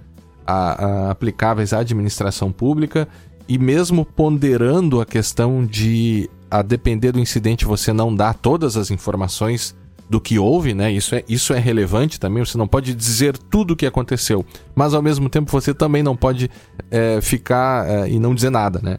a, 0.47 0.85
a 0.85 1.11
aplicáveis 1.11 1.73
à 1.73 1.79
administração 1.79 2.51
pública, 2.51 3.07
e 3.47 3.57
mesmo 3.57 4.05
ponderando 4.05 5.01
a 5.01 5.05
questão 5.05 5.65
de, 5.65 6.29
a 6.49 6.61
depender 6.61 7.11
do 7.11 7.19
incidente, 7.19 7.65
você 7.65 7.91
não 7.91 8.15
dar 8.15 8.33
todas 8.33 8.77
as 8.77 8.89
informações 8.89 9.75
do 10.09 10.21
que 10.21 10.37
houve, 10.37 10.73
né? 10.73 10.91
Isso 10.91 11.15
é, 11.15 11.23
isso 11.27 11.53
é 11.53 11.59
relevante 11.59 12.19
também. 12.19 12.45
Você 12.45 12.57
não 12.57 12.67
pode 12.67 12.93
dizer 12.93 13.37
tudo 13.37 13.71
o 13.71 13.75
que 13.75 13.85
aconteceu, 13.85 14.45
mas 14.75 14.93
ao 14.93 15.01
mesmo 15.01 15.29
tempo 15.29 15.51
você 15.51 15.73
também 15.73 16.03
não 16.03 16.15
pode 16.15 16.49
é, 16.91 17.19
ficar 17.21 17.89
é, 17.89 18.09
e 18.09 18.19
não 18.19 18.35
dizer 18.35 18.49
nada, 18.49 18.79
né? 18.81 18.97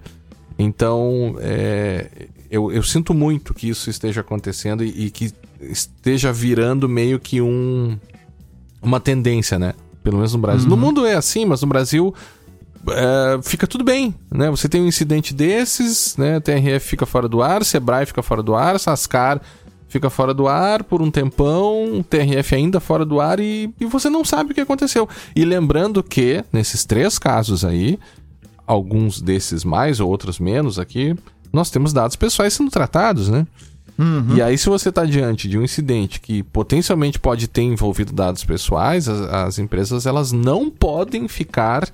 Então, 0.58 1.36
é, 1.40 2.28
eu, 2.50 2.70
eu, 2.70 2.82
sinto 2.82 3.12
muito 3.12 3.52
que 3.52 3.68
isso 3.68 3.90
esteja 3.90 4.20
acontecendo 4.20 4.84
e, 4.84 5.06
e, 5.06 5.10
que 5.10 5.32
esteja 5.60 6.32
virando 6.32 6.88
meio 6.88 7.18
que 7.18 7.40
um, 7.40 7.98
uma 8.80 9.00
tendência, 9.00 9.58
né? 9.58 9.74
Pelo 10.02 10.16
menos 10.16 10.32
no 10.32 10.38
Brasil. 10.38 10.64
Uhum. 10.64 10.76
No 10.76 10.76
mundo 10.76 11.06
é 11.06 11.14
assim, 11.14 11.44
mas 11.44 11.62
no 11.62 11.66
Brasil 11.66 12.14
é, 12.88 13.40
fica 13.42 13.66
tudo 13.66 13.82
bem, 13.82 14.14
né? 14.32 14.50
Você 14.50 14.68
tem 14.68 14.82
um 14.82 14.86
incidente 14.86 15.34
desses, 15.34 16.16
né? 16.16 16.38
TRF 16.38 16.86
fica 16.86 17.06
fora 17.06 17.28
do 17.28 17.42
ar, 17.42 17.64
Sebrae 17.64 18.06
fica 18.06 18.22
fora 18.22 18.42
do 18.42 18.54
ar, 18.54 18.78
Sascar 18.78 19.40
fica 19.88 20.10
fora 20.10 20.34
do 20.34 20.48
ar 20.48 20.82
por 20.82 21.00
um 21.00 21.08
tempão, 21.08 22.04
TRF 22.10 22.56
ainda 22.56 22.80
fora 22.80 23.04
do 23.04 23.20
ar 23.20 23.38
e, 23.38 23.72
e 23.78 23.86
você 23.86 24.10
não 24.10 24.24
sabe 24.24 24.50
o 24.50 24.54
que 24.54 24.60
aconteceu. 24.60 25.08
E 25.36 25.44
lembrando 25.44 26.02
que, 26.02 26.44
nesses 26.52 26.84
três 26.84 27.16
casos 27.16 27.64
aí, 27.64 27.98
alguns 28.66 29.20
desses 29.20 29.64
mais 29.64 30.00
ou 30.00 30.08
outros 30.08 30.38
menos 30.38 30.78
aqui, 30.78 31.16
nós 31.52 31.70
temos 31.70 31.92
dados 31.92 32.16
pessoais 32.16 32.52
sendo 32.52 32.70
tratados, 32.70 33.28
né? 33.28 33.46
Uhum. 33.96 34.36
E 34.36 34.42
aí, 34.42 34.58
se 34.58 34.68
você 34.68 34.88
está 34.88 35.04
diante 35.04 35.48
de 35.48 35.56
um 35.56 35.62
incidente 35.62 36.20
que 36.20 36.42
potencialmente 36.42 37.18
pode 37.18 37.46
ter 37.46 37.62
envolvido 37.62 38.12
dados 38.12 38.44
pessoais, 38.44 39.08
as, 39.08 39.20
as 39.20 39.58
empresas 39.58 40.04
elas 40.04 40.32
não 40.32 40.68
podem 40.68 41.28
ficar 41.28 41.88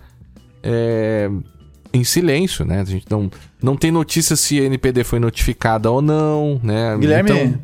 é, 0.62 1.30
em 1.92 2.02
silêncio, 2.02 2.64
né? 2.64 2.80
A 2.80 2.84
gente 2.84 3.06
não, 3.10 3.30
não 3.62 3.76
tem 3.76 3.90
notícia 3.90 4.34
se 4.34 4.58
a 4.58 4.64
NPD 4.64 5.04
foi 5.04 5.18
notificada 5.18 5.90
ou 5.90 6.00
não, 6.00 6.58
né? 6.62 6.96
Guilherme, 6.96 7.30
então... 7.30 7.60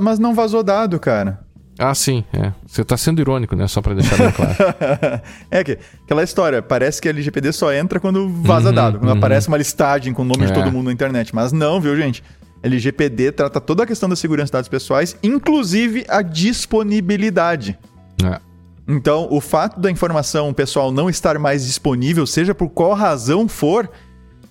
mas 0.00 0.18
não 0.18 0.34
vazou 0.34 0.62
dado, 0.64 0.98
cara. 0.98 1.46
Ah, 1.78 1.94
sim, 1.94 2.24
é. 2.32 2.52
Você 2.66 2.84
tá 2.84 2.96
sendo 2.96 3.20
irônico, 3.20 3.54
né? 3.54 3.68
Só 3.68 3.80
para 3.80 3.94
deixar 3.94 4.16
bem 4.16 4.32
claro. 4.32 4.52
é 5.48 5.62
que 5.62 5.78
aquela 6.04 6.24
história, 6.24 6.60
parece 6.60 7.00
que 7.00 7.06
a 7.06 7.12
LGPD 7.12 7.52
só 7.52 7.72
entra 7.72 8.00
quando 8.00 8.28
vaza 8.28 8.70
uhum, 8.70 8.74
dado, 8.74 8.98
quando 8.98 9.12
uhum. 9.12 9.16
aparece 9.18 9.46
uma 9.46 9.56
listagem 9.56 10.12
com 10.12 10.22
o 10.22 10.24
nome 10.24 10.42
é. 10.42 10.46
de 10.46 10.52
todo 10.52 10.72
mundo 10.72 10.86
na 10.86 10.92
internet. 10.92 11.32
Mas 11.32 11.52
não, 11.52 11.80
viu, 11.80 11.96
gente? 11.96 12.22
LGPD 12.62 13.30
trata 13.30 13.60
toda 13.60 13.84
a 13.84 13.86
questão 13.86 14.08
da 14.08 14.16
segurança 14.16 14.46
de 14.46 14.52
dados 14.52 14.68
pessoais, 14.68 15.16
inclusive 15.22 16.04
a 16.08 16.20
disponibilidade. 16.20 17.78
É. 18.24 18.40
Então, 18.88 19.28
o 19.30 19.40
fato 19.40 19.78
da 19.78 19.90
informação 19.90 20.52
pessoal 20.52 20.90
não 20.90 21.08
estar 21.08 21.38
mais 21.38 21.64
disponível, 21.64 22.26
seja 22.26 22.54
por 22.54 22.70
qual 22.70 22.94
razão 22.94 23.46
for, 23.46 23.88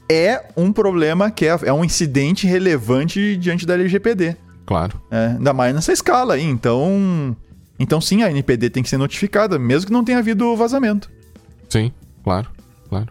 é 0.10 0.46
um 0.56 0.72
problema 0.72 1.30
que 1.30 1.46
é, 1.46 1.60
é 1.64 1.74
um 1.74 1.84
incidente 1.84 2.48
relevante 2.48 3.36
diante 3.36 3.66
da 3.66 3.74
LGPD. 3.74 4.38
Claro. 4.68 5.02
É, 5.10 5.28
ainda 5.28 5.54
mais 5.54 5.74
nessa 5.74 5.94
escala 5.94 6.34
aí. 6.34 6.44
Então, 6.44 7.36
então 7.80 8.02
sim, 8.02 8.22
a 8.22 8.30
NPD 8.30 8.70
tem 8.70 8.84
que 8.84 8.90
ser 8.90 8.98
notificada, 8.98 9.58
mesmo 9.58 9.88
que 9.88 9.94
não 9.94 10.04
tenha 10.04 10.20
havido 10.20 10.56
vazamento. 10.58 11.10
Sim, 11.70 11.92
claro, 12.22 12.50
claro. 12.90 13.08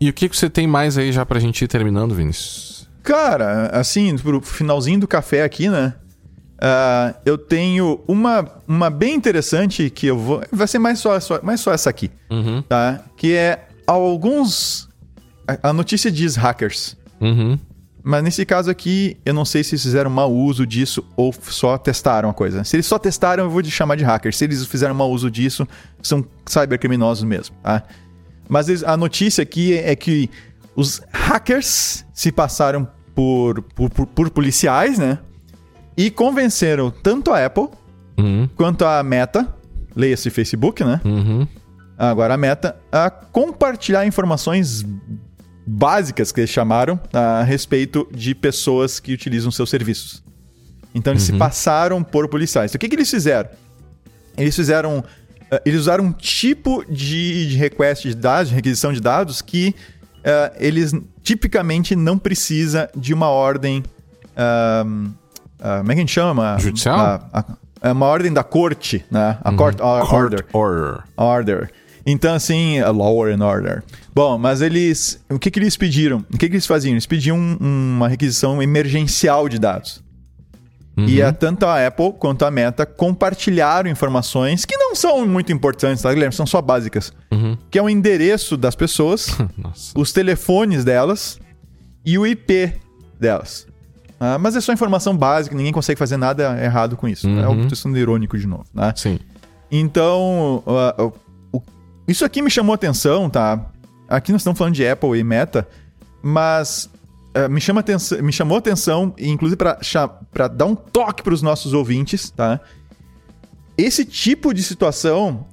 E 0.00 0.08
o 0.08 0.12
que, 0.12 0.28
que 0.28 0.36
você 0.36 0.48
tem 0.48 0.68
mais 0.68 0.96
aí 0.96 1.10
já 1.10 1.26
pra 1.26 1.40
gente 1.40 1.62
ir 1.64 1.68
terminando, 1.68 2.14
Vinícius? 2.14 2.88
Cara, 3.02 3.66
assim, 3.72 4.16
pro 4.16 4.40
finalzinho 4.40 5.00
do 5.00 5.08
café 5.08 5.42
aqui, 5.42 5.68
né? 5.68 5.94
Uh, 6.58 7.14
eu 7.24 7.36
tenho 7.36 8.00
uma, 8.06 8.44
uma 8.66 8.90
bem 8.90 9.14
interessante 9.14 9.90
que 9.90 10.06
eu 10.06 10.18
vou. 10.18 10.42
Vai 10.52 10.68
ser 10.68 10.78
mais 10.78 11.00
só, 11.00 11.18
só 11.18 11.40
mais 11.42 11.60
só 11.60 11.72
essa 11.72 11.90
aqui. 11.90 12.10
Uhum. 12.30 12.62
Tá? 12.62 13.00
Que 13.16 13.34
é 13.34 13.68
alguns. 13.86 14.88
A, 15.46 15.70
a 15.70 15.72
notícia 15.72 16.10
diz 16.10 16.36
hackers. 16.36 16.96
Uhum. 17.20 17.58
Mas 18.08 18.24
nesse 18.24 18.46
caso 18.46 18.70
aqui, 18.70 19.18
eu 19.22 19.34
não 19.34 19.44
sei 19.44 19.62
se 19.62 19.74
eles 19.74 19.82
fizeram 19.82 20.08
mau 20.08 20.34
uso 20.34 20.66
disso 20.66 21.04
ou 21.14 21.30
só 21.30 21.76
testaram 21.76 22.30
a 22.30 22.32
coisa. 22.32 22.64
Se 22.64 22.74
eles 22.74 22.86
só 22.86 22.98
testaram, 22.98 23.44
eu 23.44 23.50
vou 23.50 23.62
te 23.62 23.70
chamar 23.70 23.96
de 23.96 24.02
hacker. 24.02 24.34
Se 24.34 24.44
eles 24.44 24.64
fizeram 24.64 24.94
mau 24.94 25.10
uso 25.10 25.30
disso, 25.30 25.68
são 26.02 26.24
cybercriminosos 26.46 27.22
mesmo, 27.24 27.54
tá? 27.62 27.82
Mas 28.48 28.82
a 28.82 28.96
notícia 28.96 29.42
aqui 29.42 29.76
é 29.76 29.94
que 29.94 30.30
os 30.74 31.02
hackers 31.12 32.06
se 32.14 32.32
passaram 32.32 32.88
por, 33.14 33.60
por, 33.74 33.90
por, 33.90 34.06
por 34.06 34.30
policiais, 34.30 34.98
né? 34.98 35.18
E 35.94 36.10
convenceram 36.10 36.90
tanto 36.90 37.30
a 37.30 37.44
Apple 37.44 37.68
uhum. 38.16 38.48
quanto 38.56 38.86
a 38.86 39.02
Meta, 39.02 39.54
leia-se 39.94 40.30
Facebook, 40.30 40.82
né? 40.82 40.98
Uhum. 41.04 41.46
Agora 41.98 42.32
a 42.32 42.38
Meta, 42.38 42.74
a 42.90 43.10
compartilhar 43.10 44.06
informações 44.06 44.82
básicas 45.68 46.32
que 46.32 46.40
eles 46.40 46.50
chamaram 46.50 46.98
a 47.12 47.42
respeito 47.42 48.08
de 48.10 48.34
pessoas 48.34 48.98
que 48.98 49.12
utilizam 49.12 49.50
seus 49.50 49.68
serviços. 49.68 50.22
Então 50.94 51.12
eles 51.12 51.28
uhum. 51.28 51.34
se 51.34 51.38
passaram 51.38 52.02
por 52.02 52.26
policiais. 52.28 52.70
Então, 52.70 52.78
o 52.78 52.80
que, 52.80 52.88
que 52.88 52.96
eles 52.96 53.10
fizeram? 53.10 53.50
Eles 54.36 54.56
fizeram. 54.56 54.98
Uh, 54.98 55.60
eles 55.64 55.80
usaram 55.80 56.04
um 56.04 56.12
tipo 56.12 56.84
de, 56.90 57.48
de 57.48 57.56
request 57.56 58.08
de 58.08 58.14
dados, 58.14 58.48
de 58.48 58.54
requisição 58.54 58.92
de 58.92 59.00
dados, 59.00 59.42
que 59.42 59.74
uh, 60.18 60.56
eles 60.58 60.92
tipicamente 61.22 61.94
não 61.94 62.18
precisa 62.18 62.90
de 62.96 63.12
uma 63.12 63.28
ordem. 63.28 63.82
Uh, 64.32 65.12
como 65.58 65.92
é 65.92 65.94
que 65.94 66.00
a 66.00 66.02
gente 66.02 66.12
chama? 66.12 66.56
Judicial? 66.58 67.28
é 67.80 67.92
uma 67.92 68.06
ordem 68.06 68.32
da 68.32 68.42
corte, 68.42 69.04
né? 69.10 69.38
A 69.42 69.50
uhum. 69.50 69.56
court, 69.56 69.80
order. 69.80 70.46
order. 70.52 71.04
Order. 71.16 71.70
Então, 72.06 72.34
assim, 72.34 72.80
law 72.82 73.24
and 73.26 73.44
order. 73.44 73.82
Bom, 74.14 74.38
mas 74.38 74.60
eles. 74.60 75.22
O 75.30 75.38
que, 75.38 75.50
que 75.50 75.58
eles 75.58 75.76
pediram? 75.76 76.24
O 76.32 76.38
que, 76.38 76.48
que 76.48 76.54
eles 76.54 76.66
faziam? 76.66 76.92
Eles 76.92 77.06
pediam 77.06 77.38
uma 77.38 78.08
requisição 78.08 78.62
emergencial 78.62 79.48
de 79.48 79.58
dados. 79.58 80.02
Uhum. 80.96 81.06
E 81.06 81.22
a, 81.22 81.32
tanto 81.32 81.64
a 81.64 81.86
Apple 81.86 82.12
quanto 82.18 82.44
a 82.44 82.50
Meta 82.50 82.84
compartilharam 82.84 83.88
informações 83.88 84.64
que 84.64 84.76
não 84.76 84.96
são 84.96 85.24
muito 85.24 85.52
importantes, 85.52 86.02
tá, 86.02 86.12
Guilherme? 86.12 86.34
São 86.34 86.46
só 86.46 86.60
básicas. 86.60 87.12
Uhum. 87.30 87.56
Que 87.70 87.78
é 87.78 87.82
o 87.82 87.88
endereço 87.88 88.56
das 88.56 88.74
pessoas, 88.74 89.28
os 89.94 90.12
telefones 90.12 90.84
delas 90.84 91.38
e 92.04 92.18
o 92.18 92.26
IP 92.26 92.72
delas. 93.20 93.68
Ah, 94.18 94.36
mas 94.38 94.56
é 94.56 94.60
só 94.60 94.72
informação 94.72 95.16
básica, 95.16 95.54
ninguém 95.54 95.72
consegue 95.72 95.96
fazer 95.96 96.16
nada 96.16 96.58
errado 96.60 96.96
com 96.96 97.06
isso. 97.06 97.28
Uhum. 97.28 97.38
É 97.38 97.48
o 97.48 97.76
sendo 97.76 97.96
irônico 97.96 98.36
de 98.36 98.48
novo, 98.48 98.64
né? 98.74 98.92
Sim. 98.96 99.20
Então, 99.70 100.64
uh, 100.66 101.12
isso 102.08 102.24
aqui 102.24 102.40
me 102.40 102.50
chamou 102.50 102.74
atenção, 102.74 103.28
tá? 103.28 103.70
Aqui 104.08 104.32
nós 104.32 104.40
estamos 104.40 104.58
falando 104.58 104.74
de 104.74 104.88
Apple 104.88 105.18
e 105.18 105.22
Meta, 105.22 105.68
mas 106.22 106.88
uh, 107.36 107.50
me, 107.50 107.60
chama 107.60 107.80
atenção, 107.80 108.22
me 108.22 108.32
chamou 108.32 108.56
atenção, 108.56 109.14
inclusive 109.18 109.58
para 109.58 110.48
dar 110.48 110.64
um 110.64 110.74
toque 110.74 111.22
para 111.22 111.34
os 111.34 111.42
nossos 111.42 111.74
ouvintes, 111.74 112.30
tá? 112.30 112.58
Esse 113.76 114.06
tipo 114.06 114.54
de 114.54 114.62
situação 114.62 115.46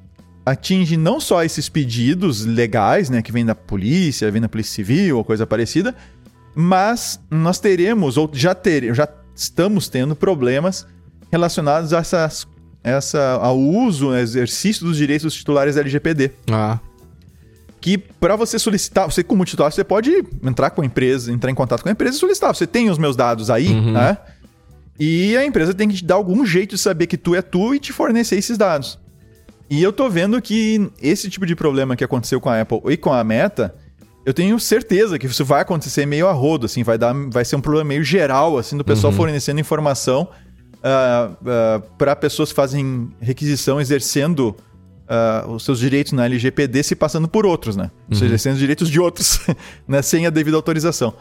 atinge 0.46 0.96
não 0.96 1.20
só 1.20 1.44
esses 1.44 1.68
pedidos 1.68 2.46
legais, 2.46 3.10
né, 3.10 3.22
que 3.22 3.32
vem 3.32 3.46
da 3.46 3.56
polícia, 3.56 4.32
vem 4.32 4.42
da 4.42 4.48
polícia 4.48 4.74
civil 4.74 5.18
ou 5.18 5.24
coisa 5.24 5.46
parecida, 5.46 5.94
mas 6.56 7.20
nós 7.30 7.60
teremos 7.60 8.16
ou 8.16 8.30
já 8.32 8.56
teremos, 8.56 8.96
já 8.96 9.10
estamos 9.36 9.90
tendo 9.90 10.16
problemas 10.16 10.88
relacionados 11.32 11.92
a 11.94 12.00
essas 12.00 12.48
essa, 12.86 13.40
ao 13.42 13.58
uso, 13.58 14.10
ao 14.10 14.16
exercício 14.16 14.86
dos 14.86 14.96
direitos 14.96 15.24
dos 15.24 15.34
titulares 15.34 15.74
da 15.74 15.82
LGPD. 15.82 16.32
Ah. 16.52 16.80
Que 17.82 17.98
para 17.98 18.36
você 18.36 18.60
solicitar, 18.60 19.12
você 19.12 19.24
como 19.24 19.44
titular, 19.44 19.72
você 19.72 19.84
pode 19.84 20.12
entrar 20.44 20.70
com 20.70 20.84
a 20.84 20.86
empresa, 20.86 21.32
entrar 21.32 21.50
em 21.50 21.56
contato 21.56 21.82
com 21.82 21.90
a 21.90 21.92
empresa 21.92 22.16
e 22.16 22.20
solicitar. 22.20 22.54
Você 22.54 22.68
tem 22.68 22.90
os 22.92 23.00
meus 23.00 23.16
dados 23.16 23.50
aí, 23.50 23.70
uhum. 23.70 23.92
né? 23.92 24.18
E 25.00 25.36
a 25.36 25.44
empresa 25.44 25.74
tem 25.74 25.90
que 25.90 25.96
te 25.96 26.06
dar 26.06 26.16
algum 26.16 26.46
jeito 26.46 26.76
de 26.76 26.78
saber 26.78 27.08
que 27.08 27.18
tu 27.18 27.34
é 27.34 27.42
tu 27.42 27.74
e 27.74 27.80
te 27.80 27.92
fornecer 27.92 28.38
esses 28.38 28.56
dados. 28.56 29.00
E 29.68 29.82
eu 29.82 29.92
tô 29.92 30.08
vendo 30.08 30.40
que 30.40 30.90
esse 31.02 31.28
tipo 31.28 31.46
de 31.46 31.56
problema 31.56 31.96
que 31.96 32.04
aconteceu 32.04 32.40
com 32.40 32.50
a 32.50 32.62
Apple 32.62 32.82
e 32.88 32.96
com 32.96 33.12
a 33.12 33.24
Meta, 33.24 33.74
eu 34.24 34.34
tenho 34.34 34.60
certeza 34.60 35.18
que 35.18 35.26
isso 35.26 35.44
vai 35.44 35.62
acontecer 35.62 36.06
meio 36.06 36.28
a 36.28 36.32
rodo, 36.32 36.68
assim, 36.68 36.84
vai 36.84 37.00
dar, 37.00 37.14
vai 37.32 37.44
ser 37.44 37.56
um 37.56 37.62
problema 37.62 37.88
meio 37.90 38.04
geral, 38.04 38.60
assim, 38.60 38.78
do 38.78 38.86
pessoal 38.86 39.12
uhum. 39.12 39.18
fornecendo 39.18 39.60
informação 39.60 40.30
uh, 40.86 40.88
ah, 40.88 41.32
uh, 41.32 41.48
ah, 41.48 41.82
para 41.98 42.16
pessoas 42.16 42.50
que 42.50 42.56
fazem 42.56 43.10
requisição 43.20 43.82
exercendo 43.82 44.56
uh, 45.10 45.52
os 45.52 45.66
seus 45.66 45.80
direitos 45.80 46.14
na 46.14 46.26
LGPD 46.26 46.84
se 46.84 46.96
passando 46.96 47.28
por 47.28 47.46
outros, 47.46 47.76
né? 47.76 47.90
Ou 48.08 48.14
seja, 48.14 48.26
uhum. 48.26 48.30
exercendo 48.30 48.54
os 48.54 48.60
direitos 48.60 48.90
de 48.90 49.00
outros, 49.00 49.40
né? 49.88 50.02
Sem 50.02 50.28
a 50.28 50.30
devida 50.30 50.56
autorização. 50.56 51.14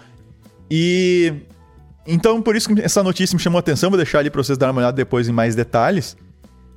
E 0.71 1.33
então, 2.07 2.43
por 2.43 2.55
isso 2.55 2.75
que 2.75 2.83
essa 2.83 3.03
notícia 3.03 3.35
me 3.35 3.43
chamou 3.43 3.59
a 3.59 3.61
atenção, 3.61 3.91
vou 3.91 3.97
deixar 3.97 4.19
ali 4.19 4.29
para 4.29 4.43
vocês 4.43 4.59
darem 4.59 4.75
uma 4.75 4.81
olhada 4.81 4.97
depois 4.97 5.29
em 5.29 5.33
mais 5.33 5.55
detalhes. 5.55 6.17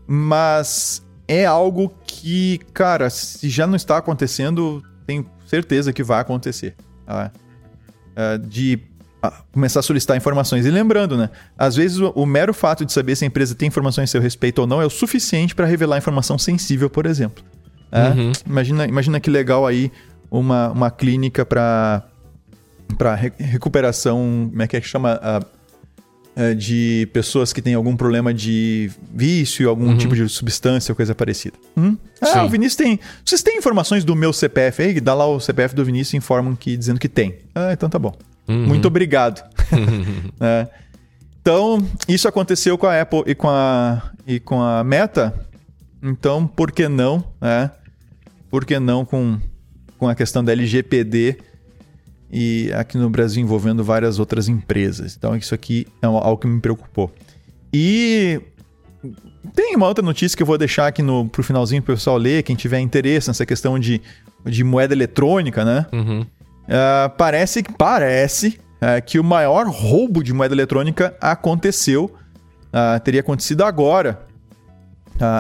Mas 0.08 1.06
é 1.28 1.46
algo 1.46 1.94
que, 2.06 2.60
cara, 2.74 3.10
se 3.10 3.50
já 3.50 3.68
não 3.68 3.76
está 3.76 3.98
acontecendo, 3.98 4.82
tenho 5.06 5.30
certeza 5.46 5.92
que 5.92 6.02
vai 6.02 6.22
acontecer. 6.22 6.76
Tá? 7.06 7.32
Uh, 8.16 8.48
de 8.48 8.80
começar 9.52 9.80
a 9.80 9.84
solicitar 9.84 10.16
informações. 10.16 10.66
E 10.66 10.72
lembrando, 10.72 11.18
né? 11.18 11.30
Às 11.58 11.76
vezes 11.76 11.98
o, 11.98 12.12
o, 12.16 12.26
mero 12.26 12.54
fato 12.54 12.86
de 12.86 12.94
saber 12.94 13.16
se 13.16 13.24
a 13.24 13.28
empresa 13.28 13.56
tem 13.56 13.68
informações 13.68 14.10
a 14.10 14.12
seu 14.12 14.22
respeito 14.22 14.60
ou 14.60 14.68
não 14.68 14.82
é 14.82 14.86
o 14.86 14.90
suficiente 14.90 15.56
para 15.56 15.66
revelar 15.66 15.98
informação 15.98 16.38
sensível, 16.38 16.90
por 16.90 17.06
exemplo. 17.06 17.44
É? 17.92 18.10
Uhum. 18.10 18.32
Imagina, 18.46 18.86
imagina 18.86 19.20
que 19.20 19.30
legal 19.30 19.66
aí 19.66 19.92
uma, 20.30 20.70
uma 20.70 20.92
clínica 20.92 21.46
para 21.46 22.04
para 22.98 23.16
re 23.16 23.34
recuperação, 23.38 24.48
como 24.50 24.62
é 24.62 24.68
que 24.68 24.78
é 24.78 24.82
que 24.82 24.88
chama? 24.88 25.20
Uh, 25.20 25.58
de 26.56 27.10
pessoas 27.12 27.52
que 27.52 27.64
têm 27.64 27.74
algum 27.74 27.98
problema 27.98 28.32
de 28.32 28.92
vício, 29.12 29.68
algum 29.68 29.88
uhum. 29.88 29.98
tipo 29.98 30.16
de 30.16 30.30
substância 30.30 30.92
ou 30.92 30.96
coisa 30.96 31.16
parecida. 31.16 31.58
Hum? 31.76 31.98
Ah, 32.22 32.46
o 32.46 32.50
Vinícius 32.50 32.76
tem. 32.76 33.00
Vocês 33.26 33.42
têm 33.42 33.58
informações 33.58 34.06
do 34.06 34.16
meu 34.16 34.32
CPF 34.32 34.84
aí? 34.84 35.02
Dá 35.02 35.16
lá 35.16 35.26
o 35.26 35.40
CPF 35.40 35.74
do 35.74 35.84
Vinícius 35.84 36.14
e 36.14 36.18
informam 36.18 36.56
que 36.56 36.78
dizendo 36.78 37.00
que 37.00 37.10
tem. 37.10 37.40
Ah, 37.56 37.74
então 37.74 37.90
tá 37.90 37.98
bom. 37.98 38.16
Uhum. 38.48 38.68
Muito 38.68 38.88
obrigado. 38.88 39.44
é. 40.40 40.68
Então, 41.42 41.86
isso 42.08 42.28
aconteceu 42.28 42.78
com 42.78 42.88
a 42.88 43.02
Apple 43.02 43.24
e 43.26 43.36
com 43.36 43.50
a, 43.50 44.12
e 44.26 44.40
com 44.40 44.62
a 44.62 44.84
Meta. 44.84 45.34
Então, 46.04 46.46
por 46.46 46.72
que 46.72 46.88
não, 46.88 47.24
né? 47.40 47.72
Por 48.50 48.66
que 48.66 48.80
não 48.80 49.06
com 49.06 49.40
com 49.98 50.08
a 50.08 50.16
questão 50.16 50.44
da 50.44 50.52
LGPD 50.52 51.38
e 52.32 52.72
aqui 52.74 52.98
no 52.98 53.10
Brasil 53.10 53.42
envolvendo 53.42 53.84
várias 53.84 54.20
outras 54.20 54.48
empresas. 54.48 55.16
Então 55.16 55.36
isso 55.36 55.54
aqui 55.56 55.88
é 56.02 56.06
algo 56.06 56.38
que 56.38 56.48
me 56.48 56.60
preocupou. 56.60 57.14
E 57.74 58.42
tem 59.54 59.76
uma 59.76 59.88
outra 59.88 60.04
notícia 60.04 60.36
que 60.36 60.44
eu 60.44 60.48
vou 60.48 60.58
deixar 60.58 60.88
aqui 60.88 61.02
no, 61.02 61.28
pro 61.28 61.44
finalzinho 61.44 61.82
pro 61.82 61.96
pessoal 61.96 62.18
ler, 62.18 62.44
quem 62.44 62.56
tiver 62.56 62.80
interesse 62.80 63.28
nessa 63.28 63.46
questão 63.46 63.80
de, 63.80 64.02
de 64.46 64.64
moeda 64.64 64.94
eletrônica, 64.94 65.64
né? 65.64 65.86
Uhum. 65.92 66.26
Uh, 66.68 67.10
parece 67.18 67.64
parece 67.78 68.60
uh, 68.82 69.02
que 69.06 69.18
o 69.18 69.24
maior 69.24 69.68
roubo 69.68 70.22
de 70.22 70.34
moeda 70.34 70.54
eletrônica 70.54 71.16
aconteceu, 71.22 72.14
uh, 72.68 73.00
teria 73.02 73.22
acontecido 73.22 73.64
agora, 73.64 74.26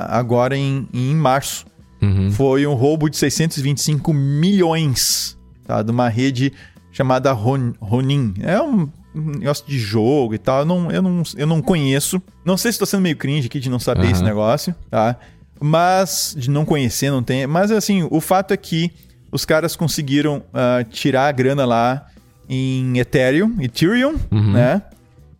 agora 0.09 0.55
em, 0.55 0.87
em 0.93 1.13
março. 1.13 1.65
Uhum. 2.01 2.31
Foi 2.31 2.65
um 2.65 2.73
roubo 2.73 3.09
de 3.09 3.17
625 3.17 4.13
milhões 4.13 5.37
tá, 5.65 5.81
de 5.81 5.91
uma 5.91 6.07
rede 6.07 6.53
chamada 6.91 7.31
Ronin. 7.31 8.33
É 8.41 8.61
um 8.61 8.89
negócio 9.13 9.65
de 9.67 9.77
jogo 9.77 10.33
e 10.33 10.37
tal. 10.37 10.59
Eu 10.59 10.65
não, 10.65 10.91
eu 10.91 11.01
não, 11.01 11.23
eu 11.35 11.47
não 11.47 11.61
conheço. 11.61 12.21
Não 12.45 12.55
sei 12.57 12.71
se 12.71 12.75
estou 12.75 12.87
sendo 12.87 13.01
meio 13.01 13.17
cringe 13.17 13.47
aqui 13.47 13.59
de 13.59 13.69
não 13.69 13.79
saber 13.79 14.05
uhum. 14.05 14.11
esse 14.11 14.23
negócio, 14.23 14.73
tá? 14.89 15.17
Mas, 15.59 16.35
de 16.37 16.49
não 16.49 16.65
conhecer, 16.65 17.09
não 17.09 17.23
tem. 17.23 17.47
Mas, 17.47 17.71
assim, 17.71 18.07
o 18.09 18.21
fato 18.21 18.53
é 18.53 18.57
que 18.57 18.91
os 19.31 19.45
caras 19.45 19.75
conseguiram 19.75 20.37
uh, 20.37 20.83
tirar 20.89 21.27
a 21.27 21.31
grana 21.31 21.65
lá 21.65 22.07
em 22.49 22.97
Ethereum, 22.97 23.55
Ethereum, 23.59 24.15
uhum. 24.31 24.53
né? 24.53 24.81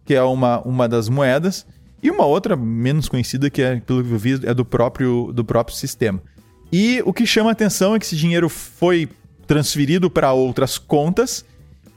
Que 0.05 0.13
é 0.13 0.21
uma, 0.21 0.59
uma 0.61 0.87
das 0.87 1.09
moedas. 1.09 1.65
E 2.01 2.11
uma 2.11 2.25
outra 2.25 2.55
menos 2.55 3.09
conhecida, 3.09 3.49
que 3.49 3.61
é, 3.61 3.79
pelo 3.79 4.03
que 4.03 4.11
eu 4.11 4.17
vi, 4.17 4.33
é 4.45 4.53
do 4.53 4.63
próprio, 4.63 5.31
do 5.33 5.43
próprio 5.43 5.75
sistema. 5.75 6.21
E 6.71 7.01
o 7.05 7.13
que 7.13 7.25
chama 7.25 7.49
a 7.49 7.53
atenção 7.53 7.95
é 7.95 7.99
que 7.99 8.05
esse 8.05 8.15
dinheiro 8.15 8.49
foi 8.49 9.09
transferido 9.47 10.09
para 10.09 10.33
outras 10.33 10.77
contas 10.77 11.45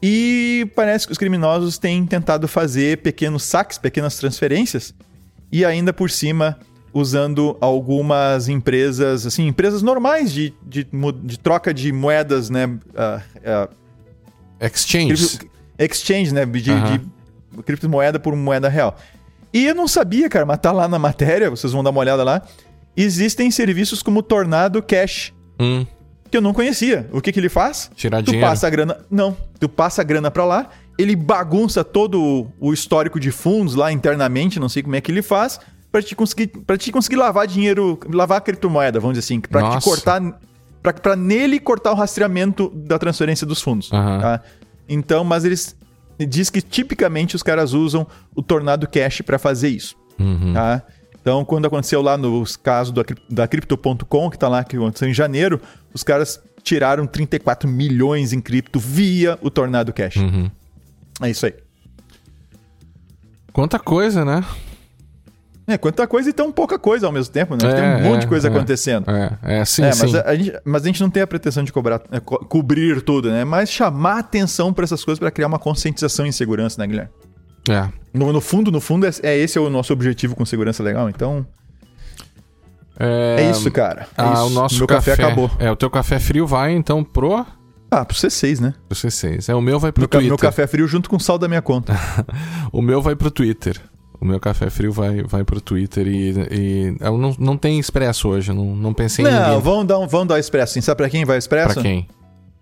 e 0.03 0.67
parece 0.75 1.07
que 1.07 1.13
os 1.13 1.19
criminosos 1.19 1.77
têm 1.77 2.07
tentado 2.07 2.47
fazer 2.49 2.99
pequenos 2.99 3.43
saques, 3.43 3.77
pequenas 3.77 4.17
transferências 4.17 4.95
e 5.53 5.65
ainda 5.65 5.93
por 5.93 6.09
cima 6.09 6.57
usando 6.93 7.57
algumas 7.61 8.49
empresas, 8.49 9.27
assim, 9.27 9.47
empresas 9.47 9.83
normais 9.83 10.33
de, 10.33 10.55
de, 10.63 10.87
de 11.23 11.39
troca 11.39 11.73
de 11.73 11.93
moedas, 11.93 12.51
né? 12.51 12.67
Uh, 12.67 13.69
uh, 13.69 13.75
exchange. 14.61 15.39
Exchange, 15.79 16.35
né? 16.35 16.45
De, 16.45 16.71
uhum. 16.71 16.99
de 17.55 17.63
criptomoeda 17.63 18.19
por 18.19 18.35
moeda 18.35 18.69
real. 18.69 18.97
E 19.53 19.67
eu 19.67 19.75
não 19.75 19.89
sabia, 19.89 20.29
cara, 20.29 20.47
mas 20.47 20.59
tá 20.59 20.73
lá 20.73 20.87
na 20.87 20.99
matéria, 20.99 21.51
vocês 21.51 21.73
vão 21.73 21.83
dar 21.83 21.91
uma 21.91 22.01
olhada 22.01 22.23
lá. 22.23 22.43
Existem 22.97 23.51
serviços 23.51 24.03
como 24.03 24.23
Tornado 24.23 24.83
Cash. 24.83 25.33
Hum 25.59 25.87
que 26.31 26.37
eu 26.37 26.41
não 26.41 26.55
conhecia. 26.55 27.09
O 27.13 27.21
que, 27.21 27.33
que 27.33 27.41
ele 27.41 27.49
faz? 27.49 27.91
Tirar 27.95 28.23
tu 28.23 28.27
dinheiro. 28.27 28.47
passa 28.47 28.67
a 28.67 28.71
grana. 28.71 28.99
Não, 29.11 29.37
tu 29.59 29.69
passa 29.69 30.01
a 30.01 30.05
grana 30.05 30.31
pra 30.31 30.45
lá, 30.45 30.71
ele 30.97 31.17
bagunça 31.17 31.83
todo 31.83 32.47
o 32.61 32.73
histórico 32.73 33.19
de 33.19 33.31
fundos 33.31 33.75
lá 33.75 33.91
internamente, 33.91 34.61
não 34.61 34.69
sei 34.69 34.83
como 34.83 34.95
é 34.95 35.01
que 35.01 35.11
ele 35.11 35.23
faz, 35.23 35.59
para 35.91 36.03
te 36.03 36.15
conseguir 36.15 36.49
para 36.67 36.77
te 36.77 36.93
conseguir 36.93 37.17
lavar 37.17 37.47
dinheiro, 37.47 37.99
lavar 38.09 38.39
a 38.39 38.41
criptomoeda, 38.41 39.01
vamos 39.01 39.19
dizer 39.19 39.27
assim, 39.27 39.41
para 39.41 39.79
te 39.79 39.85
cortar 39.85 40.21
para 40.83 41.15
nele 41.15 41.61
cortar 41.61 41.93
o 41.93 41.95
rastreamento 41.95 42.71
da 42.75 42.99
transferência 42.99 43.47
dos 43.47 43.61
fundos, 43.61 43.91
uhum. 43.91 44.19
tá? 44.19 44.41
Então, 44.89 45.23
mas 45.23 45.45
eles 45.45 45.77
diz 46.19 46.49
que 46.49 46.63
tipicamente 46.63 47.37
os 47.37 47.43
caras 47.43 47.73
usam 47.73 48.07
o 48.35 48.43
Tornado 48.43 48.89
Cash 48.89 49.21
para 49.21 49.39
fazer 49.39 49.69
isso, 49.69 49.95
uhum. 50.19 50.55
tá? 50.55 50.83
Então, 51.21 51.45
quando 51.45 51.67
aconteceu 51.67 52.01
lá 52.01 52.17
nos 52.17 52.57
casos 52.57 52.95
do, 52.95 53.05
da 53.29 53.47
Crypto.com, 53.47 54.31
que 54.31 54.37
está 54.37 54.49
lá, 54.49 54.65
que 54.65 54.77
aconteceu 54.77 55.07
em 55.07 55.13
janeiro, 55.13 55.61
os 55.93 56.03
caras 56.03 56.41
tiraram 56.63 57.07
34 57.07 57.69
milhões 57.69 58.33
em 58.33 58.41
cripto 58.41 58.79
via 58.79 59.39
o 59.43 59.51
Tornado 59.51 59.93
Cash. 59.93 60.17
Uhum. 60.17 60.51
É 61.21 61.29
isso 61.29 61.45
aí. 61.45 61.55
Quanta 63.53 63.79
coisa, 63.79 64.25
né? 64.25 64.43
É, 65.71 65.79
quanta 65.79 66.05
coisa 66.05 66.29
e 66.29 66.33
tão 66.33 66.51
pouca 66.51 66.79
coisa 66.81 67.07
ao 67.07 67.13
mesmo 67.13 67.33
tempo, 67.33 67.55
né? 67.55 67.61
É, 67.63 67.75
Tem 67.75 67.85
um 67.85 68.11
monte 68.11 68.17
é, 68.17 68.21
de 68.23 68.27
coisa 68.27 68.49
é, 68.49 68.51
acontecendo. 68.51 69.09
É, 69.09 69.61
é 69.61 69.65
sim, 69.65 69.85
é, 69.85 69.93
sim. 69.93 70.03
Mas 70.03 70.15
a, 70.17 70.35
gente, 70.35 70.61
mas 70.65 70.83
a 70.83 70.87
gente 70.87 71.01
não 71.01 71.09
tem 71.09 71.23
a 71.23 71.27
pretensão 71.29 71.63
de 71.63 71.73
cobrar, 71.73 72.01
é, 72.11 72.19
co 72.19 72.39
cobrir 72.45 73.01
tudo, 73.03 73.31
né? 73.31 73.45
Mas 73.45 73.71
chamar 73.71 74.19
atenção 74.19 74.73
para 74.73 74.83
essas 74.83 75.05
coisas 75.05 75.21
para 75.21 75.31
criar 75.31 75.47
uma 75.47 75.61
conscientização 75.61 76.27
em 76.27 76.33
segurança, 76.33 76.81
né, 76.81 76.89
Guilherme? 76.89 77.13
É. 77.69 77.89
No, 78.13 78.33
no 78.33 78.41
fundo, 78.41 78.73
no 78.73 78.81
fundo, 78.81 79.07
é, 79.07 79.11
é, 79.23 79.39
esse 79.39 79.57
é 79.57 79.61
o 79.61 79.71
nosso 79.71 79.93
objetivo 79.93 80.35
com 80.35 80.45
segurança 80.45 80.83
legal. 80.83 81.09
Então, 81.09 81.47
é, 82.99 83.37
é 83.39 83.51
isso, 83.51 83.71
cara. 83.71 84.03
É 84.03 84.23
ah, 84.23 84.33
isso. 84.35 84.47
o 84.47 84.51
nosso 84.51 84.77
meu 84.77 84.87
café, 84.89 85.13
café, 85.13 85.25
acabou. 85.25 85.51
É, 85.59 85.71
o 85.71 85.77
teu 85.77 85.89
café 85.89 86.19
frio 86.19 86.47
vai 86.47 86.73
então 86.73 87.05
pro. 87.05 87.47
Ah, 87.91 88.05
pro 88.05 88.17
C6, 88.17 88.61
né? 88.61 88.75
Pro 88.89 88.97
C6. 88.97 89.49
É, 89.49 89.55
o 89.55 89.61
meu 89.61 89.79
vai 89.79 89.91
pro 89.91 90.03
meu, 90.03 90.09
Twitter. 90.09 90.29
Meu 90.29 90.39
café 90.39 90.67
frio 90.67 90.87
junto 90.87 91.09
com 91.09 91.17
o 91.17 91.21
sal 91.21 91.39
da 91.39 91.49
minha 91.49 91.63
conta. 91.63 91.95
o 92.71 92.83
meu 92.83 93.01
vai 93.01 93.17
pro 93.17 93.31
Twitter. 93.31 93.81
O 94.21 94.25
meu 94.27 94.39
café 94.39 94.69
frio 94.69 94.93
vai, 94.93 95.23
vai 95.23 95.43
pro 95.45 95.61
Twitter 95.61 96.07
e, 96.07 96.35
e 96.51 96.97
eu 97.01 97.17
não, 97.17 97.35
não 97.39 97.57
tem 97.57 97.79
expresso 97.79 98.29
hoje, 98.29 98.53
não, 98.53 98.77
não 98.77 98.93
pensei 98.93 99.25
não, 99.25 99.31
em 99.31 99.35
Não, 99.35 99.61
vamos 99.61 99.87
dar, 99.87 99.99
um, 99.99 100.07
vamos 100.07 100.29
dar 100.29 100.39
expresso. 100.39 100.75
Sim. 100.75 100.83
Sabe 100.83 100.99
pra 100.99 101.09
quem 101.09 101.25
vai 101.25 101.39
expresso? 101.39 101.75
Pra 101.75 101.83
quem? 101.83 102.07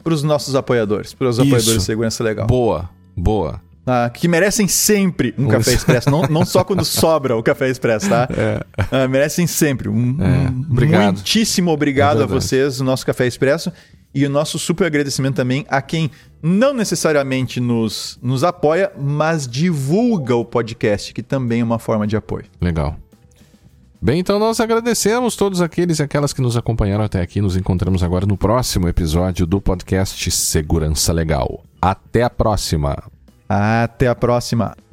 Pros 0.05 0.23
nossos 0.23 0.55
apoiadores, 0.55 1.13
pros 1.13 1.41
apoiadores 1.41 1.79
de 1.79 1.83
segurança 1.83 2.23
legal. 2.23 2.47
Boa, 2.47 2.89
boa. 3.17 3.61
Ah, 3.85 4.11
que 4.11 4.29
merecem 4.29 4.69
sempre 4.69 5.35
um 5.39 5.49
café 5.49 5.73
expresso, 5.73 6.11
não, 6.11 6.23
não 6.23 6.45
só 6.45 6.63
quando 6.63 6.85
sobra 6.87 7.35
o 7.37 7.43
café 7.43 7.71
expresso, 7.71 8.09
tá? 8.09 8.29
É. 8.31 8.65
Ah, 8.93 9.09
merecem 9.09 9.47
sempre. 9.47 9.89
Um, 9.89 10.17
é. 10.21 10.71
obrigado. 10.71 11.15
Muitíssimo 11.15 11.71
obrigado 11.71 12.21
é 12.21 12.25
a 12.25 12.27
vocês, 12.27 12.81
o 12.81 12.85
nosso 12.85 13.05
café 13.05 13.27
expresso. 13.27 13.73
E 14.15 14.25
o 14.25 14.31
nosso 14.31 14.59
super 14.59 14.87
agradecimento 14.87 15.37
também 15.37 15.67
a 15.69 15.83
quem 15.83 16.11
não 16.43 16.73
necessariamente 16.73 17.61
nos, 17.61 18.19
nos 18.23 18.45
apoia, 18.45 18.93
mas 18.99 19.47
divulga 19.47 20.35
o 20.37 20.45
podcast, 20.45 21.13
que 21.13 21.23
também 21.23 21.61
é 21.61 21.65
uma 21.65 21.79
forma 21.79 22.07
de 22.07 22.17
apoio. 22.17 22.47
Legal. 22.61 22.97
Bem, 24.01 24.21
então 24.21 24.39
nós 24.39 24.61
agradecemos 24.61 25.35
todos 25.35 25.61
aqueles 25.61 25.99
e 25.99 26.03
aquelas 26.03 26.33
que 26.33 26.41
nos 26.41 26.57
acompanharam 26.57 27.05
até 27.05 27.21
aqui. 27.21 27.41
Nos 27.41 27.57
encontramos 27.57 28.03
agora 28.03 28.27
no 28.27 28.37
próximo 28.37 28.89
episódio 28.89 29.45
do 29.45 29.61
podcast 29.61 30.31
Segurança 30.31 31.13
Legal. 31.13 31.65
Até 31.83 32.23
a 32.23 32.31
próxima! 32.31 32.97
Até 33.49 34.07
a 34.07 34.15
próxima! 34.15 34.88